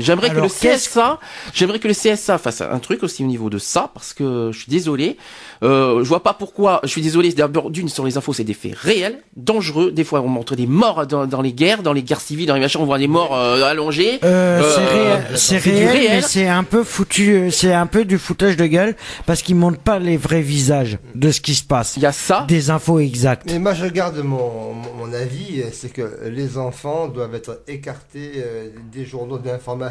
[0.00, 1.18] J'aimerais que le CSA,
[1.52, 4.58] j'aimerais que le CSA fasse un truc aussi au niveau de ça, parce que je
[4.58, 5.16] suis désolé,
[5.62, 6.80] euh, je vois pas pourquoi.
[6.84, 7.32] Je suis désolé.
[7.32, 9.90] D'abord, d'une sur les infos, c'est des faits réels, dangereux.
[9.92, 12.54] Des fois, on montre des morts dans, dans les guerres, dans les guerres civiles, dans
[12.54, 14.18] les machins, on voit des morts euh, allongés.
[14.24, 16.10] Euh, c'est Euh, réel, c'est du réel, réel.
[16.16, 18.94] mais c'est un peu foutu, euh, c'est un peu du foutage de gueule
[19.26, 21.96] parce qu'ils montrent pas les vrais visages de ce qui se passe.
[21.96, 22.44] Il y a ça.
[22.48, 23.44] Des infos exactes.
[23.46, 28.32] Mais moi, je garde mon, mon avis, euh, c'est que les enfants doivent être écartés
[28.36, 29.83] euh, des journaux d'information.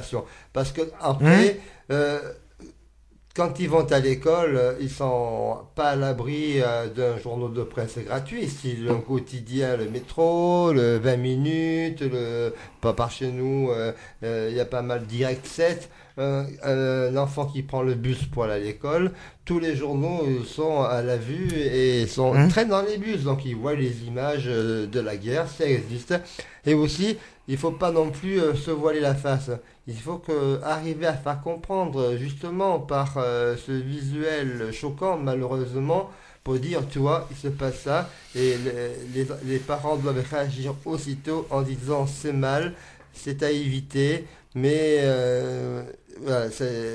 [0.54, 1.60] Parce que après,
[1.92, 2.20] euh,
[3.36, 7.98] quand ils vont à l'école, ils sont pas à l'abri euh, d'un journal de presse
[7.98, 8.48] gratuit.
[8.48, 13.92] Si le quotidien, le métro, le 20 minutes, le pas par chez nous, euh,
[14.24, 15.90] euh, il y a pas mal direct 7.
[16.16, 19.14] Un, un enfant qui prend le bus pour aller à l'école,
[19.46, 23.46] tous les journaux sont à la vue et sont Hein traînent dans les bus, donc
[23.46, 26.14] ils voient les images de la guerre, ça existe.
[26.68, 29.50] Et aussi, il faut pas non plus se voiler la face.
[29.88, 36.10] Il faut que arriver à faire comprendre euh, justement par euh, ce visuel choquant, malheureusement,
[36.44, 38.56] pour dire, tu vois, il se passe ça, et
[39.46, 42.74] les, parents doivent réagir aussitôt en disant c'est mal,
[43.14, 45.84] c'est à éviter, mais euh,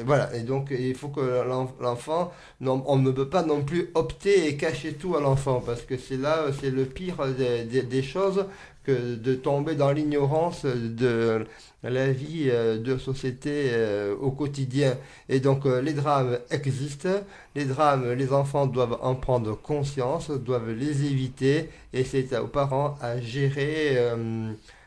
[0.04, 2.32] voilà, et donc il faut que l'en- l'enfant,
[2.64, 6.16] on ne peut pas non plus opter et cacher tout à l'enfant, parce que c'est
[6.16, 8.46] là, c'est le pire des choses
[8.84, 11.46] que de tomber dans l'ignorance de
[11.82, 14.96] la vie euh, de société euh, au quotidien.
[15.28, 17.08] Et donc euh, les drames existent,
[17.54, 22.96] les drames, les enfants doivent en prendre conscience, doivent les éviter, et c'est aux parents
[23.00, 23.96] à gérer,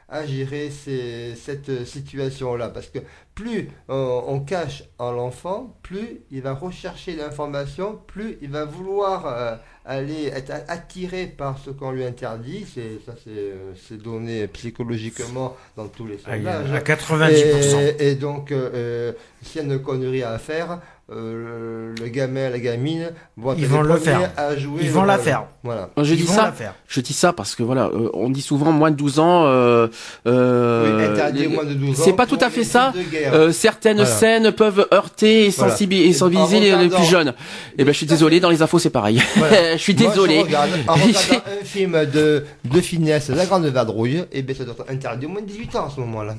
[0.10, 2.70] à gérer cette situation-là.
[2.70, 3.00] Parce que
[3.36, 10.28] plus on cache en l'enfant, plus il va rechercher l'information, plus il va vouloir aller
[10.28, 12.66] être attiré par ce qu'on lui interdit.
[12.74, 16.72] C'est ça, c'est euh, c'est donné psychologiquement dans tous les sondages.
[16.72, 17.96] à 90%.
[18.00, 20.80] Et, et donc, euh, euh, s'il y a une connerie à faire,
[21.12, 24.32] euh, le, le gamin, la gamine vont Ils vont le faire.
[24.38, 24.82] à jouer.
[24.84, 25.46] Ils vont la faire.
[25.64, 25.90] Voilà.
[25.98, 26.44] Je Ils dis vont ça.
[26.46, 26.74] la faire.
[26.88, 29.44] Je dis ça parce que voilà, euh, on dit souvent moins de 12 ans.
[29.46, 29.88] Euh,
[30.28, 32.94] euh, Oui, interdit les- moins de 12 ans c'est pas tout à fait ça.
[33.34, 34.10] Euh, certaines Voilà.
[34.12, 37.34] scènes peuvent heurter et, sensibiliser En les, plus jeunes.
[37.78, 39.22] Et ben, je suis désolé, dans les infos, c'est pareil.
[39.36, 39.74] Voilà.
[39.78, 40.40] je suis Moi, désolé.
[40.40, 44.64] je regarde, en regardant un film de, de finesse, La Grande Vadrouille, et bien ça
[44.64, 46.36] doit être interdit au moins de 18 ans à ce moment-là.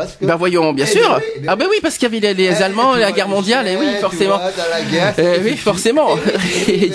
[0.00, 0.24] Parce que.
[0.24, 1.08] Bah voyons, bien Eh sûr.
[1.08, 2.94] ben oui, eh ben ah ben oui, parce qu'il y avait les, les Eh, Allemands,
[2.94, 4.38] la guerre tu mondiale, et sais, oui, forcément.
[4.38, 6.08] vois, dans la guerre, Eh c'est- oui, forcément.
[6.68, 6.92] et- et- et-.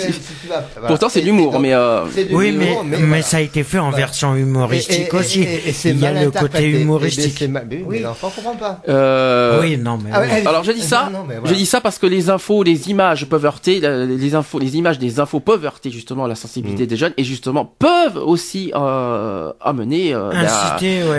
[0.86, 3.22] Pourtant, c'est Et- de l'humour, et mais euh, Oui, mais, mais, voilà.
[3.22, 3.96] ça a été fait en Voilà.
[4.06, 5.42] version humoristique Et- et- aussi.
[5.42, 6.58] et- et c'est Il y a le côté.
[6.60, 7.42] Eh humoristique.
[7.88, 8.80] mais l'enfant comprend pas.
[8.88, 11.80] euh, oui, non, mais Ah Alors je dis ça, Non, non, mais je dis ça
[11.80, 15.64] parce que les infos, les images peuvent heurter, les infos, les images des infos peuvent
[15.64, 16.86] heurter justement la sensibilité Mm.
[16.86, 20.30] des jeunes et justement peuvent aussi euh, amener euh,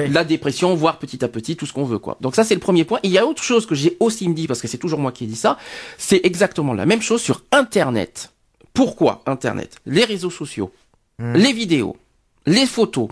[0.09, 2.17] la dépression, voire petit à petit tout ce qu'on veut quoi.
[2.21, 2.99] Donc ça c'est le premier point.
[3.03, 4.99] Et il y a autre chose que j'ai aussi me dit parce que c'est toujours
[4.99, 5.57] moi qui ai dit ça,
[5.99, 8.31] c'est exactement la même chose sur Internet.
[8.73, 9.75] Pourquoi Internet?
[9.85, 10.71] Les réseaux sociaux,
[11.19, 11.33] Hmm.
[11.33, 11.95] les vidéos,
[12.45, 13.07] les photos,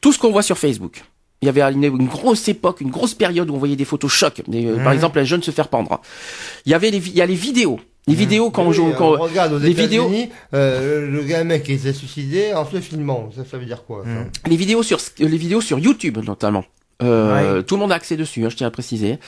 [0.00, 1.02] tout ce qu'on voit sur Facebook.
[1.42, 4.10] Il y avait une, une grosse époque, une grosse période où on voyait des photos
[4.12, 4.40] chocs.
[4.48, 4.92] Euh, Par Mhm.
[4.92, 6.00] exemple, un jeune se faire pendre.
[6.66, 7.78] Il y avait les, vi- il y a les vidéos.
[8.06, 10.10] Les vidéos quand on joue, on quand, regarde aux les vidéos-
[10.54, 13.30] euh, le gamin qui s'est suicidé en se filmant.
[13.36, 14.48] Ça, ça veut dire quoi ça?
[14.48, 16.64] Les vidéos sur, les vidéos sur YouTube notamment.
[17.02, 17.62] Euh, Ouais.
[17.64, 19.18] Tout le monde a accès dessus, hein, je tiens à préciser.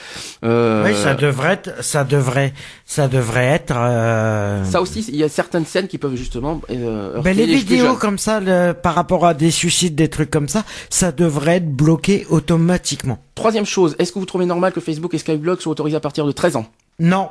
[0.43, 2.53] Euh, Oui, ça devrait être, ça devrait,
[2.85, 3.73] ça devrait être.
[3.75, 4.63] Euh...
[4.65, 6.61] ça aussi, il y a certaines scènes qui peuvent justement.
[6.69, 10.47] Euh, Ben, les vidéos comme ça, le- par rapport à des suicides, des trucs comme
[10.47, 13.19] ça, ça devrait être bloqué automatiquement.
[13.35, 16.25] Troisième chose, est-ce que vous trouvez normal que Facebook et Skyblog soient autorisés à partir
[16.25, 16.65] de 13 ans?
[16.99, 17.29] Non,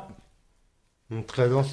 [1.09, 1.23] bien.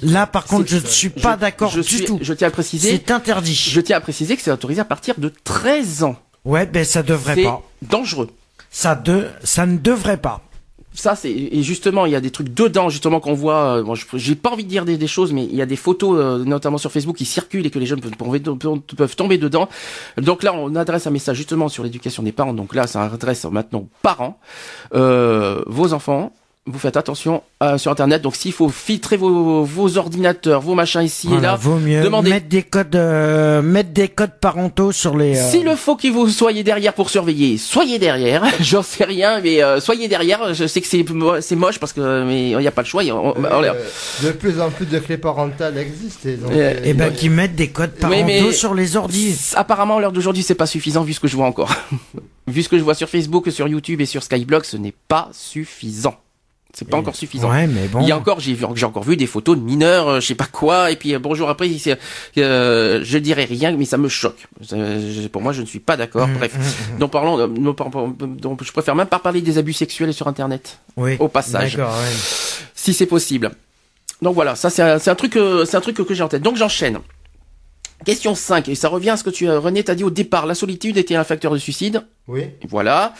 [0.03, 2.19] là par contre, je ne suis pas d'accord je du suis- tout.
[2.21, 2.91] Je tiens à préciser.
[2.91, 3.53] C'est interdit.
[3.55, 6.15] Je tiens à préciser que c'est autorisé à partir de 13 ans.
[6.45, 7.61] Ouais, ben ça devrait C'est pas.
[7.81, 8.29] dangereux.
[8.73, 10.41] Ça de, ça ne devrait pas.
[10.95, 13.77] Ça c'est et justement il y a des trucs dedans justement qu'on voit.
[13.77, 16.17] euh, Bon, j'ai pas envie de dire des, choses, mais il y a des photos
[16.19, 19.69] euh, notamment sur Facebook qui circulent et que les jeunes peuvent, peuvent, peuvent tomber dedans.
[20.17, 22.53] Donc là on adresse un message justement sur l'éducation des parents.
[22.53, 24.39] Donc là ça adresse maintenant aux parents,
[24.95, 26.33] euh, vos enfants.
[26.65, 28.21] Vous faites attention euh, sur Internet.
[28.21, 32.29] Donc s'il faut filtrer vos, vos ordinateurs, vos machins ici et là, vaut mieux demandez.
[32.29, 35.37] mettre des codes, euh, mettre des codes parentaux sur les.
[35.37, 38.45] euh, S'il le faut que vous soyez derrière pour surveiller, soyez derrière.
[38.61, 40.53] J'en sais rien, mais euh, soyez derrière.
[40.53, 41.03] Je sais que c'est
[41.41, 43.03] c'est moche parce que mais il n'y a pas le choix.
[43.03, 43.73] on- on- on- Euh,
[44.23, 46.29] de plus en plus de clés parentales existent.
[46.29, 49.51] et donc, Eh, euh, Eh ben, qui mettent des codes parentaux mais- sur les ordis.
[49.55, 51.75] Apparemment, à l'heure d'aujourd'hui, c'est pas suffisant vu ce que je vois encore.
[52.47, 55.27] vu ce que je vois sur Facebook, sur YouTube et sur Skyblog, ce n'est pas
[55.33, 56.15] suffisant.
[56.75, 57.51] C'est pas encore suffisant.
[57.51, 58.01] Ouais, mais bon.
[58.01, 60.25] Il y a encore, j'ai vu, j'ai encore vu des photos de mineurs, euh, je
[60.25, 61.69] sais pas quoi, et puis euh, bonjour après,
[62.39, 64.47] euh, je dirais rien, mais ça me choque.
[65.31, 66.27] Pour moi, je ne suis pas d'accord.
[66.27, 66.97] Mmh, Bref, mmh, mmh.
[66.97, 67.75] donc parlons, euh, non,
[68.17, 71.15] donc je préfère même pas parler des abus sexuels sur Internet, Oui.
[71.19, 71.85] au passage, ouais.
[72.73, 73.51] si c'est possible.
[74.23, 75.37] Donc voilà, ça c'est un, un truc,
[75.67, 76.41] c'est un truc que j'ai en tête.
[76.41, 76.97] Donc j'enchaîne.
[78.05, 80.45] Question 5, et ça revient à ce que tu, euh, René, t'as dit au départ,
[80.45, 82.03] la solitude était un facteur de suicide.
[82.27, 82.45] Oui.
[82.67, 83.13] Voilà.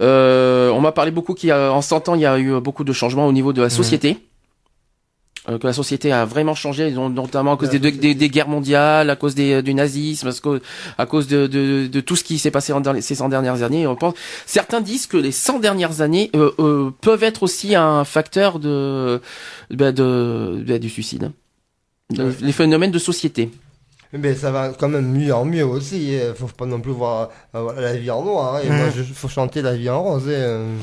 [0.00, 2.60] Euh, on m'a parlé beaucoup qu'il y a, en 100 ans, il y a eu
[2.60, 4.18] beaucoup de changements au niveau de la société.
[5.48, 7.98] Euh, que la société a vraiment changé, notamment à cause des, société.
[7.98, 10.60] des, des guerres mondiales, à cause des, du nazisme, à cause,
[10.98, 13.86] à cause de, de, de tout ce qui s'est passé dans ces 100 dernières années.
[13.86, 14.12] On pense,
[14.44, 19.22] certains disent que les 100 dernières années euh, euh, peuvent être aussi un facteur de,
[19.70, 21.32] bah, de, bah, du suicide.
[22.10, 22.26] Ouais.
[22.42, 23.50] Les phénomènes de société.
[24.12, 26.12] Mais ça va quand même mieux en mieux aussi.
[26.14, 28.56] Il faut pas non plus voir euh, la vie en noir.
[28.56, 28.60] hein.
[28.64, 30.28] Et moi, il faut chanter la vie en rose.
[30.28, 30.76] Et, euh,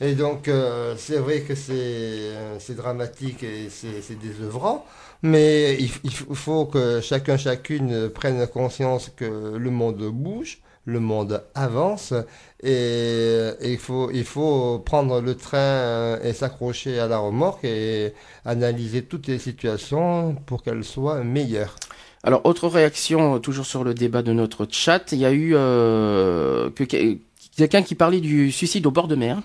[0.00, 4.84] et donc, euh, c'est vrai que c'est euh, dramatique et c'est désœuvrant.
[5.22, 11.42] Mais il, il faut que chacun, chacune prenne conscience que le monde bouge, le monde
[11.54, 12.14] avance.
[12.62, 18.14] Et, et il, faut, il faut prendre le train et s'accrocher à la remorque et
[18.44, 21.74] analyser toutes les situations pour qu'elles soient meilleures.
[22.22, 25.52] Alors, autre réaction, euh, toujours sur le débat de notre chat, il y a eu
[25.54, 27.16] euh, que que-
[27.56, 29.38] quelqu'un qui parlait du suicide au bord de mer,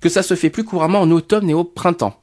[0.00, 2.16] que ça se fait plus couramment en automne et au printemps.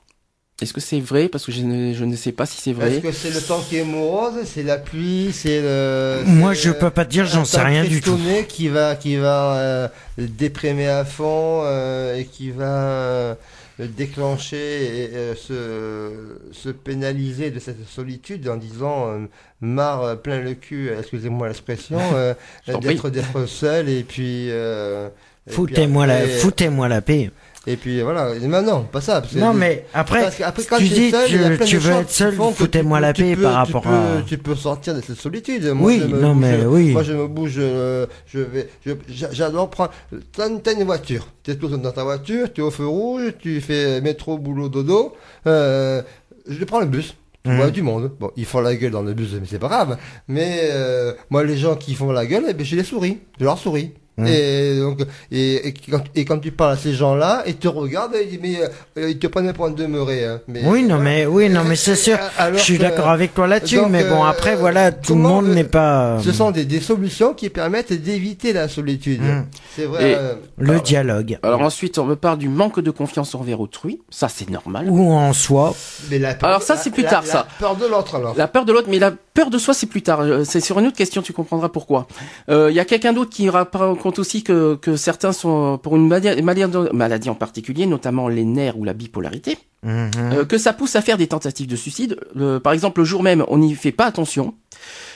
[0.61, 1.27] Est-ce que c'est vrai?
[1.27, 3.02] Parce que je ne, je ne sais pas si c'est Est-ce vrai.
[3.02, 6.23] que c'est le temps qui est morose, c'est la pluie, c'est le.
[6.26, 8.18] Moi, je peux pas te dire, j'en sais rien du tout.
[8.47, 9.88] qui va, qui va euh,
[10.18, 13.35] déprimer à fond euh, et qui va euh,
[13.80, 19.26] déclencher et euh, se, se pénaliser de cette solitude en disant euh,
[19.61, 22.34] marre euh, plein le cul, excusez-moi l'expression, euh,
[22.81, 24.49] d'être d'être seul et puis.
[24.52, 25.10] euh,
[25.47, 27.30] Foutez-moi la, foutez-moi la paix.
[27.67, 29.21] Et puis voilà, mais non, pas ça.
[29.21, 31.37] parce que- Non, mais après, parce si quand tu dis, seul, tu,
[31.77, 34.21] veux être seul, foutez-moi la paix peux- par rapport peux- à...
[34.27, 35.73] Tu peux sortir de cette solitude.
[35.79, 36.91] Oui, je me non, bouge- mais oui.
[36.91, 38.69] Moi, je me bouge, euh, je vais,
[39.09, 39.91] j'adore prendre.
[40.31, 41.27] T'as une, voiture.
[41.43, 44.69] T'es tout seul dans ta voiture, tu es au feu rouge, tu fais métro, boulot,
[44.69, 45.15] dodo.
[45.47, 46.01] Euh,
[46.47, 47.15] je prends le bus.
[47.43, 47.57] Tu Mhm.
[47.57, 48.11] vois du monde.
[48.19, 49.97] Bon, ils font la gueule dans le bus, mais c'est pas grave.
[50.27, 53.19] Mais euh, moi, les gens qui font la gueule, eh ben, je les souris.
[53.39, 53.91] Je leur souris.
[54.17, 54.27] Mhm.
[54.27, 58.15] Et donc, et, et quand, et quand tu parles à ces gens-là, ils te regardent,
[58.21, 58.59] ils disent, mais
[59.01, 60.23] euh, ils te prennent pour un demeuré.
[60.25, 60.39] Hein.
[60.47, 62.17] Mais, Oui, non, mais, oui, non, mais c'est sûr.
[62.37, 65.47] Alors Je suis d'accord avec toi là-dessus, mais bon, euh, après, voilà, tout le monde
[65.47, 66.17] euh, n'est pas...
[66.23, 69.21] Ce sont des, des solutions qui permettent d'éviter la solitude.
[69.21, 69.45] Mhm.
[69.75, 70.11] C'est vrai.
[70.11, 71.37] Et- euh, Le dialogue.
[71.43, 74.01] Alors ensuite, on me parle du manque de confiance envers autrui.
[74.09, 74.87] Ça, c'est normal.
[74.89, 75.75] Ou en soi.
[76.09, 77.47] mais la peur- Alors ça, c'est plus la- tard, la ça.
[77.59, 78.33] peur de l'autre, alors.
[78.37, 80.22] La peur de l'autre, mais la peur de soi, c'est plus tard.
[80.22, 82.07] Euh, C'est sur une autre question, tu comprendras pourquoi.
[82.49, 86.07] Euh, Il y a quelqu'un d'autre qui raconte aussi que, que certains sont pour une
[86.07, 90.10] maladie, en particulier, notamment les nerfs ou la bipolarité, Mhm.
[90.18, 92.18] euh, que ça pousse à faire des tentatives de suicide.
[92.34, 94.56] Le- par exemple, le jour même, on n'y fait pas attention,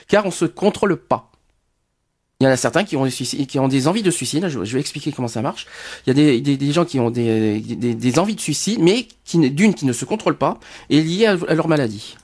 [0.07, 1.31] car on se contrôle pas.
[2.41, 4.47] Il y en a certains qui ont, des suicides- qui ont des envies de suicide.
[4.47, 5.65] Je, je vais expliquer comment ça marche.
[6.05, 7.61] Il y a des, des, des gens qui ont des,
[8.19, 10.57] envies de suicide, mais d'une, qui ne se contrôlent pas,
[10.89, 12.15] et liées à, à leur maladie.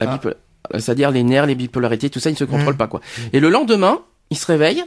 [0.00, 0.16] Ah.
[0.16, 0.34] bipola-
[0.80, 2.78] C'est-à-dire les nerfs, les bipolarités, tout ça, ils ne se contrôlent Mhm.
[2.78, 3.00] pas, quoi.
[3.32, 4.00] Et le lendemain,
[4.30, 4.84] ils se réveillent,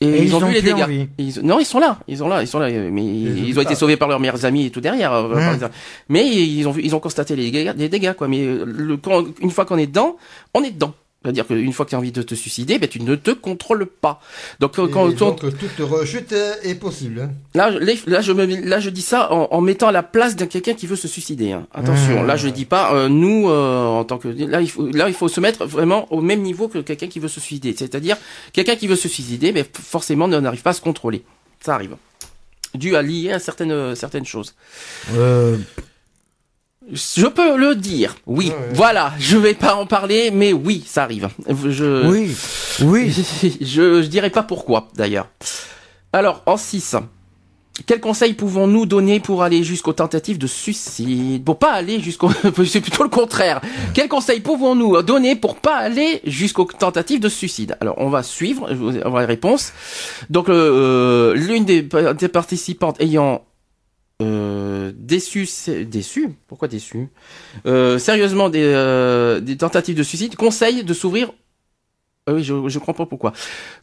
[0.00, 1.08] et, Et ils, ils ont vu les dégâts.
[1.18, 3.62] Ils- non, ils sont là, ils sont là, ils sont là, euh, mais ils, ont
[3.62, 5.12] été sauvés par leurs meilleurs amis et tout derrière.
[5.12, 5.74] euh, exemple.
[6.08, 8.28] Mais ils ont vu, ils ont constaté les dégâts, les dégâts quoi.
[8.28, 10.16] Mais euh, le, quand, une fois qu'on est dedans,
[10.54, 10.92] on est dedans.
[11.26, 13.86] C'est-à-dire qu'une fois que tu as envie de te suicider, ben, tu ne te contrôles
[13.86, 14.20] pas.
[14.60, 17.20] Donc, quand, Et quand- donc, toute rechute euh, est possible.
[17.22, 17.30] hein.
[17.54, 20.36] là, je- là, je me, là, je dis ça en, en mettant à la place
[20.36, 21.50] d'un quelqu'un qui veut se suicider.
[21.52, 21.66] hein.
[21.74, 22.26] Attention, Mmh.
[22.26, 25.14] là, je dis pas euh, nous euh, en tant que là, il faut, là, il
[25.14, 27.74] faut se mettre vraiment au même niveau que quelqu'un qui veut se suicider.
[27.76, 28.16] C'est-à-dire
[28.52, 31.22] quelqu'un qui veut se suicider, mais forcément ne- n'arrive pas à se contrôler.
[31.60, 31.96] Ça arrive,
[32.74, 34.54] dû à lier à certaines certaines choses.
[35.14, 35.56] Euh,
[36.92, 38.46] Je peux le dire, oui.
[38.48, 38.68] Ouais, ouais.
[38.74, 41.28] Voilà, je vais pas en parler, mais oui, ça arrive.
[41.48, 42.30] Je, oui,
[42.82, 43.10] oui.
[43.60, 45.28] je, je dirais pas pourquoi, d'ailleurs.
[46.12, 46.96] Alors, en 6.
[47.84, 51.44] Quels conseils pouvons-nous donner pour aller jusqu'aux tentatives de suicide?
[51.44, 52.30] Pour pas aller jusqu'au...
[52.66, 53.60] C'est plutôt le contraire.
[53.92, 57.76] Quels conseils pouvons-nous donner pour pas aller jusqu'aux tentatives de suicide?
[57.80, 58.70] Alors, on va suivre,
[59.04, 59.72] on va les réponses.
[60.30, 63.44] Donc, euh, l'une des, des participantes ayant
[64.22, 65.48] euh, déçu,
[65.86, 67.08] déçu, pourquoi déçu?
[67.66, 71.30] Euh, Sérieusement, des, euh, des tentatives de suicide conseille de s'ouvrir.
[72.26, 73.32] Ah oui, je, je comprends pas pourquoi.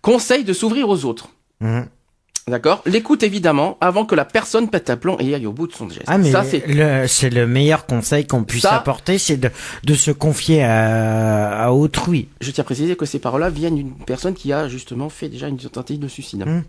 [0.02, 1.30] Conseille de s'ouvrir aux autres.
[1.62, 1.88] Mhm.
[2.46, 2.82] D'accord?
[2.86, 5.88] L'écoute évidemment avant que la personne pète un plomb et aille au bout de son
[5.88, 6.04] geste.
[6.08, 9.50] Ah mais Ça c'est le- c'est le meilleur conseil qu'on puisse Ça- apporter, c'est de,
[9.86, 12.28] de se confier à, à autrui.
[12.42, 15.48] je tiens à préciser que ces paroles-là viennent d'une personne qui a justement fait déjà
[15.48, 16.46] une tentative de suicide.
[16.46, 16.64] Mm.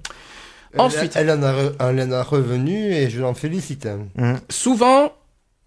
[0.78, 1.12] Ensuite.
[1.16, 3.86] Elle, en a, re- elle en a revenu et je l'en félicite.
[4.16, 4.34] Mm.
[4.50, 5.12] Souvent,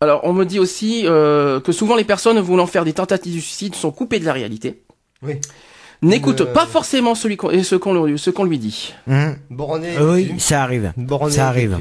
[0.01, 3.39] alors on me dit aussi euh, que souvent les personnes voulant faire des tentatives de
[3.41, 4.83] suicide sont coupées de la réalité.
[5.23, 5.35] Oui.
[6.03, 8.93] N'écoute Euh, pas forcément celui qu'on- ce qu'on lui- ce qu'on lui dit.
[9.07, 9.31] Mm.
[9.49, 9.97] Borné.
[9.99, 10.93] Oui, ça arrive.
[10.97, 11.77] Borné ça arrive.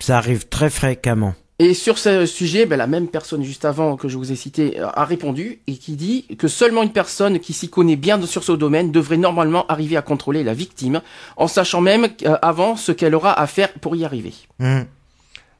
[0.00, 1.34] Ça arrive très fréquemment.
[1.60, 4.78] Et sur ce sujet, ben, la même personne juste avant que je vous ai cité
[4.78, 8.44] euh, a répondu et qui dit que seulement une personne qui s'y connaît bien sur
[8.44, 11.02] ce domaine devrait normalement arriver à contrôler la victime,
[11.36, 14.34] en sachant même euh, avant ce qu'elle aura à faire pour y arriver.
[14.60, 14.82] Mm.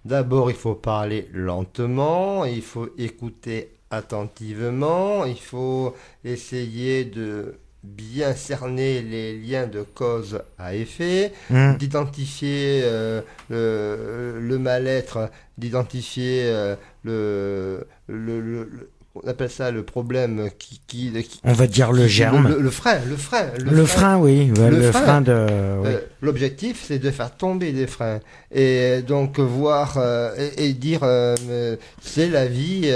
[0.04, 5.94] D'abord, il faut parler lentement, il faut écouter attentivement, il faut
[6.24, 7.56] essayer de
[7.96, 11.76] bien cerner les liens de cause à effet, Mm.
[11.78, 13.20] d'identifier euh,
[13.50, 20.80] le, le mal-être, d'identifier euh, le, le, le- le- on appelle ça le problème qui,
[20.86, 22.48] qui, qui- On va dire le germe.
[22.48, 24.46] le, le frein, le frein, Le, frein, oui.
[24.56, 25.00] Le Le, frein.
[25.02, 25.32] frein, de.
[25.32, 25.88] oui.
[25.88, 28.20] euh, L'objectif, c'est de faire tomber des freins
[28.52, 32.88] et donc voir euh, et, et dire euh, c'est la vie,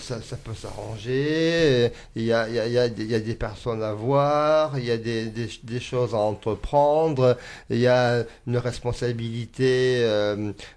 [0.00, 1.90] ça, ça peut s'arranger.
[2.16, 4.84] Il y a, il y, a, y, a, y a des personnes à voir, il
[4.84, 7.36] y a des, des, des choses à entreprendre,
[7.70, 10.06] il y a une responsabilité.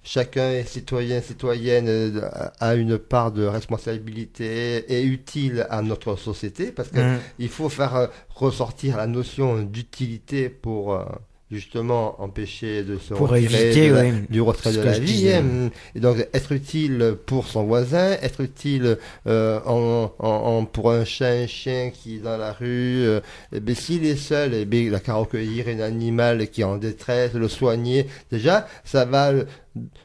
[0.04, 2.22] chacun est citoyen, citoyenne
[2.60, 7.20] a une part de responsabilité et utile à notre société parce que Mm.
[7.40, 11.04] il faut faire euh, ressortir la notion d'utilité pour euh,
[11.52, 15.28] justement empêcher de se Pour éviter, de la- du retrait de la vie.
[15.94, 18.98] Et donc être utile pour son voisin, être utile
[19.28, 23.04] euh, en, en- en- pour un chat, un chien qui est dans la rue.
[23.06, 23.20] euh,
[23.54, 26.66] eh ben, s'il est seul, eh ben, il a qu'à recueillir un animal qui est
[26.66, 28.08] en détresse, le soigner.
[28.32, 29.32] Déjà, ça va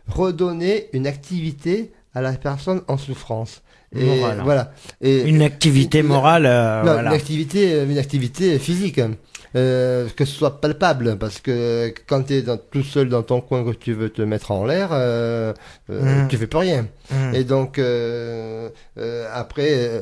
[0.09, 3.63] redonner une activité à la personne en souffrance.
[3.97, 4.41] Et Morale.
[4.45, 4.73] voilà.
[5.01, 6.47] Et Une activité morale.
[6.47, 7.11] euh, non, voilà.
[7.11, 9.13] une activité, une activité physique, hein.
[9.57, 13.65] Euh, que ce soit palpable, parce que quand tu es tout seul dans ton coin
[13.65, 15.53] que tu veux te mettre en l'air, euh,
[15.91, 16.29] euh, Mm.
[16.29, 16.87] tu fais plus rien.
[17.11, 17.35] Mm.
[17.35, 18.69] Et donc euh,
[18.99, 20.01] euh, après, euh,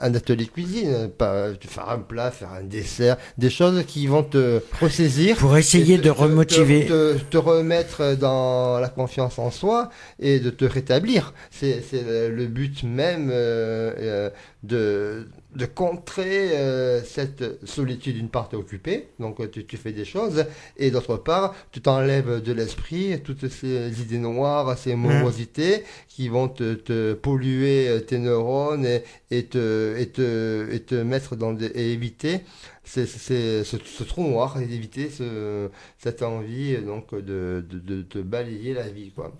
[0.00, 4.60] un atelier cuisine, pas faire un plat, faire un dessert, des choses qui vont te
[4.80, 5.36] ressaisir.
[5.36, 6.86] Pour essayer et de te- te- remotiver.
[6.86, 11.34] Te, te remettre dans la confiance en soi et de te rétablir.
[11.50, 14.30] C'est c'est le, le but même euh, euh,
[14.62, 18.16] de, de contrer euh, cette solitude.
[18.16, 20.44] D'une part, t'es occupé, donc euh, tu, tu fais des choses,
[20.76, 26.48] et d'autre part, tu t'enlèves de l'esprit toutes ces idées noires, ces morosités qui vont
[26.48, 31.52] te, te polluer euh, tes neurones et, et, te, et, te, et te mettre dans
[31.52, 32.40] des, et éviter
[32.84, 35.68] c'est, c'est, ce, ce trou noir et d'éviter ce,
[35.98, 39.32] cette envie donc de, de, de te balayer la vie quoi.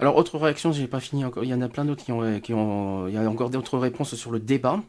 [0.00, 1.44] Alors autre réaction, j'ai pas fini encore.
[1.44, 3.06] Il y en a plein d'autres qui ont, qui ont.
[3.06, 4.82] Il y a encore d'autres réponses sur le débat.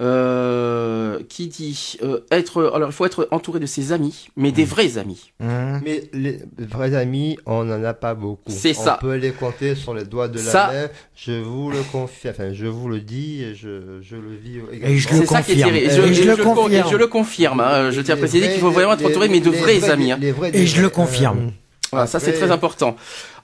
[0.00, 2.72] Euh, qui dit euh, être.
[2.74, 5.30] Alors il faut être entouré de ses amis, mais des vrais amis.
[5.38, 5.78] Mm.
[5.84, 8.50] Mais les vrais amis, on n'en a pas beaucoup.
[8.50, 8.98] C'est on ça.
[9.00, 10.88] peut les compter sur les doigts de la Ça- main.
[11.14, 14.94] Je vous le confie, enfin je vous le dis, et je, je le vis également.
[14.96, 15.70] Et je le C'est ça qui est confirme.
[15.70, 15.84] tiré.
[15.84, 16.72] Et Et je, le confirme.
[16.72, 17.60] et je le confirme.
[17.60, 17.90] hein.
[17.92, 19.90] Je tiens à préciser vrais- qu'il faut vraiment être les- entouré, mais de les vrais
[19.90, 20.10] amis.
[20.10, 20.18] hein.
[20.20, 21.38] les vrais Et je le vrais, confirme.
[21.38, 21.50] euh,
[21.92, 22.96] Voilà, ça c'est très important.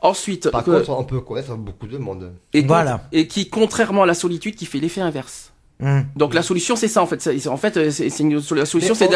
[0.03, 2.33] Ensuite, Par que- contre, on peut connaître beaucoup de monde.
[2.55, 3.05] et, Voilà.
[3.13, 5.50] et qui, contrairement à la solitude, qui fait l'effet inverse.
[5.81, 6.01] Mm.
[6.17, 7.29] Donc la solution, c'est ça en fait.
[7.47, 9.11] En fait, euh, c'est une- la solution, c'est on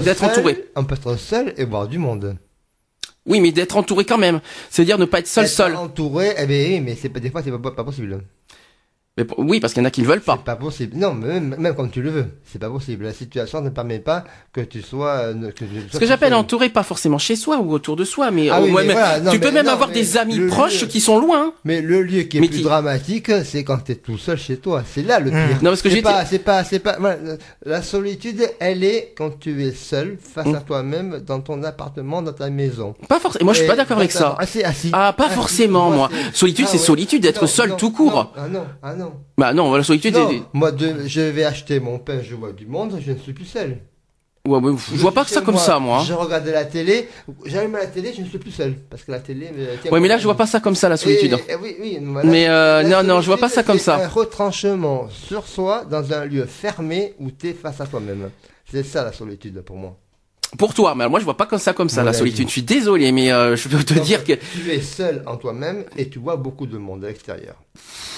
[0.00, 0.64] d'être entouré.
[0.76, 2.36] On peut être seul et voir du monde.
[3.26, 4.40] Oui, mais d'être entouré quand même.
[4.70, 5.76] C'est-à-dire ne pas être seul, Être seul.
[5.76, 8.22] Entouré, eh ben oui, mais c'est pas des fois c'est pas, pas possible.
[9.16, 10.36] Mais pour- oui, parce qu'il y en a qui ne veulent pas.
[10.38, 10.96] C'est pas possible.
[10.96, 13.04] Non, mais même, même quand tu le veux, c'est pas possible.
[13.04, 14.22] La situation ne permet pas
[14.52, 15.08] que tu sois.
[15.34, 18.48] euh, que, Ce que j'appelle entouré, pas forcément chez soi ou autour de soi, mais,
[18.50, 20.16] Ah au oui, moins, mais mais voilà, non, tu peux mais même non, avoir des
[20.16, 21.52] amis proches lieu- qui sont loin.
[21.64, 24.38] Mais le lieu qui est Mais plus qui- dramatique, c'est quand tu es tout seul
[24.38, 24.84] chez toi.
[24.86, 25.48] C'est là le Mmh.
[25.48, 25.56] pire.
[25.62, 26.96] Non, parce que c'est j'ai pas, c'est pas, c'est pas.
[27.00, 27.18] voilà,
[27.66, 30.54] la solitude, elle est quand tu es seul face Mmh.
[30.54, 32.94] à toi-même dans ton appartement, dans ta maison.
[33.08, 33.46] Pas forcément.
[33.46, 34.36] Moi, je suis pas d'accord avec ça.
[34.38, 34.70] Ah, ah.
[34.92, 36.08] Ah, pas forcément, moi.
[36.32, 38.32] Solitude, c'est solitude d'être seul tout court.
[38.50, 39.20] non, non, ah non.
[39.38, 40.14] Bah non, la solitude.
[40.14, 43.18] Non, est- moi, de, je vais acheter mon pain, je vois du monde, je ne
[43.18, 43.78] suis plus seul.
[44.48, 45.98] Ouais, ouais, je vois pas que ça comme ça, moi.
[46.00, 46.04] hein.
[46.08, 47.08] Je regarde la télé,
[47.44, 48.74] j'allume la télé, je ne suis plus seul.
[48.88, 49.50] Parce que la télé.
[49.82, 51.36] tient Ouais, mais là, je vois pas ça comme ça, la solitude.
[51.46, 53.96] Et- et oui, oui, Mais, euh, non, non, je vois pas ça comme ça.
[53.96, 58.30] Un retranchement sur soi dans un lieu fermé où tu es face à toi-même.
[58.70, 59.96] C'est ça la solitude pour moi.
[60.58, 62.48] Pour toi, mais moi, je vois pas comme ça, comme ça, la solitude.
[62.48, 65.36] Je suis désolé, mais euh, je peux te Donc, dire que Tu es seul en
[65.36, 67.54] toi-même et tu vois beaucoup de monde à l'extérieur.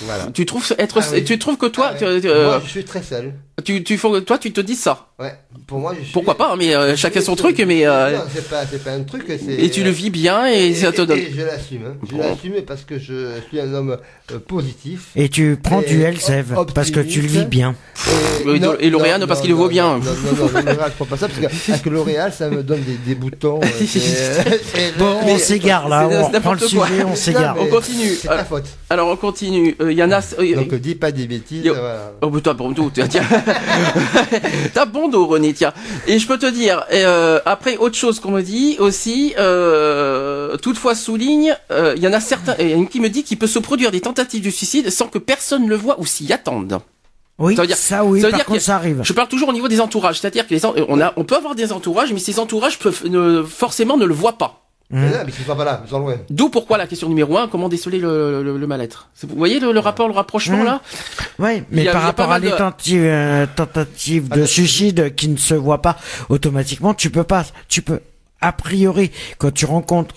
[0.05, 0.29] Voilà.
[0.33, 1.25] tu trouves être, Ah oui.
[1.25, 3.35] tu trouves que toi, Ah tu, euh, Moi, je suis très seul.
[3.65, 5.09] tu, tu, toi, tu te dis ça.
[5.19, 5.35] Ouais.
[5.67, 6.13] Pour moi, je suis.
[6.13, 7.53] Pourquoi pas, hein, mais euh, chacun son seul.
[7.55, 9.25] truc, mais euh, Non, c'est pas, c'est pas un truc.
[9.29, 11.19] c'est- et tu le vis bien et, ça te donne.
[11.19, 11.83] et je l'assume.
[11.87, 11.95] hein.
[12.09, 12.19] Je Bon.
[12.19, 13.99] l'assume parce que je suis un homme
[14.33, 15.11] euh, positif.
[15.15, 17.75] Et tu prends Et du Elsev parce que tu le vis bien.
[18.81, 18.91] Et-
[19.29, 19.99] parce qu'il le vaut bien.
[19.99, 20.49] Non, non, non,
[20.87, 23.61] je prends pas ça parce que avec L'Oréal, ça me donne des, des boutons.
[23.65, 26.87] euh, c'est- c'est- Bon, on s'égare là, c'est on reprend le n'importe quoi.
[26.89, 27.55] sujet, on s'égare.
[27.57, 28.15] Mais On continue.
[28.21, 28.65] C'est ta faute.
[28.91, 29.75] Alors on continue.
[29.81, 30.21] Euh, Il y en a.
[30.39, 31.65] euh, Donc, dis pas des bêtises.
[31.65, 31.75] Yo.
[31.75, 32.13] voilà.
[32.21, 33.09] Oh, putain, bon dos, tiens.
[33.09, 33.23] tiens.
[34.75, 35.73] T'as bon dos, René, tiens.
[36.07, 40.95] Et je peux te dire, euh, après, autre chose qu'on me dit aussi, euh, toutefois
[40.95, 43.23] souligne, euh, il y en a certains, il y en a une qui me dit
[43.25, 46.33] qu'il peut se produire des tentatives de suicide sans que personne le voit ou s'y
[46.33, 46.79] attende.
[47.39, 49.01] Oui, Ça veut dire- ça oui, ça veut par dire contre que- ça arrive.
[49.03, 51.37] Je parle toujours au niveau des entourages, c'est-à-dire que les, en- on a, on peut
[51.37, 54.59] avoir des entourages, mais ces entourages peuvent ne, forcément ne le voient pas.
[54.91, 56.17] Mais non, mais ils sont pas là, ils sont loin.
[56.29, 59.09] D'où pourquoi la question numéro un, comment déceler le, le, le mal-être.
[59.23, 60.65] Vous voyez le, le rapport, le rapprochement Mmh.
[60.67, 60.83] là?
[61.39, 65.29] Oui, mais a- par rapport à mal de- des tentatives, euh, tentatives de suicide qui
[65.29, 65.97] ne se voient pas
[66.29, 68.01] automatiquement, tu peux pas, tu peux,
[68.43, 70.15] a priori, quand tu rencontres,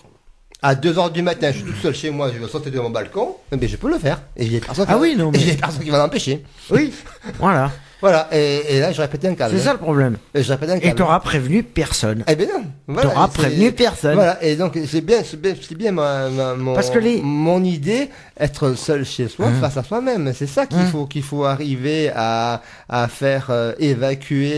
[0.68, 2.80] À 2 heures du matin, je suis tout seul chez moi, je vais sauter de
[2.80, 4.20] mon balcon, mais je peux le faire.
[4.36, 5.84] Et il y a personne qui Ah oui, non, et mais- il y a personne
[5.84, 6.44] qui va l'empêcher.
[6.72, 6.92] oui,
[7.40, 7.70] voilà,
[8.06, 9.57] Voilà, et, et là, je répète un câble.
[9.57, 10.18] c'est ça le problème.
[10.36, 10.95] Et je répète un Et câble.
[10.95, 12.23] t'auras prévenu personne.
[12.27, 12.64] Eh non.
[12.88, 14.14] Voilà, T'auras prévenu personne.
[14.14, 17.19] Voilà, et donc c'est bien, c'est bien, c'est bien ma, ma- mon, Parce que les-
[17.23, 18.10] mon idée,
[18.40, 19.60] être seul chez soi, Mmh.
[19.60, 20.32] face à soi-même.
[20.36, 20.88] C'est ça qu'il Mmh.
[20.88, 24.49] faut qu'il faut arriver à, à faire euh, évacuer.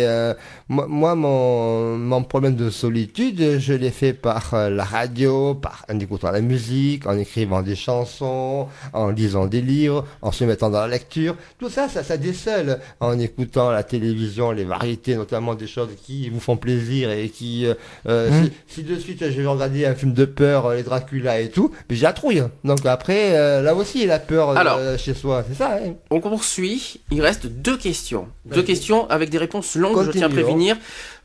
[0.00, 0.34] Et euh,
[0.68, 5.86] moi, moi, mon, mon problème de solitude, je l'ai fait par euh, la radio, par
[5.90, 10.68] en écoutant la musique, en écrivant des chansons, en lisant des livres, en se mettant
[10.70, 11.36] dans la lecture.
[11.58, 12.73] Tout ça, ça, ça décèle.
[13.00, 17.66] En écoutant la télévision, les variétés, notamment des choses qui vous font plaisir et qui,
[17.66, 17.74] euh,
[18.06, 18.44] euh, Mm.
[18.68, 21.50] si, si de suite je vais regarder un film de peur, euh, les Dracula et
[21.50, 22.42] tout, mais j'ai la trouille.
[22.64, 25.76] Donc après, euh, là aussi, la peur euh, chez soi, c'est ça.
[25.84, 27.00] Hein On poursuit.
[27.10, 28.28] Il reste deux questions.
[28.44, 30.04] Deux questions avec des réponses longues.
[30.04, 30.76] Je tiens à prévenir.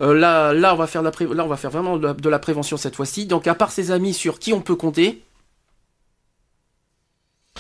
[0.02, 2.08] Euh, là, là, on va faire de la pré- là, on va faire vraiment de
[2.08, 3.26] la, de la prévention cette fois-ci.
[3.26, 5.22] Donc, à part ses amis sur qui on peut compter.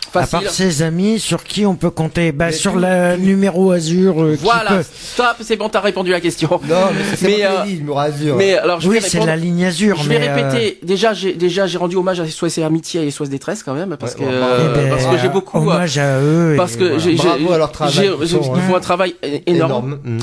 [0.07, 0.39] À Facile.
[0.45, 4.23] part ses amis, sur qui on peut compter Bah Mais sur tout- le numéro Azur.
[4.23, 4.71] euh, qui Voilà.
[4.77, 5.35] peut- Stop.
[5.41, 5.69] C'est bon.
[5.69, 6.49] T'as répondu à la question.
[6.67, 8.35] Non, mais c'est euh, dit, me rassure.
[8.35, 9.97] Mais alors, je Oui, vais c'est la ligne Azur.
[10.01, 10.79] Je vais mais, euh, répéter.
[10.83, 14.13] Déjà, j'ai déjà j'ai rendu hommage à SOS Amitié et SOS Détresse quand même parce
[14.15, 16.53] Ouais, que euh, eh ben, parce que j'ai beaucoup euh, Hommage à eux.
[16.53, 16.97] et parce que voilà.
[16.97, 18.61] j'ai j'ai- à ils hein.
[18.67, 19.99] font un travail é- énorme.
[20.03, 20.17] Mmh.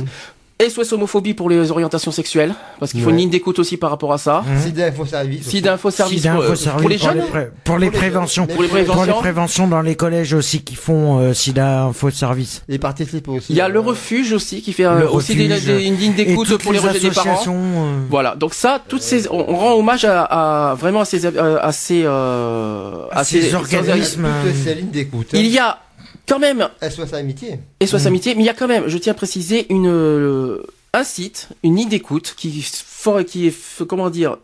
[0.59, 3.13] SOS homophobie pour les orientations sexuelles parce qu'il faut Ouais.
[3.13, 4.41] une ligne d'écoute aussi par rapport à ça.
[4.47, 4.61] Mmh.
[4.63, 5.47] Sida Info Service.
[5.47, 7.19] Sida Info Service Sida pour, Info euh, Service pour les jeunes.
[7.27, 8.47] pour les Pour les- préventions.
[8.47, 9.21] Pour les les- Pour les préventions.
[9.21, 12.63] préventions dans les collèges aussi qui font euh, Sida Info Service.
[12.71, 13.47] Ils participent aussi.
[13.53, 16.13] Il y a le euh, refuge aussi qui fait euh, aussi des, des- une ligne
[16.17, 17.33] Et d'écoute pour les rejets des parents.
[17.33, 20.23] associations, euh, Voilà, donc ça, toutes ces, on, on rend hommage à,
[20.71, 24.27] à- vraiment à ces, euh, à ces, euh, À ces organismes.
[24.65, 25.29] Ces lignes d'écoute.
[25.35, 25.79] Il y a
[26.29, 27.59] quand même SOS Amitié.
[27.85, 28.07] SOS Mm.
[28.09, 30.63] Amitié, mais il y a quand même, je tiens à préciser, une, euh,
[30.93, 34.37] un site, une ligne d'écoute qui, for- qui est, comment dire,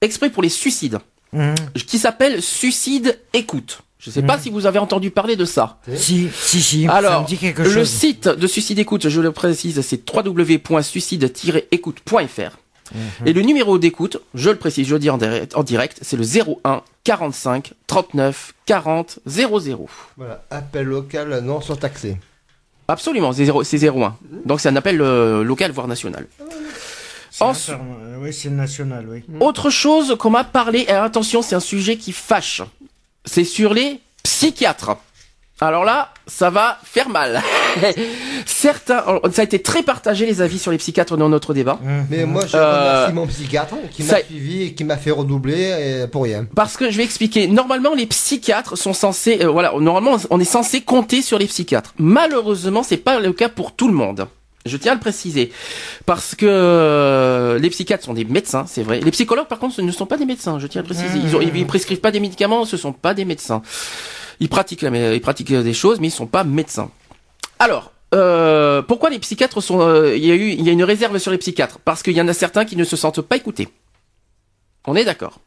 [0.00, 0.98] exprès pour les suicides,
[1.32, 1.54] hum.
[1.86, 3.80] qui s'appelle Suicide Écoute.
[3.98, 4.40] Je sais pas Mm.
[4.40, 5.78] si vous avez entendu parler de ça.
[5.94, 6.84] Si, si, si.
[6.86, 7.88] ça Alors, me dit quelque le chose.
[7.90, 12.56] site de Suicide Écoute, je le précise, c'est www.suicide-écoute.fr.
[12.94, 13.26] Mhm.
[13.26, 16.16] Et le numéro d'écoute, je le précise, je le dis en direct, en direct c'est
[16.16, 19.88] le 01 45 39 40 00.
[20.16, 20.42] Voilà.
[20.50, 22.16] Appel local non surtaxé.
[22.88, 24.16] Absolument, c'est 0 c'est 01.
[24.44, 26.26] Donc c'est un appel euh, local, voire national.
[27.40, 27.82] Ensuite- inter-
[28.20, 29.22] Oui, c'est national, oui.
[29.40, 32.60] Autre chose qu'on m'a parlé, et attention, c'est un sujet qui fâche.
[33.24, 34.96] C'est sur les psychiatres.
[35.62, 37.42] Alors là, ça va faire mal.
[38.46, 41.78] Certains, alors, ça a été très partagé les avis sur les psychiatres dans notre débat.
[41.84, 44.96] Hum, Mais moi, je Euh, remercie mon psychiatre qui ça- m'a suivi et qui m'a
[44.96, 46.46] fait redoubler et pour rien.
[46.54, 47.46] Parce que je vais expliquer.
[47.46, 51.92] Normalement, les psychiatres sont censés, euh, voilà, normalement, on est censé compter sur les psychiatres.
[51.98, 54.26] Malheureusement, c'est pas le cas pour tout le monde.
[54.66, 55.52] Je tiens à le préciser
[56.04, 59.00] parce que euh, les psychiatres sont des médecins, c'est vrai.
[59.00, 60.58] Les psychologues, par contre, ce ne sont pas des médecins.
[60.58, 61.18] Je tiens à le préciser.
[61.18, 63.62] Ils, ont, ils prescrivent pas des médicaments, ce sont pas des médecins.
[64.40, 66.90] Ils pratiquent, la, mé- ils pratiquent des choses, mais ils sont pas médecins.
[67.58, 70.82] Alors, euh, pourquoi les psychiatres sont euh, Il y a eu, il y a une
[70.84, 71.78] réserve sur les psychiatres?
[71.84, 73.68] Parce qu'il y en a certains qui ne se sentent pas écoutés.
[74.86, 75.40] On est d'accord.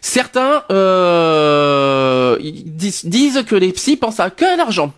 [0.00, 4.92] Certains euh, disent, que les psys pensent à que à l'argent.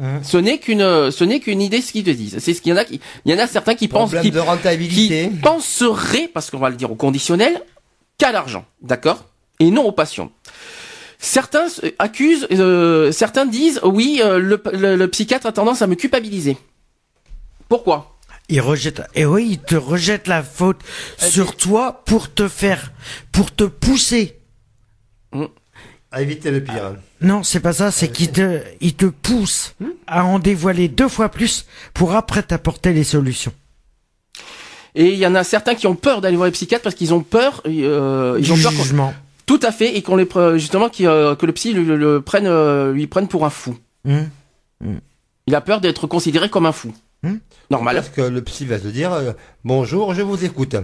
[0.00, 0.20] Hum.
[0.22, 2.38] Ce n'est qu'une, ce n'est qu'une idée ce qu'ils te disent.
[2.38, 4.22] C'est ce qu'il y en a qui, il y en a certains qui pensent, Problème
[4.24, 5.28] qui, de rentabilité.
[5.30, 7.60] qui penseraient, parce qu'on va le dire au conditionnel,
[8.18, 9.24] qu'à l'argent, d'accord,
[9.58, 10.30] et non aux passions.
[11.24, 11.66] Certains
[12.00, 16.56] accusent, euh, certains disent, oui, euh, le, le- le psychiatre a tendance à me culpabiliser.
[17.68, 18.18] Pourquoi?
[18.48, 20.80] Il rejette, et oui, il te rejette la faute
[21.16, 22.90] sur toi pour te faire,
[23.30, 24.36] pour te pousser.
[26.10, 26.96] À éviter le pire.
[27.20, 29.74] Non, c'est pas ça, c'est qu'il te, il te pousse
[30.08, 33.52] à en dévoiler deux fois plus pour après t'apporter les solutions.
[34.96, 37.14] Et il y en a certains qui ont peur d'aller voir les psychiatres parce qu'ils
[37.14, 39.14] ont peur, euh, ils Du ont peur jugement.
[39.46, 42.46] Tout à fait, et qu'on les justement qui, euh, que le psy le, le prenne,
[42.46, 43.76] euh, lui prenne pour un fou.
[44.06, 44.28] Hum.
[45.46, 46.92] Il a peur d'être considéré comme un fou.
[47.70, 47.96] Normal.
[47.96, 49.32] Parce que le psy va te dire euh,
[49.64, 50.76] bonjour, je vous écoute.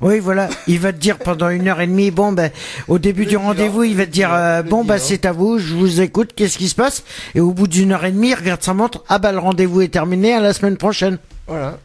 [0.00, 0.48] Oui, voilà.
[0.68, 2.52] Il va te dire pendant une heure et demie, bon, ben,
[2.86, 5.08] au début du rendez-vous, il va te dire, euh, bon, bah, divan.
[5.08, 7.02] c'est à vous, je vous écoute, qu'est-ce qui se passe?
[7.34, 9.80] Et au bout d'une heure et demie, il regarde sa montre, ah bah, le rendez-vous
[9.80, 11.18] est terminé, à la semaine prochaine.
[11.48, 11.78] Voilà.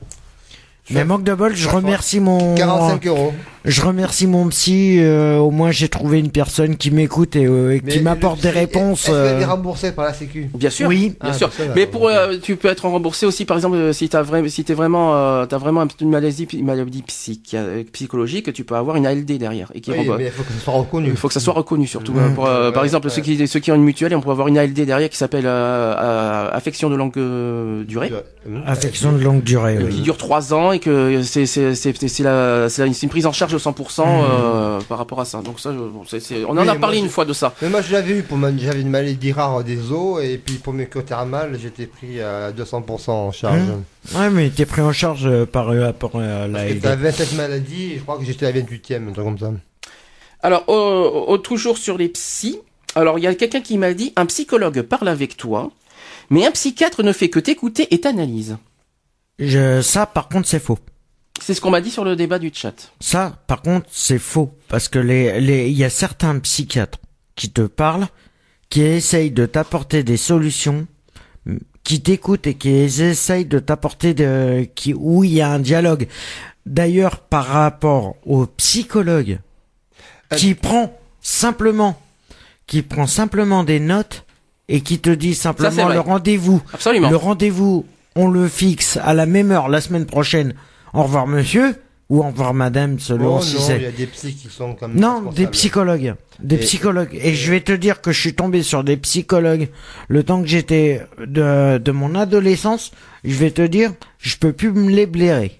[0.91, 3.33] Mais manque de bol, je remercie mon, 45 euros.
[3.65, 7.71] je remercie mon psy, euh, au moins j'ai trouvé une personne qui m'écoute et, euh,
[7.75, 9.05] et qui m'apporte des réponses.
[9.09, 10.87] Est-ce qu'elle euh, est remboursée par la Sécu Bien sûr.
[10.87, 11.15] Oui.
[11.19, 11.51] Bien Ah, sûr.
[11.51, 12.09] ça, là, Mais pour, ok.
[12.13, 15.15] euh, tu peux être remboursé aussi, par exemple, euh, si t'as vraiment, si t'es vraiment,
[15.15, 19.39] euh, t'as vraiment une maladie, une maladie psychi- euh, psychologique, tu peux avoir une ALD
[19.39, 20.17] derrière et qui Oui, rembourse.
[20.19, 21.07] mais il faut que ce soit reconnu.
[21.09, 22.13] Il faut que ça soit reconnu surtout.
[22.13, 22.19] Mmh.
[22.19, 23.13] euh, pour, euh, Ouais, par exemple, ouais.
[23.13, 25.47] ceux qui ceux qui ont une mutuelle, on peut avoir une ALD derrière qui s'appelle
[25.47, 28.11] euh, euh, affection de longue euh, durée.
[28.67, 29.77] Affection de longue durée.
[29.77, 29.95] euh, oui.
[29.95, 33.33] qui dure trois ans et que c'est c'est c'est c'est la c'est une prise en
[33.33, 35.41] charge de 100% euh, par rapport à ça.
[35.41, 37.53] Donc ça, on en Oui, a parlé une fois de ça.
[37.61, 38.55] Mais moi je l'avais eu pour ma...
[38.55, 42.51] j'avais une maladie rare des os et puis pour mes côtes thermales j'étais pris à
[42.51, 43.59] 200% en charge.
[43.59, 43.83] Hum.
[44.13, 47.11] Ouais, mais t'es pris en charge euh, par euh, par, euh, la Parce que t'avais
[47.11, 49.51] cette maladie et je crois que j'étais à la 28ème, un truc comme ça.
[50.43, 50.65] Alors,
[51.41, 52.59] toujours sur les psys.
[52.93, 55.71] Alors, il y a quelqu'un qui m'a dit un psychologue parle avec toi,
[56.29, 58.57] mais un psychiatre ne fait que t'écouter et t'analyse.
[59.39, 60.79] Je, ça, par contre, c'est faux.
[61.41, 62.73] C'est ce qu'on m'a dit sur le débat du chat.
[63.01, 64.53] Ça, par contre, c'est faux.
[64.69, 66.99] Parce que les, les, il y a certains psychiatres
[67.35, 68.07] qui te parlent,
[68.69, 70.87] qui essayent de t'apporter des solutions,
[71.83, 76.07] qui t'écoutent et qui essayent de t'apporter de, qui, où il y a un dialogue.
[76.65, 79.39] D'ailleurs, par rapport au psychologue,
[80.33, 82.01] Euh, qui prend simplement,
[82.65, 84.25] qui prend simplement des notes
[84.67, 87.11] et qui te dit simplement le rendez-vous Absolument.
[87.11, 90.53] le rendez-vous, on le fixe à la même heure la semaine prochaine.
[90.93, 91.75] Au revoir monsieur
[92.09, 93.85] ou au revoir madame selon Oh si non, il y c'est.
[93.87, 97.17] a des qui sont comme Non, des psychologues, des Et- psychologues.
[97.21, 99.69] Et je vais te dire que je suis tombé sur des psychologues
[100.07, 102.91] le temps que j'étais de, de mon adolescence.
[103.23, 105.59] Je vais te dire, je peux plus me les blairer.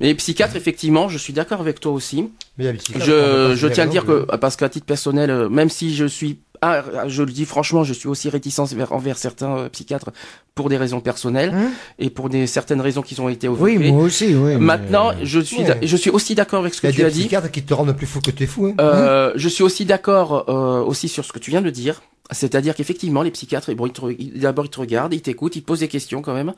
[0.00, 2.30] Mais les psychiatres, effectivement, je suis d'accord avec toi aussi.
[2.58, 6.04] Mais Je, je tiens à dire que, parce qu'à titre personnel, euh, même si je
[6.04, 10.10] suis, ah, je le dis franchement, je suis aussi réticent vers, envers certains euh, psychiatres
[10.54, 13.92] pour des raisons personnelles Hein et pour des certaines raisons qui ont été Oui, évoquées.
[13.92, 14.54] moi aussi, oui.
[14.54, 15.78] mais- Maintenant, je suis, Ouais.
[15.82, 17.20] je suis aussi d'accord avec ce que Il y a tu des as dit.
[17.20, 18.66] psychiatres qui te rendent plus fou que tu es fou.
[18.66, 18.74] Hein.
[18.80, 22.02] Euh, je suis aussi d'accord euh, aussi sur ce que tu viens de dire.
[22.32, 23.86] C'est-à-dire qu'effectivement, les psychiatres, bon,
[24.18, 26.52] ils d'abord ils te regardent, ils t'écoutent, ils te posent des questions quand même,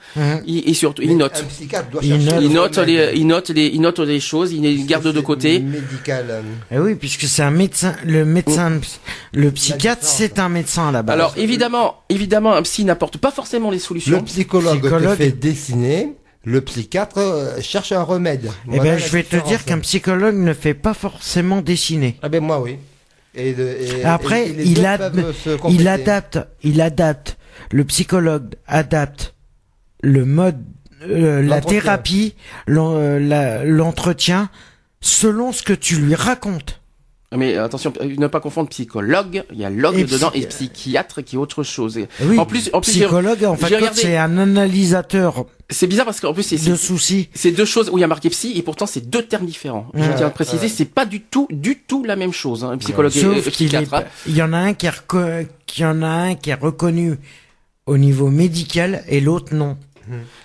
[0.47, 1.43] ils- et surtout Mais ils notent.
[1.43, 2.35] Un psychiatre doit Il chercher note.
[2.36, 2.89] le Ils notent remède.
[3.12, 5.59] les, ils notent les, ils notent les choses, ils les que de c'est côté.
[5.61, 6.43] Médical.
[6.70, 8.81] Eh oui, puisque c'est un médecin, le médecin,
[9.35, 11.15] le psychiatre, c'est un médecin à la base.
[11.15, 14.23] Alors évidemment, évidemment, un psy n'apporte pas forcément les Le solutions.
[14.23, 15.11] psychologue, Psychologue.
[15.19, 16.15] te fait dessiner,
[16.45, 18.47] le psychiatre euh, cherche un remède.
[18.47, 22.16] eh Voilà ben, je vais te dire qu'un psychologue ne fait pas forcément dessiner.
[22.23, 22.77] Ah ben moi oui.
[23.35, 23.55] Et,
[24.05, 25.03] Après, et il, ad-
[25.87, 27.37] adapte, il adapte.
[27.71, 29.35] Le psychologue adapte
[30.03, 30.63] le mode,
[31.03, 32.35] euh, la thérapie,
[32.69, 34.49] euh, l'entretien,
[35.01, 36.78] selon ce que tu lui racontes.
[37.37, 40.47] Mais attention, euh, ne pas confondre psychologue, il y a log Et dedans psy- et
[40.47, 41.99] psychiatre qui est autre chose.
[42.23, 46.07] Oui, en plus, en plus, j'ai- psychologue, en fait, regardé- c'est un analysateur c'est bizarre
[46.07, 47.29] parce qu'en plus c'est de c'est- soucis.
[47.35, 49.87] c'est deux choses où il y a marqué psy et pourtant c'est deux termes différents.
[49.93, 50.69] Je Ouais, tiens à préciser, ouais.
[50.71, 52.65] c'est pas du tout, du tout la même chose.
[52.65, 54.05] Hein, psychologue et, Sauf et est, hein.
[54.27, 56.55] il y en a un qui est, reco- qu'il y en a un qui est
[56.55, 57.19] reconnu
[57.85, 59.77] au niveau médical et l'autre non.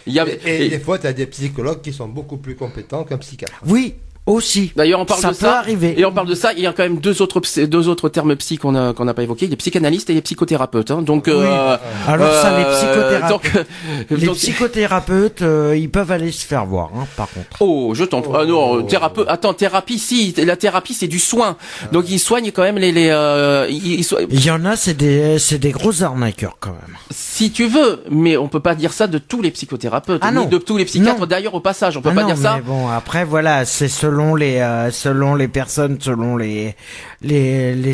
[0.05, 2.35] Il y a, Et, et et- des fois, tu as des psychologues qui sont beaucoup
[2.35, 3.53] plus compétents qu'un psychiatre.
[3.65, 4.71] Oui, aussi.
[4.75, 5.59] D'ailleurs, on parle ça de peut ça.
[5.59, 5.99] arriver.
[5.99, 6.53] Et on parle de ça.
[6.53, 9.13] Il y a quand même deux autres deux autres termes psy qu'on a qu'on n'a
[9.13, 9.47] pas évoqués.
[9.47, 10.91] Les psychanalystes et les psychothérapeutes.
[10.91, 11.01] Hein.
[11.01, 11.77] Donc euh,
[12.07, 13.29] Alors ça, les euh, psychothérapeutes.
[13.29, 13.65] donc,
[14.21, 17.47] Les donc- psychothérapeutes, euh, ils peuvent aller se faire voir, hein, par contre.
[17.59, 19.27] Oh, je t'en Ah non, thérapeute.
[19.29, 21.57] Attends, thérapie, si la thérapie c'est du soin.
[21.91, 23.09] Donc ils soignent quand même les les.
[23.11, 26.71] Euh, ils- ils so- Il y en a, c'est des, c'est des gros arnaqueurs quand
[26.71, 26.97] même.
[27.11, 30.37] Si tu veux, mais on peut pas dire ça de tous les psychothérapeutes, Ah ni
[30.37, 30.45] non.
[30.45, 31.27] de tous les psychiatres.
[31.27, 32.55] D'ailleurs, au passage, on peut Ah pas non, dire ça.
[32.55, 36.76] Mais bon, après voilà, c'est selon les, euh, selon les personnes, selon les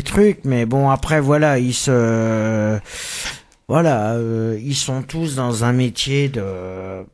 [0.04, 0.44] trucs.
[0.44, 2.78] Mais bon, après voilà, ils se,
[3.70, 7.04] voilà, euh, ils sont tous dans un métier de,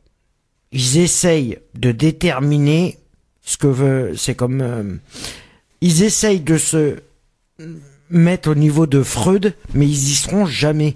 [0.71, 2.97] ils essayent de déterminer
[3.43, 4.13] ce que veut.
[4.17, 4.95] C'est comme, euh,
[5.81, 6.95] ils essayent de se
[8.09, 10.95] mettre au niveau de Freud, mais ils y seront jamais.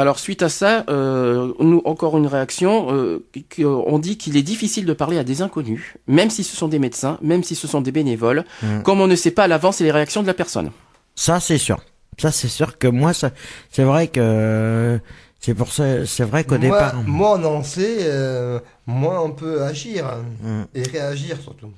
[0.00, 2.88] Alors suite à ça, euh, nous encore une réaction.
[2.94, 6.56] Euh, qui- on dit qu'il est difficile de parler à des inconnus, même si ce
[6.56, 8.82] sont des médecins, même si ce sont des bénévoles, Mm.
[8.82, 10.70] comme on ne sait pas à l'avance les réactions de la personne.
[11.14, 11.78] Ça, c'est sûr.
[12.18, 13.30] Ça, c'est sûr que moi, ça,
[13.70, 14.98] c'est vrai que
[15.40, 16.94] c'est pour ça, c'est vrai qu'au Moi, départ.
[17.06, 20.62] moi, on en sait, euh, moins on peut agir hein, Mm.
[20.74, 21.70] et réagir surtout.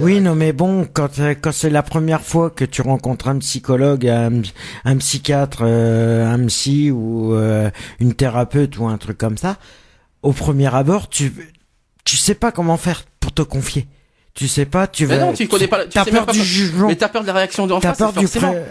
[0.00, 3.38] Oui, non, mais bon, quand euh, quand c'est la première fois que tu rencontres un
[3.38, 4.42] psychologue, un,
[4.84, 7.70] un psychiatre, euh, un psy ou euh,
[8.00, 9.56] une thérapeute ou un truc comme ça,
[10.22, 11.32] au premier abord, tu
[12.04, 13.86] tu sais pas comment faire pour te confier.
[14.34, 15.24] Tu sais pas, tu Mais vas.
[15.26, 15.82] non, tu connais pas.
[15.84, 16.86] Tu T'as sais peur pas du pas- jugement.
[16.86, 18.64] Mais t'as peur de la réaction de T'as face, peur du pré-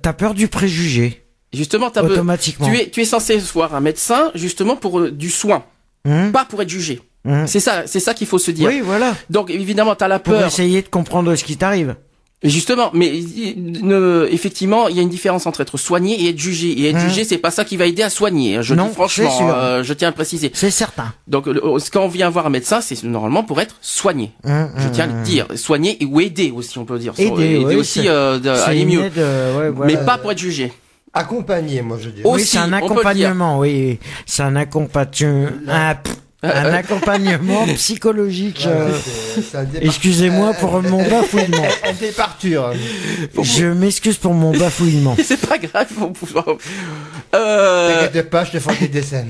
[0.00, 1.22] t'as peur du préjugé
[1.52, 5.64] Justement, tu es, tu es censé voir un médecin justement pour euh, du soin,
[6.08, 7.00] Hum, pas pour être jugé.
[7.26, 7.46] hum.
[7.46, 8.68] C'est ça, c'est ça qu'il faut se dire.
[8.68, 9.14] Oui, voilà.
[9.30, 10.46] Donc évidemment, t'as la Pour peur.
[10.46, 11.94] essayer de comprendre ce qui t'arrive.
[12.42, 13.12] Justement, mais
[13.56, 16.70] ne- effectivement, il y a une différence entre être soigné et être jugé.
[16.72, 17.08] Et être Hum.
[17.08, 18.56] jugé, c'est pas ça qui va aider à soigner.
[18.56, 20.50] hein, Je Non, dis franchement, euh, je tiens à préciser.
[20.52, 21.12] C'est certain.
[21.28, 21.60] Donc, le-
[21.92, 24.32] quand on vient voir un médecin, c'est normalement pour être soigné.
[24.44, 27.12] Je tiens à le dire, soigner ou aider aussi, on peut dire.
[27.16, 29.92] Aider, oui, aussi euh, de- à aller mieux, aide, euh, ouais, voilà.
[29.94, 30.72] mais pas pour être jugé.
[31.14, 32.22] Accompagné, moi je dirais.
[32.24, 33.98] Oh, Oui, aussi, c'est un accompagnement, oui.
[34.24, 35.50] C'est un accompagnement,
[36.42, 38.64] un, accompagnement psychologique.
[38.66, 38.90] Euh,
[39.34, 41.62] c'est- c'est un départ- Excusez-moi pour un- mon bafouillement.
[41.84, 42.72] un- départure.
[43.42, 45.14] Je m'excuse pour mon bafouillement.
[45.24, 45.86] C'est pas grave.
[45.88, 46.40] peut-
[47.34, 49.26] Euh, T'inquiète pas, je te ferai des dessins.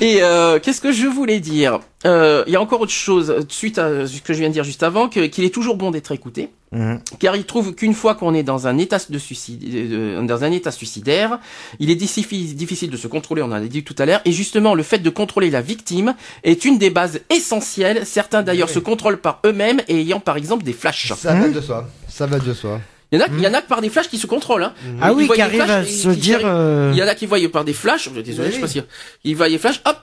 [0.00, 1.80] Et euh, qu'est-ce que je voulais dire?
[2.06, 4.52] Euh, Il y a encore autre chose euh, suite à ce que je viens de
[4.54, 7.00] dire juste avant, qu'il est toujours bon d'être écouté, Mhm.
[7.18, 10.52] car il trouve qu'une fois qu'on est dans un état de suicide, euh, dans un
[10.52, 11.38] état suicidaire,
[11.80, 13.42] il est difficile, de se contrôler.
[13.42, 16.14] On en a dit tout à l'heure, et justement le fait de contrôler la victime
[16.44, 18.04] est une des bases essentielles.
[18.06, 18.74] Certains d'ailleurs Oui.
[18.74, 21.12] se contrôlent par eux-mêmes et ayant par exemple des flashs.
[21.14, 21.88] Ça va de soi.
[22.08, 22.80] Ça va de soi.
[23.10, 24.62] Il y en a, il y en a que par des flashs qui se contrôlent.
[24.64, 24.74] Hein.
[25.00, 26.36] Ah Ils oui, qui des arrive flashs à se dire.
[26.36, 28.10] arrivent- euh, Il y en a qui voient par des flashs.
[28.14, 28.52] je- Désolé, Oui.
[28.52, 28.82] je sais pas si
[29.24, 29.80] ils voient des flashs.
[29.86, 29.96] Hop.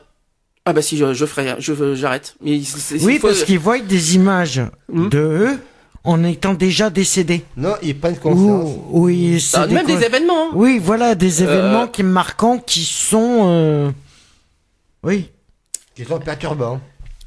[0.65, 2.36] Ah bah si je, je ferai, je j'arrête.
[2.41, 4.61] Mais c'est- c'est- Oui, faut- parce qu'ils voient des images
[4.91, 5.10] Mhm.
[5.10, 5.60] de eux
[6.03, 7.44] en étant déjà décédés.
[7.56, 8.76] Non, ils prennent conscience.
[8.90, 10.48] Ou, oui, c'est Ah, des même des événements.
[10.48, 10.52] hein.
[10.56, 13.41] Oui, voilà, des Euh, événements qui marquants qui sont.
[13.44, 13.91] euh,
[15.03, 15.30] Oui.
[15.95, 16.82] Qui sont perturbants.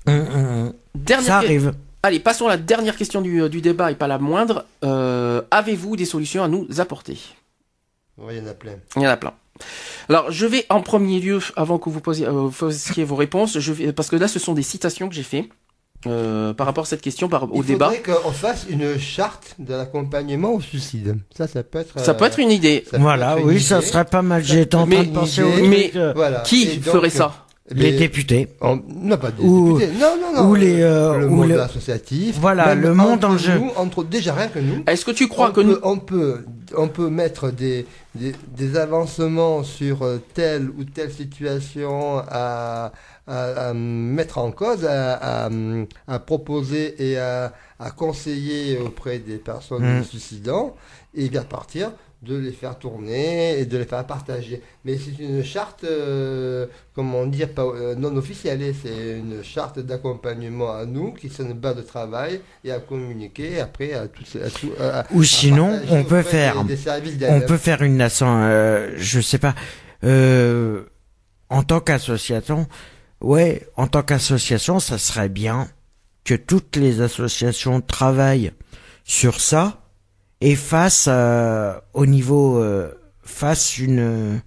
[0.08, 0.72] Hum, hum, hum.
[0.96, 1.72] Dernière Ça que- arrive.
[2.02, 4.64] Allez, passons à la dernière question du, du débat et pas la moindre.
[4.84, 7.18] Euh, Avez-vous des solutions à nous apporter?
[8.16, 8.76] Oui, il y en a plein.
[8.96, 9.32] Il y en a plein.
[10.08, 13.72] Alors, je vais en premier lieu, avant que vous posiez, euh, fassiez vos réponses, je
[13.72, 15.48] vais, parce que là, ce sont des citations que j'ai fait
[16.06, 17.90] euh, par rapport à cette question, par, au il débat.
[17.90, 21.16] faudrait qu'on fasse une charte de l'accompagnement au suicide.
[21.36, 21.98] Ça, ça peut être.
[21.98, 22.84] Ça peut euh, être une idée.
[22.88, 24.44] ça Voilà, être une oui, ça serait pas mal.
[24.44, 26.40] J'étais en Mais- train de penser au mais- euh, Voilà.
[26.42, 27.47] Qui donc, ferait ça?
[27.70, 28.48] Les les- députés.
[28.60, 29.92] on- Non, pas des Ou- députés.
[30.00, 30.48] Non, non, non.
[30.50, 32.36] ou les, euh, le ou monde le- associatif.
[32.40, 33.58] Voilà, le monde en jeu.
[33.58, 34.82] Nous, entre déjà rien que nous.
[34.86, 35.76] Est-ce que tu crois on, que peut, nous...
[35.82, 36.44] on peut
[36.76, 42.92] on peut mettre des, des, des avancements sur euh, telle ou telle situation à,
[43.26, 45.14] à, à mettre en cause, à,
[45.46, 45.50] à,
[46.06, 50.04] à proposer et à, à conseiller auprès des personnes Mm.
[50.04, 50.74] suicidant,
[51.14, 51.90] et bien partir
[52.22, 54.60] de les faire tourner et de les faire partager.
[54.84, 59.78] Mais c'est une charte, euh, comment dire, pas, euh, non officielle, et c'est une charte
[59.78, 64.36] d'accompagnement à nous qui sont une base de travail et à communiquer après à tous
[64.36, 66.64] à tout- à- Ou sinon, on peut faire.
[66.64, 66.76] des,
[67.30, 69.54] On peut faire une nation, euh, je sais pas,
[70.02, 70.82] euh,
[71.50, 72.66] en tant qu'association,
[73.20, 75.68] ouais, en tant qu'association, ça serait bien
[76.24, 78.52] que toutes les associations travaillent
[79.04, 79.80] sur ça
[80.40, 82.92] et fassent euh, au niveau, euh,
[83.22, 84.40] fassent une,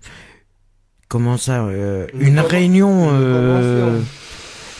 [1.07, 3.99] comment ça, euh, Une réunion, une euh.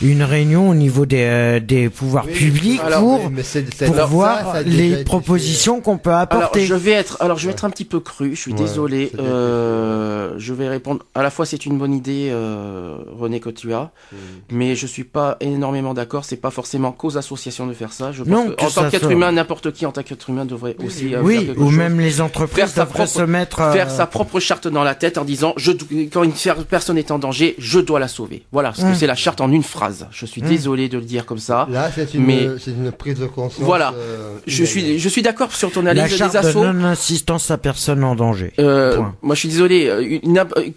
[0.02, 4.06] Une réunion au niveau des, euh, des pouvoirs Oui, publics alors, pour Oui, mais pour
[4.06, 6.66] voir ça les été propositions qu'on peut Alors, apporter.
[6.66, 8.34] je vais être, alors je vais être un petit peu cru.
[8.34, 9.12] Je suis Ouais, désolé.
[9.18, 11.04] Euh, je vais répondre.
[11.14, 14.16] À la fois, c'est une bonne idée, euh, René, que tu as, fait.
[14.54, 16.24] mais je suis pas énormément d'accord.
[16.24, 18.12] C'est pas forcément qu'aux associations de faire ça.
[18.12, 20.44] Je pense Non, que, que en tant qu'être humain, n'importe qui en tant qu'être humain
[20.44, 21.76] devrait Oui, aussi oui, euh, faire Oui, ou chose.
[21.78, 23.60] même les entreprises propre- se mettre.
[23.60, 25.72] euh, faire sa propre charte dans la tête en disant je
[26.12, 26.32] quand une
[26.68, 28.42] personne est en danger, je dois la sauver.
[28.52, 28.94] Voilà, parce que Mm.
[28.94, 29.91] c'est la charte en une phrase.
[30.10, 30.48] Je suis Mm.
[30.48, 31.66] désolé de le dire comme ça.
[31.70, 33.64] Là, c'est une, Mais- c'est une prise de conscience.
[33.64, 33.92] Voilà.
[33.96, 36.64] euh, Je suis je suis d'accord sur ton la analyse charte des de assauts.
[36.64, 38.52] non-assistance à personne en danger.
[38.58, 39.14] Euh, Point.
[39.22, 39.86] moi, je suis désolé.
[39.88, 40.18] euh,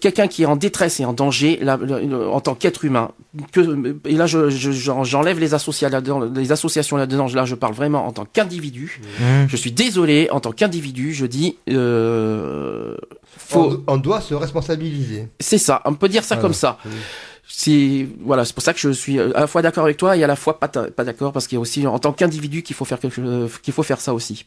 [0.00, 1.78] Quelqu'un qui est en détresse et en danger, là,
[2.32, 3.10] en tant qu'être humain,
[3.52, 7.26] que, et là, je, je- j'en- j'enlève les, associations là-dedans, les associations là-dedans.
[7.34, 9.00] Là, je parle vraiment en tant qu'individu.
[9.20, 9.24] Mmh.
[9.48, 12.94] Je suis désolé, en tant qu'individu, je dis, euh,
[13.38, 15.28] faut, On, on doit se responsabiliser.
[15.40, 15.82] c'est ça.
[15.84, 16.42] On peut dire ça Voilà.
[16.42, 16.78] comme ça.
[16.84, 16.92] Oui.
[17.58, 20.14] C'est voilà, c'est pour ça que je suis euh, à la fois d'accord avec toi
[20.14, 22.62] et à la fois pas, pas d'accord parce qu'il y a aussi en tant qu'individu
[22.62, 24.44] qu'il faut faire quelque chose, qu'il faut faire ça aussi.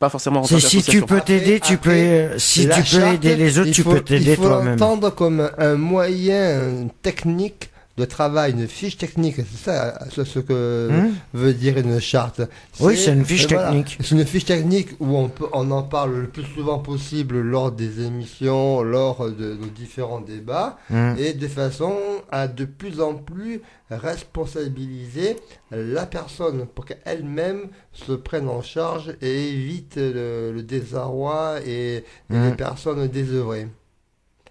[0.00, 1.90] Pas forcément en tant si tu peux t'aider, tu peux.
[1.90, 4.36] Après, euh, Si tu peux charte, aider les autres, il tu faut- peux t'aider Il
[4.36, 4.70] faut toi-même.
[4.70, 9.36] l'entendre comme un moyen technique de travail, une fiche technique.
[9.36, 11.14] C'est ça ce, que Mmh.
[11.34, 12.40] veut dire une charte.
[12.80, 13.98] Oui, c'est une fiche voilà, technique.
[14.00, 17.72] C'est une fiche technique où on, peut, on en parle le plus souvent possible lors
[17.72, 21.14] des émissions, lors de nos différents débats, Mmh.
[21.18, 21.94] et de façon
[22.30, 23.60] à de plus en plus
[23.90, 25.36] responsabiliser
[25.70, 27.62] la personne pour qu'elle-même
[27.92, 32.50] se prenne en charge et évite le, le désarroi et, et Mhm.
[32.50, 33.68] les personnes désœuvrées.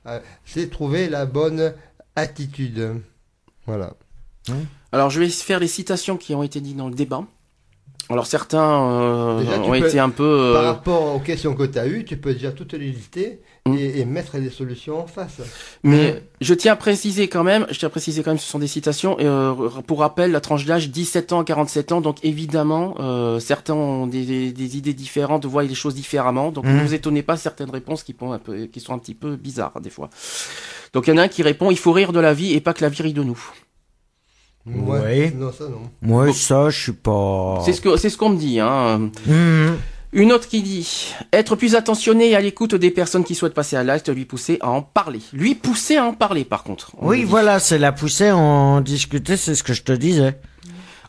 [0.08, 1.74] Euh, C'est trouver la bonne
[2.16, 3.02] attitude.
[3.68, 3.94] Voilà.
[4.92, 7.24] Alors je vais faire les citations qui ont été dites dans le débat.
[8.10, 10.24] Alors certains euh, Déjà, ont peux- été un peu...
[10.24, 13.42] euh, Par rapport aux questions que tu as eues, tu peux déjà toutes les lister
[13.68, 13.74] Mm.
[13.78, 15.42] et, et mettre des solutions en face.
[15.84, 18.60] Mais je tiens à préciser quand même, je tiens à préciser quand même, ce sont
[18.60, 19.20] des citations.
[19.20, 19.54] Et, euh,
[19.86, 22.00] pour rappel, la tranche d'âge 17 ans à 47 ans.
[22.00, 26.52] Donc évidemment, euh, certains ont des, des- des idées différentes, voient les choses différemment.
[26.54, 26.78] Donc Mhm.
[26.78, 29.36] ne vous étonnez pas certaines réponses qui, sont un peu, qui sont un petit peu
[29.36, 30.10] bizarres des fois.
[30.98, 32.60] Donc il y en a un qui répond il faut rire de la vie et
[32.60, 33.40] pas que la vie rit de nous.
[34.66, 35.32] Ouais.
[35.38, 35.82] Non, ça non.
[36.02, 37.62] Moi, ça, je suis pas.
[37.64, 38.60] C'est ce que c'est ce qu'on me dit.
[38.60, 39.12] Hein.
[39.28, 39.78] Mhm.
[40.14, 43.76] Une autre qui dit être plus attentionné et à l'écoute des personnes qui souhaitent passer
[43.76, 45.20] à l'acte, lui pousser à en parler.
[45.34, 46.94] Lui pousser à en parler par contre.
[46.98, 50.40] on Oui, voilà, c'est la poussée, on discutait, c'est ce que je te disais.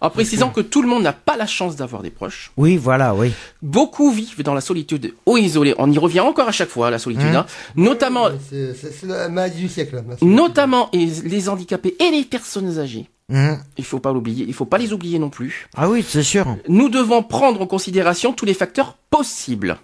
[0.01, 2.53] En précisant que tout le monde n'a pas la chance d'avoir des proches.
[2.57, 3.33] Oui, voilà, oui.
[3.63, 5.75] Beaucoup vivent dans la solitude ou isolés.
[5.79, 7.33] On y revient encore à chaque fois, la solitude.
[7.33, 7.37] Mmh.
[7.37, 7.47] hein.
[7.77, 9.97] Notamment, C'est c'est- c'est la maladie du siècle.
[9.97, 10.03] là.
[10.23, 13.09] notamment et les handicapés et les personnes âgées.
[13.31, 13.59] Mhm.
[13.77, 14.45] Il faut pas l'oublier.
[14.49, 15.69] Il faut pas les oublier non plus.
[15.77, 16.57] Ah oui, c'est sûr.
[16.69, 19.77] Nous devons prendre en considération tous les facteurs possibles.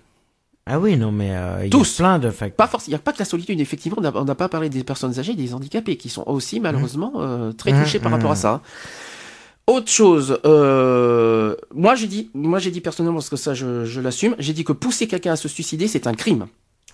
[0.67, 1.97] Ah oui, non, mais euh, il y a Tous.
[1.97, 2.57] plein de facteurs.
[2.57, 2.89] Pas forcément.
[2.89, 3.61] Il n'y a pas que la solitude.
[3.61, 7.13] Effectivement, on n'a- pas parlé des personnes âgées, et des handicapés qui sont aussi malheureusement
[7.17, 8.15] euh, très Mmh, touchés par mmh.
[8.15, 8.63] rapport à ça.
[9.67, 14.01] Autre chose, euh, moi j'ai dit, moi j'ai dit personnellement parce que ça je, je
[14.01, 16.47] l'assume, j'ai dit que pousser quelqu'un à se suicider c'est un crime.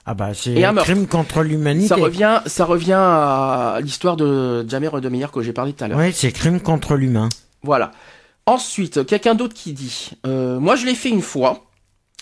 [0.07, 1.89] Ah bah, c'est un crime contre l'humanité.
[1.89, 5.99] Ça revient, ça revient à l'histoire de Jamie Redemeyer que j'ai parlé tout à l'heure.
[5.99, 7.29] Oui, c'est crime contre l'humain.
[7.63, 7.91] Voilà.
[8.47, 11.65] Ensuite, quelqu'un d'autre qui dit, euh, moi je l'ai fait une fois,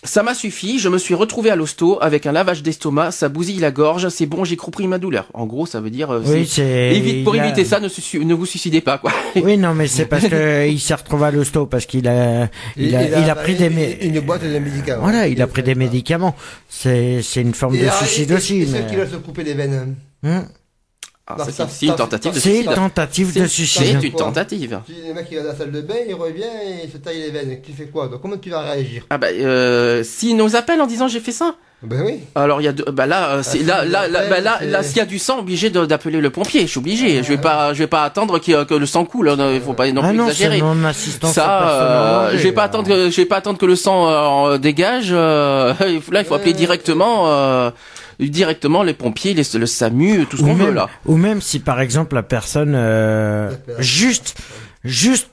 [0.04, 3.58] ça m'a suffi, je me suis retrouvé à l'hosto avec un lavage d'estomac, ça bousille
[3.58, 5.26] la gorge, c'est bon, j'ai compris ma douleur.
[5.34, 6.96] En gros, ça veut dire, euh, Oui, c'est- c'est.
[6.96, 9.12] évite, pour il a- éviter ça, ne, vous suicidez pas, quoi.
[9.36, 12.94] Oui, non, mais c'est parce que il s'est retrouvé à l'hosto parce qu'il a, il
[12.94, 15.02] a, il a pris des, une boîte de médicaments.
[15.02, 16.36] voilà, il a pris des médicaments.
[16.68, 18.66] C'est, c'est une forme Et, de ah, suicide aussi.
[18.66, 19.96] ceux mais- qui se couper les veines.
[20.24, 20.30] Hum.
[20.30, 21.08] Ah, Non, ça, ça-
[21.50, 22.66] c'est c'est une tentative de C'est suicide.
[22.68, 24.02] une tentative de C'est suicide.
[24.02, 24.80] une tentative.
[24.86, 26.96] Si le mec il va dans la salle de bain, il revient et il se
[26.98, 27.58] taille les veines.
[27.64, 28.22] Tu fais quoi Donc?
[28.22, 29.02] Comment tu vas réagir?
[29.10, 32.20] Ah bah, euh, s'il nous appelle en disant j'ai fait ça, Ben oui.
[32.34, 34.66] alors il y a deux, bah là, euh, c'est, si là, là, bah là, c'est-
[34.66, 36.62] là, s'il y a du sang, obligé d'appeler le pompier.
[36.62, 37.22] Je suis obligé.
[37.22, 39.28] Je vais pas, je vais pas attendre que le sang coule.
[39.28, 40.60] hein, Il faut pas non Ah plus non, c'est exagérer.
[40.60, 43.66] non assistance à Ça, euh, je vais pas attendre, que, je vais pas attendre que
[43.66, 44.08] le sang
[44.48, 45.08] euh, dégage.
[45.10, 45.72] euh,
[46.12, 47.70] là, il faut appeler directement, euh,
[48.18, 50.88] directement les pompiers, les, le SAMU, tout ce qu'on veut là.
[51.06, 54.36] Ou même si par exemple la personne euh, juste
[54.84, 55.30] juste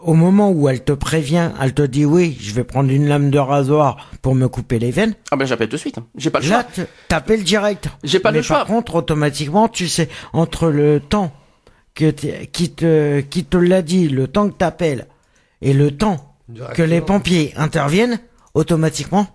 [0.00, 3.30] au moment où elle te prévient, elle te dit oui, je vais prendre une lame
[3.30, 5.14] de rasoir pour me couper les veines.
[5.30, 5.96] Ah ben j'appelle tout de suite.
[6.16, 6.56] J'ai pas le choix.
[6.56, 6.66] Là,
[7.06, 7.88] t'appelles direct.
[8.02, 8.56] J'ai pas Mais le choix.
[8.56, 11.32] par contre, automatiquement, tu sais entre le temps
[11.94, 15.06] que t'es- qui te qui te l'a dit, le temps que t'appelles
[15.62, 16.34] et le temps
[16.74, 18.18] que les pompiers interviennent,
[18.54, 19.26] automatiquement,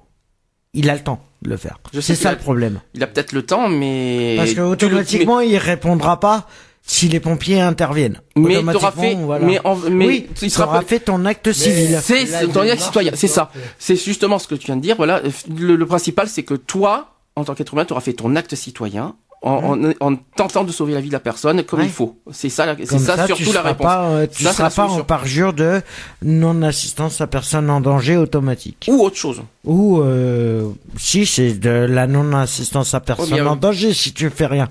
[0.74, 1.78] il a le temps de le faire.
[1.94, 2.80] Je sais C'est ça le problème.
[2.94, 6.48] Il a peut-être le temps, mais Parce que automatiquement, il répondra pas
[6.86, 8.20] si les pompiers interviennent.
[8.36, 9.46] Mais, mais t'auras fait, voilà.
[9.46, 12.00] mais, en, mais oui, il tu sera fait ton acte civil.
[12.02, 13.52] C'est ton démarche, citoyen, c'est ça.
[13.80, 14.96] C'est justement ce que tu viens de dire.
[14.98, 15.22] Voilà,
[15.58, 18.56] le, le principal, c'est que toi, en tant qu'être humain, tu auras fait ton acte
[18.56, 21.86] citoyen en, en, en tentant de sauver la vie de la personne comme Ouais.
[21.86, 22.18] il faut.
[22.32, 23.86] C'est ça, c'est ça, ça, surtout la réponse.
[23.86, 25.82] Pas, euh, tu c'est seras pas en parjure de
[26.22, 28.86] non-assistance à personne en danger automatique.
[28.90, 29.42] Ou autre chose.
[29.66, 34.48] Ou euh, si c'est de la non-assistance à personne bien, en danger si tu fais
[34.48, 34.70] rien.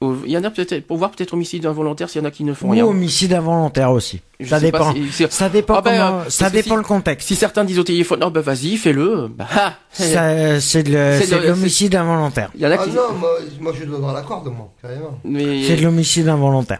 [0.00, 2.44] Il y en a peut-être, pour voir peut-être homicide involontaire s'il y en a qui
[2.44, 2.84] ne font Ou rien.
[2.86, 4.20] homicide involontaire aussi.
[4.38, 4.94] Je ça dépend.
[5.10, 7.26] si- Ça dépend Ah ben, comment- ça dépend si- le contexte.
[7.26, 9.26] Si certains disent au téléphone, non, bah vas-y, fais-le.
[9.28, 12.50] Bah, ah, c'est de, l'homicide involontaire.
[12.54, 12.90] il y en a Ah qui.
[12.90, 13.30] non, moi,
[13.60, 15.18] moi je dois dans la corde, moi, carrément.
[15.24, 16.78] Mais C'est de l'homicide involontaire.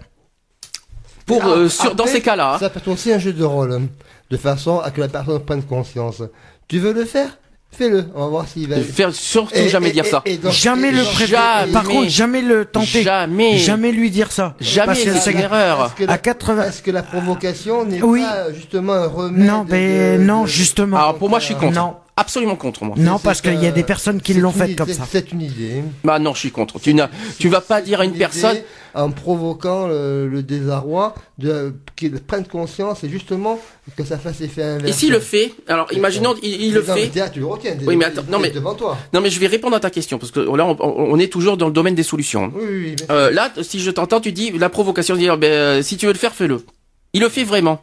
[1.26, 2.58] pour Mais euh, dans ces cas-là, hein.
[2.60, 3.82] Ça peut être aussi un jeu de rôle, hein,
[4.30, 6.22] de façon à que la personne prenne conscience.
[6.68, 7.36] Tu veux le faire?
[7.70, 8.80] Fais-le, on va voir s'il va.
[8.80, 10.22] faire surtout Et- jamais et- dire et- ça.
[10.50, 11.02] Jamais le.
[11.04, 11.72] Jamais.
[11.72, 13.02] Par contre, jamais le tenter.
[13.02, 13.58] Jamais.
[13.58, 14.54] Jamais lui dire ça.
[14.60, 15.86] Jamais, c'est une erreur.
[15.86, 16.64] Est-ce que la- À 80.
[16.64, 18.22] Est-ce que la provocation n'est Oui.
[18.22, 20.96] pas justement un remède Non, mais de- non, de- justement.
[20.96, 21.74] Alors pour moi, je suis contre.
[21.74, 21.94] Non.
[22.20, 22.96] Absolument contre moi.
[22.98, 25.04] Non, parce qu'il y a des personnes qui l'ont fait comme ça.
[25.08, 25.84] C'est une idée.
[26.02, 26.80] Bah non, je suis contre.
[26.80, 27.08] Tu n'as,
[27.38, 28.56] tu vas pas dire à une personne.
[28.94, 33.60] En provoquant le, le désarroi, de, qu'il prenne conscience et justement
[33.96, 34.90] que ça fasse effet inverse.
[34.90, 37.06] Et s'il le fait, alors imaginons, il, il le fait.
[37.06, 37.76] déjà, tu le retiens.
[37.86, 38.98] Oui, mais attends, non, mais- devant toi.
[39.12, 41.66] Non mais je vais répondre à ta question parce que là on, est toujours dans
[41.66, 42.50] le domaine des solutions.
[42.56, 43.06] Oui, oui, oui.
[43.10, 46.12] Euh, là, si je t'entends, tu dis la provocation, dire ben, euh, si tu veux
[46.12, 46.64] le faire, fais-le.
[47.12, 47.82] Il le fait vraiment.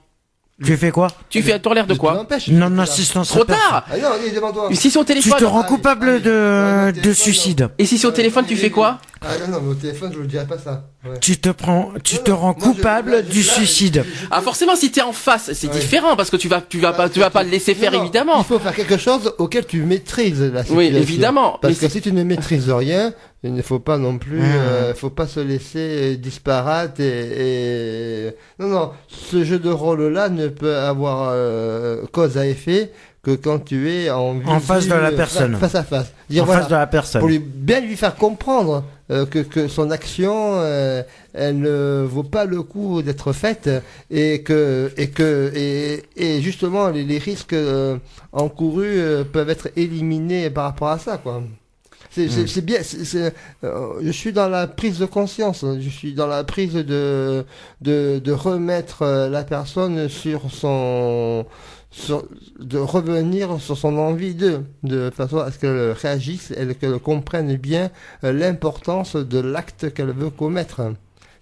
[0.64, 2.48] Tu fais quoi Tu fais à toi l'air de quoi l'empêche.
[2.48, 3.86] Non-assistance à Trop tard.
[3.91, 4.69] Ah non, il est devant toi.
[4.72, 5.38] Si c'est au Tu téléphone.
[5.38, 6.19] te rends coupable allez.
[6.22, 7.69] De, de téléphone, suicide.
[7.77, 10.19] Et si c'est au téléphone, tu fais quoi Ah non, non, mais au téléphone, je
[10.22, 10.86] ne dirais pas ça.
[11.06, 11.19] Ouais.
[11.19, 14.06] Tu te prends, tu Non, te non, rends moi, je- coupable là, du là, suicide.
[14.32, 15.73] Ah forcément, si t'es en face, c'est Ouais.
[15.77, 17.98] différent parce que tu vas, tu vas pas, tu vas pas le laisser faire Non,
[17.98, 18.38] non, évidemment.
[18.40, 20.77] Il faut faire quelque chose auquel tu maîtrises la situation.
[20.77, 21.60] Oui, évidemment.
[21.61, 23.14] Parce Mais que si tu ne maîtrises rien,
[23.46, 24.56] Il ne faut pas non plus, Mmh.
[24.58, 28.36] euh, faut pas se laisser disparate et, et...
[28.60, 32.92] non non, ce jeu de rôle là ne peut avoir euh, cause à effet
[33.22, 35.56] que quand tu es en, En visu, face de la personne.
[35.58, 36.12] face à face.
[36.30, 37.20] Dire, en voilà, face de la personne.
[37.22, 41.04] pour lui bien lui faire comprendre euh, que, que son action euh,
[41.34, 43.70] elle ne vaut pas le coup d'être faite
[44.10, 47.98] et que et que et, et justement les, les risques euh,
[48.32, 51.42] encourus euh, peuvent être éliminés par rapport à ça quoi.
[52.16, 52.80] C'est c'est- bien.
[53.64, 55.64] euh, je suis dans la prise de conscience.
[55.64, 55.78] hein.
[55.82, 57.46] Je suis dans la prise de
[57.82, 61.46] de, de remettre euh, la personne sur son
[61.92, 62.26] sur,
[62.60, 67.56] de revenir sur son envie de de façon à ce qu'elle réagisse et qu'elle comprenne
[67.58, 67.92] bien
[68.24, 70.82] euh, l'importance de l'acte qu'elle veut commettre.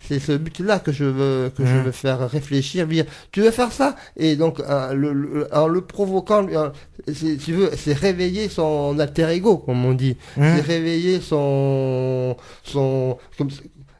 [0.08, 1.84] C'est ce but-là que je veux que je Mhm.
[1.86, 2.86] veux faire réfléchir.
[2.88, 3.96] Dire, tu veux faire ça?
[4.18, 6.70] Et donc euh, le, le- en le provoquant, euh,
[7.14, 10.18] c'est- tu veux, c'est réveiller son alter ego, comme on dit.
[10.38, 10.44] Mmh.
[10.56, 13.50] C'est réveiller son son comme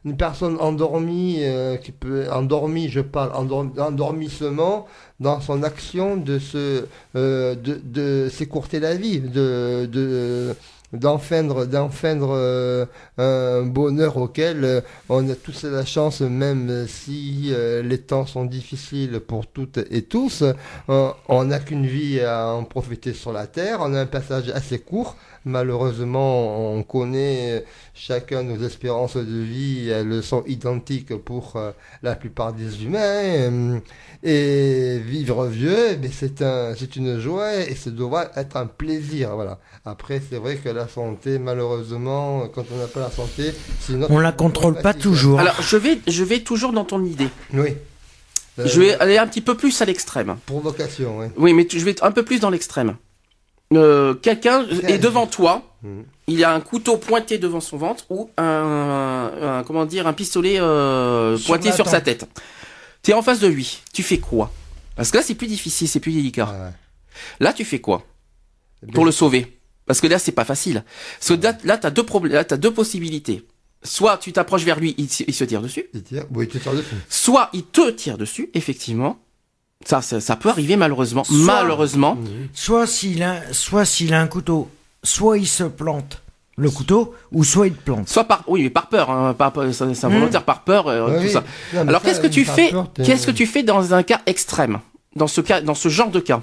[0.04, 4.86] une personne endormie euh, qui peut endormie, je parle endorm- endormissement
[5.20, 10.54] dans son action de se de, de s'écourter la vie, de de
[10.94, 12.86] d'enfreindre d'enfreindre euh,
[13.18, 18.44] un bonheur auquel euh, on a tous la chance même si euh, les temps sont
[18.44, 20.44] difficiles pour toutes et tous
[20.88, 23.78] on n'a qu'une vie à en profiter sur la terre.
[23.80, 27.64] On a un passage assez court malheureusement on connaît
[27.94, 31.70] chacun nos espérances de vie elles sont identiques pour euh,
[32.02, 33.78] la plupart des humains euh,
[34.22, 39.34] et vivre vieux mais c'est un c'est une joie et ça doit être un plaisir
[39.34, 43.92] voilà après, c'est vrai que la santé, malheureusement, quand on n'a pas la santé, c'est
[43.92, 45.38] une autre On la contrôle pas toujours.
[45.40, 47.28] Alors, je vais, je vais toujours dans ton idée.
[47.52, 47.74] Oui.
[48.58, 50.38] Euh, Je vais aller un petit peu plus à l'extrême.
[50.46, 51.26] Provocation, oui.
[51.36, 52.96] Oui, mais tu- je vais un peu plus dans l'extrême.
[53.72, 55.62] Euh, Quelqu'un est devant toi.
[55.82, 56.04] Mhm.
[56.26, 60.58] Il a un couteau pointé devant son ventre ou un, un- comment dire, un pistolet
[60.60, 62.26] euh, Sur pointé sur sa tête.
[63.02, 63.80] Tu es en face de lui.
[63.92, 64.50] Tu fais quoi?
[64.96, 66.48] Parce que là, c'est plus difficile, c'est plus délicat.
[66.48, 66.70] Ah ouais.
[67.40, 68.02] Là, tu fais quoi?
[68.82, 70.84] Ben, pour le sauver Parce que là, c'est pas facile.
[71.18, 72.32] Parce que là, là, t'as deux problèmes.
[72.34, 73.44] Là, t'as deux possibilités.
[73.82, 75.84] Soit tu t'approches vers lui, il, se- il se tire dessus.
[75.92, 76.24] il tire.
[76.32, 76.94] Oui, tu tires dessus.
[77.10, 79.18] Soit il te tire dessus, effectivement.
[79.84, 81.24] Ça, ça, ça peut arriver malheureusement.
[81.24, 82.16] Soit- Malheureusement.
[82.52, 84.68] Soit s'il a, soit s'il a un couteau,
[85.02, 86.20] soit il se plante
[86.56, 88.08] le couteau, ou soit il te plante.
[88.08, 90.10] Soit par, oui, mais par peur, hein, par, c'est c'est Hmm.
[90.12, 91.30] involontaire par peur, euh, Ouais, tout oui.
[91.32, 91.40] ça.
[91.40, 91.46] Non,
[91.84, 92.72] mais Alors ça, qu'est-ce que tu fais
[93.04, 94.78] Qu'est-ce que tu fais dans un cas extrême?
[95.16, 96.40] Dans ce cas, dans ce genre de cas?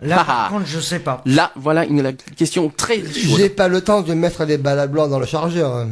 [0.00, 0.24] Là, Ah.
[0.24, 1.22] par contre, je sais pas.
[1.26, 3.38] Là, voilà une la question très chaude.
[3.38, 5.86] J'ai pas le temps de mettre les balles à blanc dans le chargeur.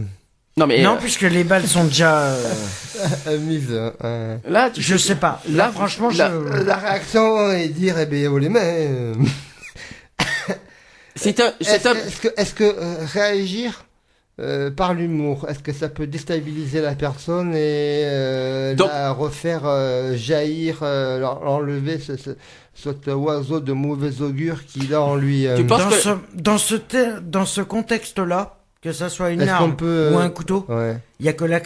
[0.57, 2.21] Non mais non, euh, puisque les balles sont déjà.
[2.29, 2.55] euh,
[3.27, 3.73] Euh, mise.
[4.01, 4.39] hein.
[4.49, 5.43] là, tu je sais pas.
[5.49, 6.63] Là, Là, franchement, là- je.
[6.63, 8.61] La réaction est dire, eh bien, oh les mains.
[8.63, 9.15] euh.
[11.17, 13.85] c'est un, Est-ce c'est un, est-ce que, est-ce que euh, réagir
[14.41, 19.63] euh, par l'humour, est-ce que ça peut déstabiliser la personne et euh, Donc- la refaire
[19.65, 22.31] euh, jaillir, euh, l'en- l'enlever ce, ce,
[22.75, 26.09] cet oiseau de mauvais augure qu'il a en lui euh, Tu penses Dans que- ce,
[26.35, 26.75] dans ce,
[27.23, 30.99] dans ce contexte-là, que ça soit une arme peut, euh, ou un couteau, Ouais.
[31.21, 31.61] Il y a que la,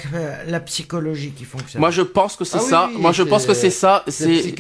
[0.47, 1.81] la psychologie qui fonctionne.
[1.81, 2.89] moi je pense que c'est Ah ça.
[2.93, 4.05] oui, moi je pense que c'est ça.
[4.09, 4.55] C'est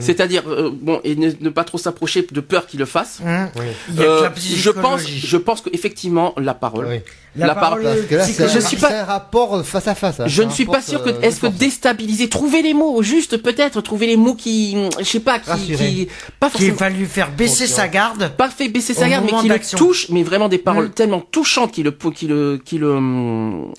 [0.00, 3.20] c'est-à-dire euh, bon et ne, ne pas trop s'approcher de peur qu'il le fasse.
[3.26, 3.66] Hein Oui.
[3.90, 6.86] Il y a que Euh, la je pense, je pense qu'effectivement la parole.
[6.88, 7.00] Oui.
[7.34, 10.20] La, la parole Parce que là, c'est Je suis pas- un rapport face à face.
[10.20, 10.24] hein.
[10.26, 13.80] Je ne suis pas sûr que euh, est-ce que déstabiliser, trouver les mots, juste peut-être
[13.80, 15.76] trouver les mots qui, je sais pas, qui, Rassurer.
[15.76, 18.32] qui pas forcément va lui faire baisser sa garde.
[18.36, 20.90] pas fait baisser sa garde, mais qui le touche, mais vraiment des paroles Mm.
[20.90, 23.72] tellement touchantes qui le, qui le, qui le, hum,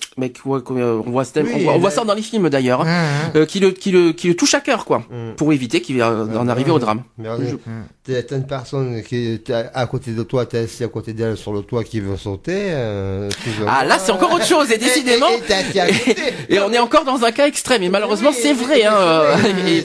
[0.58, 2.82] euh, on voit, tel- Oui, on voit, on voit mais- ça dans les films d'ailleurs,
[2.82, 5.34] hein, Hein, euh, qui le, qui le, qui le touche à cœur, quoi, Mm.
[5.36, 6.72] pour éviter qu'il euh, en Ouais, arrive ouais.
[6.72, 7.02] au drame.
[7.18, 11.36] Je- t'as une personne qui est à côté de toi, t'es assis à côté d'elle
[11.38, 12.66] sur le toit qui veut sauter.
[12.70, 13.30] euh.
[13.66, 15.26] Ah là, c'est encore autre chose, et décidément.
[16.48, 18.94] Et, on est encore dans un cas extrême, et malheureusement Oui, c'est vrai, hein.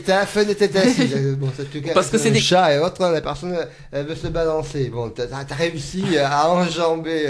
[0.06, 1.10] T'as la fenêtre t'es assis.
[1.16, 1.48] Euh, Bon,
[1.94, 3.56] Parce que c'est des- chat et autres, la personne
[3.92, 4.90] elle veut se balancer.
[4.94, 5.26] Bon, t'as
[5.56, 7.26] réussi à enjamber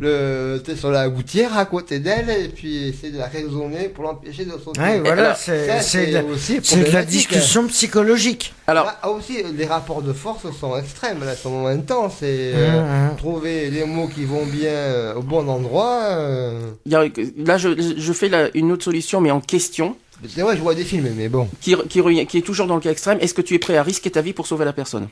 [0.00, 4.04] le, t'es sur la gouttière à côté d'elle et puis essayer de la raisonner pour
[4.04, 4.80] l'empêcher de sauter.
[4.80, 7.10] Ouais, voilà, c'est de, la- aussi c'est de la problématique.
[7.30, 8.54] discussion psychologique.
[8.66, 13.08] alors, Ah, aussi, les rapports de force sont extrêmes, là, sont intenses et Hein, euh,
[13.10, 13.14] hein.
[13.16, 16.00] trouver les mots qui vont bien euh, au bon endroit.
[16.10, 17.04] euh, il y a-
[17.44, 19.96] là je, je fais la- une autre solution, mais en question,
[20.28, 21.48] C'est vrai, je vois des films, mais bon.
[21.60, 23.18] qui, qui, qui est toujours dans le cas extrême.
[23.20, 25.08] Est-ce que tu es prêt à risquer ta vie pour sauver la personne?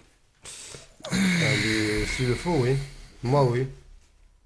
[1.13, 1.17] Euh,
[2.17, 2.71] S'il le faut, oui.
[3.23, 3.67] Moi, oui.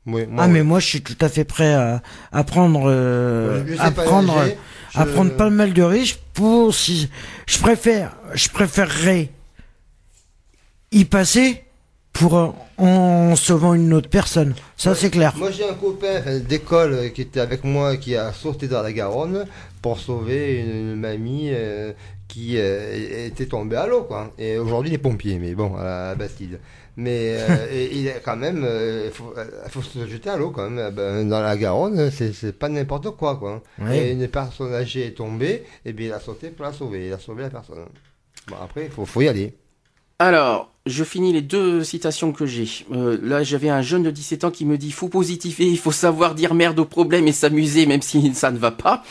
[0.07, 0.53] Oui, moi, Ah, oui.
[0.55, 2.03] mais moi, je suis tout à fait prêt à,
[2.33, 4.57] à prendre, euh, à pas prendre, nager,
[4.95, 7.09] à prendre pas mal de risques pour si,
[7.47, 9.31] je préfère, je préférerais
[10.91, 11.63] y passer
[12.13, 12.49] pour euh,
[12.79, 14.55] en sauvant une autre personne.
[14.77, 15.35] Ça, c'est clair.
[15.37, 18.83] Moi, j'ai un copain enfin, d'école euh, qui était avec moi qui a sauté dans
[18.83, 19.47] la Garonne
[19.81, 21.93] pour sauver une, une mamie euh,
[22.29, 24.33] qui euh, était tombée à l'eau, quoi.
[24.39, 26.59] Et aujourd'hui, il est pompier, mais bon, à la Bastide.
[26.97, 30.51] Mais euh, il est quand même, euh, il faut, euh, faut se jeter à l'eau
[30.51, 30.79] quand même.
[30.79, 33.63] Euh, ben, dans la Garonne, c'est c'est pas n'importe quoi, quoi.
[33.79, 33.97] Oui.
[33.97, 37.07] Et une personne âgée est tombée, et bien il a sauté pour la sauver.
[37.07, 37.87] Il a sauvé la personne.
[38.49, 39.55] Bon, après, il faut, faut y aller.
[40.19, 42.69] Alors, je finis les deux citations que j'ai.
[42.93, 45.93] Euh, là, j'avais un jeune de 17 ans qui me dit faut positiver, il faut
[45.93, 49.05] savoir dire merde au problème et s'amuser même si ça ne va pas.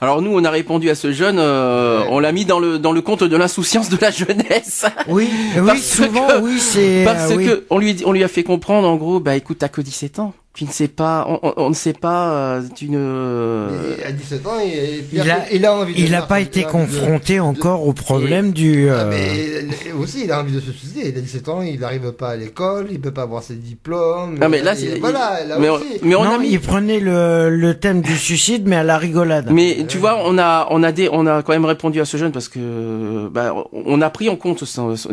[0.00, 2.08] Alors nous, on a répondu à ce jeune, euh, Ouais.
[2.10, 4.86] on l'a mis dans le dans le compte de l'insouciance de la jeunesse.
[5.08, 5.28] Oui,
[5.60, 7.02] oui, souvent, que- oui, c'est.
[7.04, 7.44] Parce euh, oui.
[7.46, 10.20] que on lui on lui a fait comprendre en gros, bah écoute, t'as que 17
[10.20, 10.32] ans.
[10.58, 13.68] Tu ne sais pas, on, on- on ne sait pas, tu ne.
[14.00, 16.60] Et à 17 ans, il, Il a- il a envie de Il n'a pas été
[16.62, 18.88] il de- confronté encore au problème du.
[18.90, 21.10] Ah, euh, mais euh, aussi, il a envie de se suicider.
[21.10, 24.36] Il a 17 ans, il n'arrive pas à l'école, il peut pas avoir ses diplômes.
[24.40, 25.84] Non, mais là, Et c'est- voilà, là mais on, aussi.
[26.02, 26.48] mais on non, a mis.
[26.50, 29.50] il prenait le, le thème du suicide, mais à la rigolade.
[29.52, 32.16] Mais tu vois, on a, on a des, on a quand même répondu à ce
[32.16, 34.64] jeune parce que, bah, on a pris en compte.
[34.64, 35.10] son- son-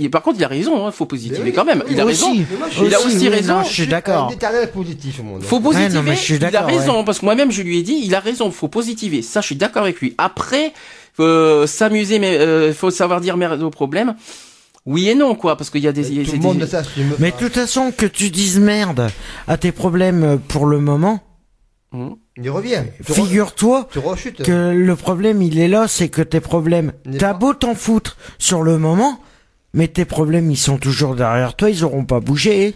[0.00, 0.84] il- Par contre, il a raison.
[0.84, 1.84] Hein, faut positiver oui, quand même.
[1.86, 2.24] oui, Il a aussi.
[2.24, 2.46] raison.
[2.58, 3.58] Moi, Il a aussi raison.
[3.58, 4.32] non, je suis d'accord.
[4.94, 5.94] Positif, mon Faut Ouais, positiver.
[5.94, 8.00] non, mais je suis il a d'accord, raison parce que moi-même je lui ai dit,
[8.02, 8.50] il a raison.
[8.50, 9.22] Faut positiver.
[9.22, 10.14] Ça, je suis d'accord avec lui.
[10.18, 10.72] Après,
[11.20, 14.14] euh, s'amuser, mais euh, faut savoir dire merde au problème.
[14.86, 16.08] Oui et non, quoi, parce qu'il y a des.
[16.10, 18.30] il y a Tout des- le monde ne s'assume Mais de toute façon, que tu
[18.30, 19.10] dises merde
[19.46, 21.20] à tes problèmes euh, pour le moment,
[21.92, 22.16] Hum.
[22.36, 22.82] Il revient.
[23.02, 23.88] Figure-toi
[24.44, 28.62] que le problème, il est là, c'est que tes problèmes, t'as beau t'en foutre sur
[28.62, 29.18] le moment,
[29.72, 32.74] mais tes problèmes, ils sont toujours derrière toi, ils auront pas bougé.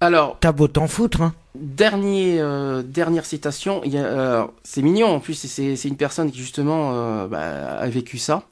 [0.00, 1.34] Alors, T'as beau t'en foutre, hein.
[1.56, 3.80] Dernier, euh, dernière citation.
[3.84, 5.34] Il y a, euh, c'est mignon en plus.
[5.34, 8.44] C'est, c'est une personne qui justement euh, bah, a vécu ça.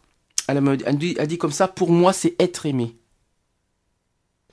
[0.49, 1.69] Elle a, elle dit, elle dit comme ça.
[1.69, 2.97] Pour moi, c'est être aimé.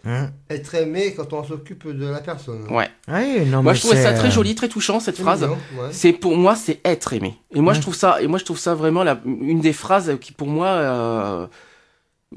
[0.06, 0.32] Hein?
[0.50, 2.68] Être aimé quand on s'occupe de la personne.
[2.70, 2.90] Ouais.
[3.08, 5.44] Ouais, non, moi, mais je trouvais ça très euh, joli, très touchant cette phrase.
[5.44, 5.88] ouais.
[5.92, 7.40] C'est pour moi, c'est être aimé.
[7.56, 7.78] Et moi, Ouais.
[7.78, 8.22] je trouve ça.
[8.22, 11.48] Et moi, je trouve ça vraiment la, une des phrases qui, pour moi, euh,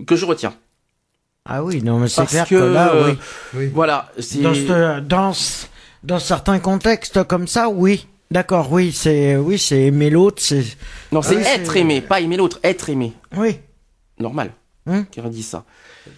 [0.07, 0.55] que je retiens.
[1.49, 3.19] Ah oui, non, mais c'est clair que, que, là, euh, oui.
[3.55, 3.71] Oui.
[3.75, 4.11] Voilà.
[4.19, 4.41] C'est.
[4.41, 5.67] Dans, ce- dans, ce-
[6.03, 8.07] dans certains contextes comme ça, oui.
[8.31, 10.65] D'accord, oui, c'est, oui, c'est aimer l'autre, c'est,
[11.13, 12.59] Non, c'est être aimé, pas aimer l'autre.
[12.65, 13.13] Être aimé.
[13.37, 13.61] oui.
[14.19, 14.51] Normal.
[14.89, 15.05] Hum.
[15.07, 15.65] Qui redit ça.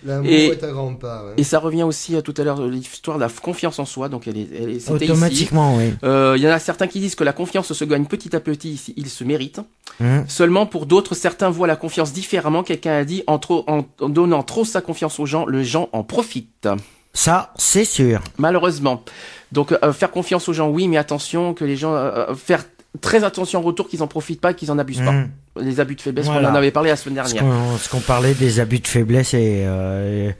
[0.05, 1.25] L'amour Et- est un grand pas.
[1.25, 1.33] ouais.
[1.37, 4.09] Et ça revient aussi à tout à l'heure l'histoire de la confiance en soi.
[4.09, 5.13] Donc elle est, elle est- c'était ici.
[5.13, 5.93] Automatiquement, oui.
[6.05, 8.41] Euh, Il y en a certains qui disent que la confiance se gagne petit à
[8.41, 9.61] petit, ici, il se mérite.
[10.01, 10.25] Hum.
[10.29, 12.63] Seulement pour d'autres, certains voient la confiance différemment.
[12.63, 15.89] Quelqu'un a dit en, trop, en, en donnant trop sa confiance aux gens, le gens
[15.93, 16.69] en profitent.
[17.15, 18.21] Ça, c'est sûr.
[18.39, 19.03] Malheureusement.
[19.51, 22.65] Donc euh, faire confiance aux gens, oui, mais attention que les gens euh, faire
[23.01, 25.11] très attention en retour qu'ils en profitent pas, et qu'ils en abusent pas.
[25.11, 25.29] Hum.
[25.61, 26.49] Les abus de faiblesse, Voilà.
[26.49, 27.43] on en avait parlé la semaine dernière.
[27.81, 30.35] ce qu'on parlait des abus de faiblesse et, euh, et-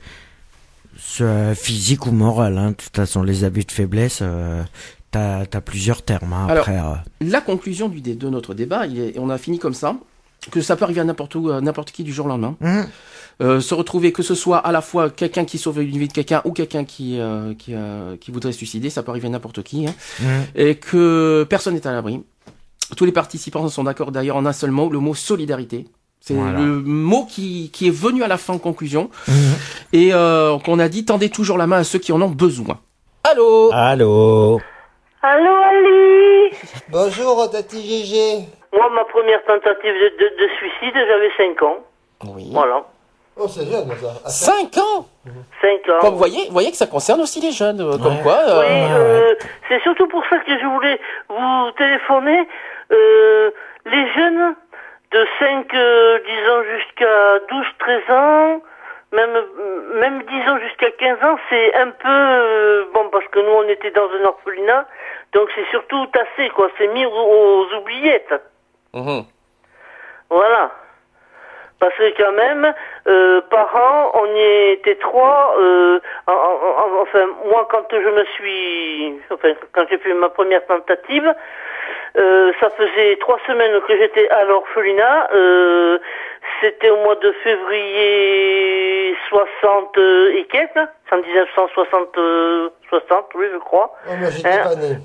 [0.97, 2.57] ce- physique ou moral.
[2.57, 2.69] Hein.
[2.71, 4.63] De toute façon, les abus de faiblesse, euh,
[5.11, 6.33] t'as, t'as plusieurs termes.
[6.33, 6.93] Hein, Alors, après, euh.
[7.21, 9.95] La conclusion du, de notre débat, il est- on a fini comme ça,
[10.51, 12.55] que ça peut arriver à n'importe où, n'importe qui du jour au lendemain.
[12.61, 12.85] Hum.
[13.41, 16.13] Euh, se retrouver que ce soit à la fois quelqu'un qui sauve une vie de
[16.13, 19.31] quelqu'un ou quelqu'un qui euh, qui, euh, qui voudrait se suicider, ça peut arriver à
[19.31, 19.93] n'importe qui, hein.
[20.21, 20.27] Hum.
[20.55, 22.21] et que personne n'est à l'abri.
[22.97, 25.85] Tous les participants sont d'accord d'ailleurs en un seul mot, le mot solidarité.
[26.21, 26.59] C'est Voilà.
[26.59, 29.33] le mot qui, qui est venu à la fin en conclusion Hum.
[29.93, 32.79] et euh, qu'on a dit tendez toujours la main à ceux qui en ont besoin.
[33.23, 34.59] Allô Allô
[35.21, 36.51] Allô Ali
[36.89, 38.39] Bonjour, Tati Gégé.
[38.73, 41.77] Moi, ma première tentative de, de- de suicide, j'avais 5 ans.
[42.35, 42.49] Oui.
[42.51, 42.83] Voilà.
[43.41, 44.13] Oh, c'est jeune, ça.
[44.25, 45.07] À Cinq ans
[45.61, 45.99] 5 ans.
[46.01, 48.37] Comme vous voyez, vous voyez que ça concerne aussi les jeunes, euh, comme quoi.
[48.47, 48.87] euh, Oui, ouais.
[48.91, 49.33] euh,
[49.69, 50.99] c'est surtout pour ça que je voulais
[51.29, 52.47] vous téléphoner.
[52.91, 53.51] Euh,
[53.85, 54.55] les jeunes
[55.11, 58.61] de 5, euh, disons jusqu'à 12, 13 ans,
[59.11, 59.37] même,
[59.95, 63.91] même disons jusqu'à 15 ans, c'est un peu, euh, bon, parce que nous on était
[63.91, 64.87] dans un orphelinat,
[65.33, 68.33] donc c'est surtout tassé, quoi, c'est mis aux, aux oubliettes.
[68.93, 69.23] mhm.
[70.29, 70.71] Voilà.
[71.79, 72.73] Parce que quand même,
[73.07, 75.55] euh, par an, on y était trois.
[75.59, 76.35] Euh, en- en-
[76.97, 81.33] en- enfin, moi, quand je me suis, enfin, quand j'ai fait ma première tentative,
[82.17, 85.29] euh, ça faisait trois semaines que j'étais à l'orphelinat.
[85.33, 85.99] Euh,
[86.61, 89.97] C'était au mois de février 60
[90.33, 93.93] et quelques, en 1960, euh, 60, oui, je crois.
[94.09, 94.97] Oh, moi, j'étais Hein pas né.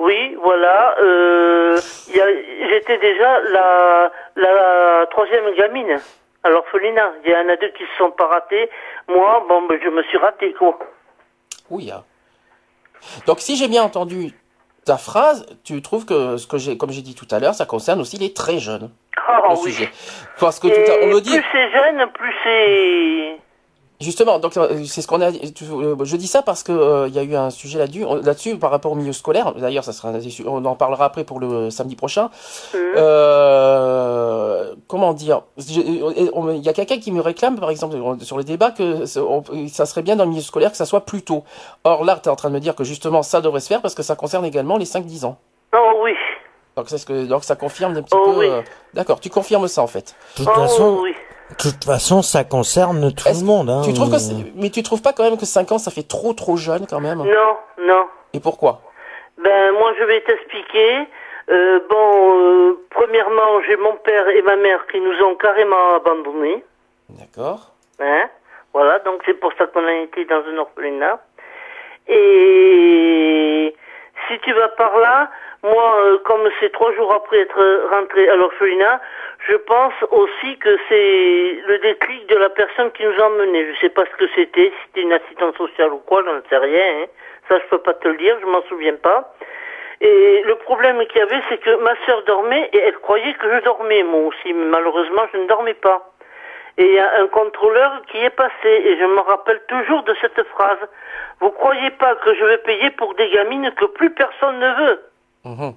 [0.00, 0.94] Oui, voilà.
[1.02, 1.78] Euh,
[2.08, 6.00] J'étais déjà la, la troisième gamine
[6.42, 7.12] à l'orphelinat.
[7.24, 8.70] Il y en a deux qui se sont pas ratés.
[9.08, 10.78] Moi, bon, ben, je me suis raté, quoi.
[11.68, 11.90] Oui.
[11.92, 12.02] hein.
[13.26, 14.32] Donc si j'ai bien entendu
[14.86, 17.66] ta phrase, tu trouves que ce que j'ai, comme j'ai dit tout à l'heure, ça
[17.66, 18.90] concerne aussi les très jeunes.
[19.28, 19.70] Ah le oui.
[19.72, 19.90] sujet.
[20.40, 21.30] Parce que tout à, on me dit.
[21.38, 23.38] plus c'est jeune, plus c'est...
[24.00, 25.30] Justement, donc euh, c'est ce qu'on a.
[25.30, 28.56] euh, Je dis ça parce que euh, il y a eu un sujet là-dessus, là-dessus
[28.56, 29.52] par rapport au milieu scolaire.
[29.54, 30.10] D'ailleurs, ça sera,
[30.46, 32.30] on en parlera après pour le samedi prochain.
[32.74, 32.80] Mhm.
[32.96, 38.44] Euh, comment dire euh, Il y a quelqu'un qui me réclame, par exemple, sur le
[38.44, 41.22] débat, que ça on- ça serait bien dans le milieu scolaire que ça soit plus
[41.22, 41.44] tôt.
[41.84, 43.82] Or là, tu es en train de me dire que justement ça devrait se faire
[43.82, 45.36] parce que ça concerne également les 5-10 ans.
[45.74, 46.12] Oh oui.
[46.76, 48.38] Donc, c'est ce que, donc ça confirme un petit Oh peu.
[48.38, 48.46] oui.
[48.48, 48.62] euh,
[48.94, 50.14] D'accord, tu confirmes ça en fait.
[50.38, 51.12] De toute Oh façon, oui.
[51.50, 53.68] De toute façon, ça concerne tout le monde.
[53.70, 53.82] Hein.
[53.84, 56.06] Tu trouves que c'est- mais tu trouves pas quand même que 5 ans ça fait
[56.06, 57.18] trop trop jeune quand même?
[57.18, 57.56] Non,
[57.86, 58.06] non.
[58.32, 58.80] Et pourquoi?
[59.42, 61.08] Ben moi je vais t'expliquer.
[61.50, 66.64] Euh, bon, euh, premièrement, j'ai mon père et ma mère qui nous ont carrément abandonnés.
[67.08, 67.72] D'accord.
[67.98, 68.28] Hein?
[68.72, 71.18] Voilà, donc c'est pour ça qu'on a été dans un orphelinat.
[72.08, 73.74] Et
[74.28, 75.30] si tu vas par là,
[75.62, 79.00] moi, euh, comme c'est trois jours après être rentré à l'orphelinat,
[79.48, 83.66] je pense aussi que c'est le déclic de la personne qui nous a emmenés.
[83.74, 86.56] Je sais pas ce que c'était, si c'était une assistante sociale ou quoi, j'en sais
[86.56, 87.02] rien.
[87.02, 87.06] hein.
[87.48, 89.34] Ça, je peux pas te le dire, je m'en souviens pas.
[90.00, 93.52] Et le problème qu'il y avait, c'est que ma sœur dormait et elle croyait que
[93.52, 94.52] je dormais, moi aussi.
[94.54, 96.10] Mais malheureusement, je ne dormais pas.
[96.78, 100.14] Et il y a un contrôleur qui est passé, et je me rappelle toujours de
[100.22, 100.78] cette phrase.
[101.40, 105.00] Vous croyez pas que je vais payer pour des gamines que plus personne ne veut?
[105.44, 105.74] Mhm.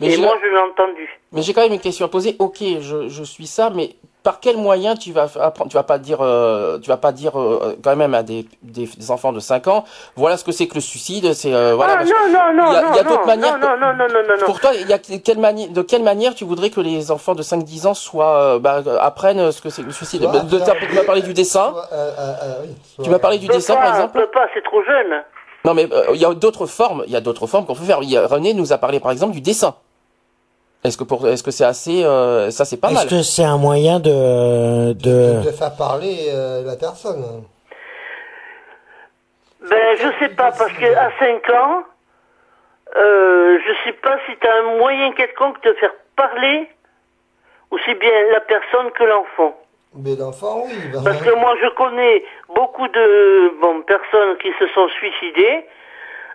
[0.00, 1.08] Mais Et moi, je l'ai entendu.
[1.32, 2.34] Mais j'ai quand même une question à poser.
[2.40, 3.94] Ok, je, je suis ça, mais
[4.24, 7.38] par quel moyen tu vas apprendre Tu vas pas dire, euh, tu vas pas dire
[7.40, 9.84] euh, quand même à des, des, des enfants de 5 ans,
[10.16, 11.32] voilà ce que c'est que le suicide.
[11.34, 11.98] C'est euh, voilà.
[12.00, 13.68] ah non, non, non, il y a- non, il y a non, d'autres manières non,
[13.76, 14.46] non, non, non, non, non.
[14.46, 17.34] Pour toi, il y a quelle mani- de quelle manière tu voudrais que les enfants
[17.36, 20.22] de 5-10 ans soient euh, bah, apprennent ce que c'est que le suicide?
[20.22, 21.70] Soit De- faire- Tu m'as parlé du dessin?
[21.70, 24.18] Soit, euh, euh, oui, soit- Tu m'as parlé du dessin pas, par exemple?
[24.18, 25.22] peut pas, c'est trop jeune.
[25.64, 27.04] Non, mais euh, il y a d'autres formes.
[27.06, 27.98] Il y a d'autres formes qu'on peut faire.
[28.02, 29.74] Il y a- René nous a parlé par exemple du dessin.
[30.84, 33.06] Est-ce que pour est-ce que c'est assez euh, ça c'est pas mal?
[33.06, 35.42] Est-ce que c'est un moyen de, de, de...
[35.46, 37.24] de faire parler euh, la personne.
[39.70, 41.84] Ben, je sais pas, parce que à 5 ans,
[42.96, 46.68] euh, je sais pas si tu as un moyen quelconque de faire parler
[47.70, 49.56] aussi bien la personne que l'enfant.
[49.94, 50.74] Mais l'enfant, oui.
[50.92, 52.24] ben, Parce que moi, je connais
[52.54, 55.64] beaucoup de bon, personnes qui se sont suicidées.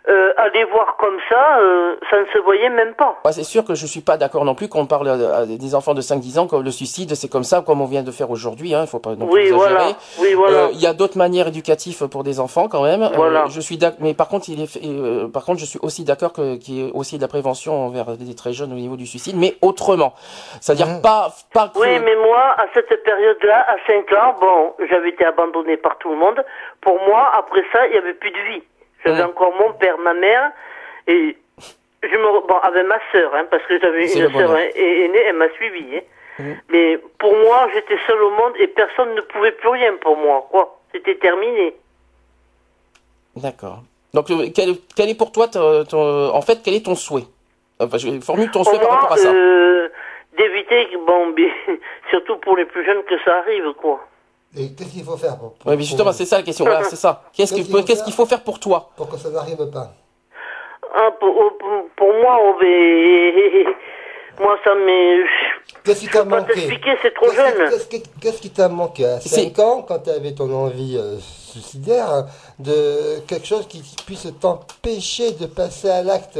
[0.09, 3.17] Euh, à les voir comme ça, euh, ça ne se voyait même pas.
[3.25, 5.75] Ouais, c'est sûr que je suis pas d'accord non plus qu'on parle à- à des
[5.75, 8.31] enfants de 5-10 ans comme le suicide, c'est comme ça comme on vient de faire
[8.31, 9.73] aujourd'hui, hein, il faut pas non plus Oui, exagérer.
[9.73, 9.85] voilà.
[10.21, 10.57] Oui, voilà.
[10.57, 13.03] Euh, Il y a d'autres manières éducatives pour des enfants quand même.
[13.03, 13.47] Euh, Voilà.
[13.49, 16.05] je suis d'accord, mais par contre, il est, fait- euh, par contre, je suis aussi
[16.05, 18.95] d'accord que qu'il y ait aussi de la prévention envers des très jeunes au niveau
[18.95, 20.13] du suicide, mais autrement.
[20.61, 21.01] C'est-à-dire Mhm.
[21.01, 25.25] pas, pas que- Oui, mais moi, à cette période-là, à 5 ans, bon, j'avais été
[25.25, 26.45] abandonné par tout le monde.
[26.79, 28.63] Pour moi, après ça, il n'y avait plus de vie.
[29.07, 30.51] J'avais encore mon père, ma mère,
[31.07, 31.37] et
[32.03, 35.19] je me, re- bon, avec ma sœur, hein, parce que j'avais une sœur hein, aînée,
[35.27, 35.97] elle m'a suivi.
[35.97, 36.01] Hein.
[36.39, 36.53] Mm.
[36.69, 40.45] Mais pour moi, j'étais seul au monde et personne ne pouvait plus rien pour moi,
[40.51, 40.79] quoi.
[40.93, 41.75] C'était terminé.
[43.35, 43.79] D'accord.
[44.13, 47.25] Donc, euh, quel, quel est pour toi, ton- ton- en fait, quel est ton souhait?
[47.79, 49.29] Enfin, je formule ton souhait par rapport à ça.
[49.31, 49.89] euh,
[50.37, 51.33] d'éviter, bon,
[52.09, 53.99] surtout pour les plus jeunes, que ça arrive, quoi.
[54.55, 56.65] Et qu'est-ce qu'il faut faire pour, pour, Oui, mais justement, pour- c'est ça la question.
[56.65, 57.23] Voilà, c'est ça.
[57.33, 59.91] Qu'est-ce qu'il faut qu'est-ce faire qu'il faut faire pour toi pour que ça n'arrive pas
[60.95, 63.73] Ah, pour, pour, pour moi, oh, ben,
[64.39, 65.17] moi, ça m'est...
[65.83, 67.69] Qu'est-ce qui t'a peux pas manqué t'expliquer, c'est trop Qu'est-ce qui- jeune.
[67.69, 70.97] Qu'est-ce qui qu'est-ce qui t'a manqué à C'est- 5 ans, quand tu avais ton envie
[70.97, 71.17] euh,
[71.61, 72.25] suicidaire, hein,
[72.59, 76.39] de quelque chose qui puisse t'empêcher de passer à l'acte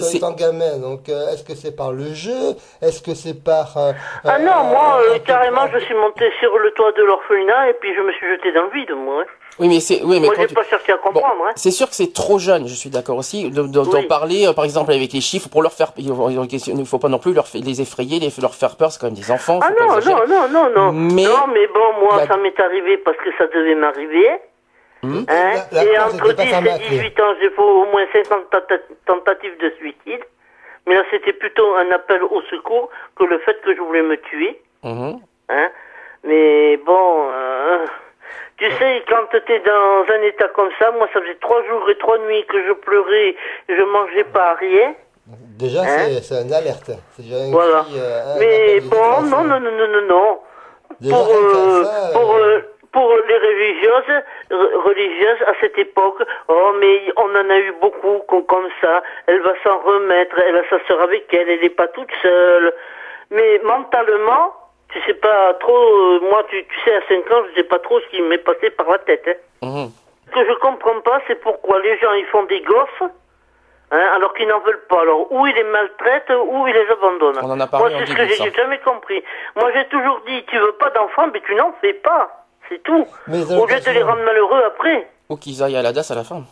[0.00, 2.56] c'est- étant gamin Donc, euh, est-ce que c'est par le jeu?
[2.80, 3.76] Est-ce que c'est par...
[3.76, 3.92] euh,
[4.24, 7.74] Ah euh, non, moi, euh, carrément, je suis monté sur le toit de l'orphelinat et
[7.74, 9.22] puis je me suis jeté dans le vide, moi.
[9.22, 9.26] hein.
[9.58, 11.44] Oui, mais c'est, oui, mais Moi, quand j'ai tu- pas cherché à Bon, comprendre.
[11.46, 11.52] hein.
[11.56, 14.06] c'est sûr que c'est trop jeune, je suis d'accord aussi, de- de- d'en Oui.
[14.06, 17.18] parler, euh, par exemple, avec les chiffres, pour leur faire, il ne faut pas non
[17.18, 20.00] plus leur, les effrayer, les, leur faire peur, c'est quand même des enfants, Ah non,
[20.00, 20.92] non, non, non, non.
[20.92, 24.26] Mais- non, mais bon, moi, La- ça m'est arrivé parce que ça devait m'arriver.
[25.04, 25.24] Hein
[25.72, 26.88] La- la et entre était pas 10 fermée à et clé.
[26.98, 30.22] 18 ans, j'ai fait au moins 50 tenta- tentatives de suicide.
[30.86, 34.16] Mais là, c'était plutôt un appel au secours que le fait que je voulais me
[34.16, 34.60] tuer.
[34.84, 35.20] Mhm.
[35.48, 35.70] Hein
[36.24, 37.84] Mais bon, euh,
[38.58, 41.88] tu sais, quand tu es dans un état comme ça, moi, ça faisait trois jours
[41.90, 43.34] et trois nuits que je pleurais,
[43.68, 44.94] je mangeais pas rien.
[45.58, 46.90] Déjà, Hein c'est- une alerte.
[47.12, 47.84] C'est déjà un Voilà.
[47.94, 49.44] euh, Mais bon, non, hein.
[49.46, 50.38] non, non, non, non, non.
[51.00, 52.60] Déjà, pour, euh, ça, pour, euh, euh,
[52.92, 58.18] pour les religieuses, re- religieuses à cette époque, oh mais on en a eu beaucoup
[58.28, 59.02] com- comme ça.
[59.26, 62.72] Elle va s'en remettre, elle a sa sœur avec elle, elle n'est pas toute seule.
[63.30, 64.54] Mais mentalement,
[64.90, 65.74] tu sais pas trop.
[65.76, 68.38] euh, moi, tu, tu sais, à 5 ans, je sais pas trop ce qui m'est
[68.38, 69.26] passé par la tête.
[69.62, 69.66] Hein.
[69.66, 69.88] Mhm.
[70.28, 73.10] Ce que je comprends pas, c'est pourquoi les gens ils font des gosses.
[73.94, 75.02] Hein, alors qu'ils n'en veulent pas.
[75.02, 77.38] Alors, ou ils les maltraitent, ou ils les abandonnent.
[77.42, 79.22] On en a Moi, parlé en c'est ce que j'ai jamais compris.
[79.56, 82.41] Moi, j'ai toujours dit, tu veux pas d'enfant, mais tu n'en fais pas.
[82.72, 83.06] C'est tout.
[83.26, 85.10] Mais Au lieu de les rendre malheureux après.
[85.28, 86.42] Ou qu'ils aillent à la DAS à la fin.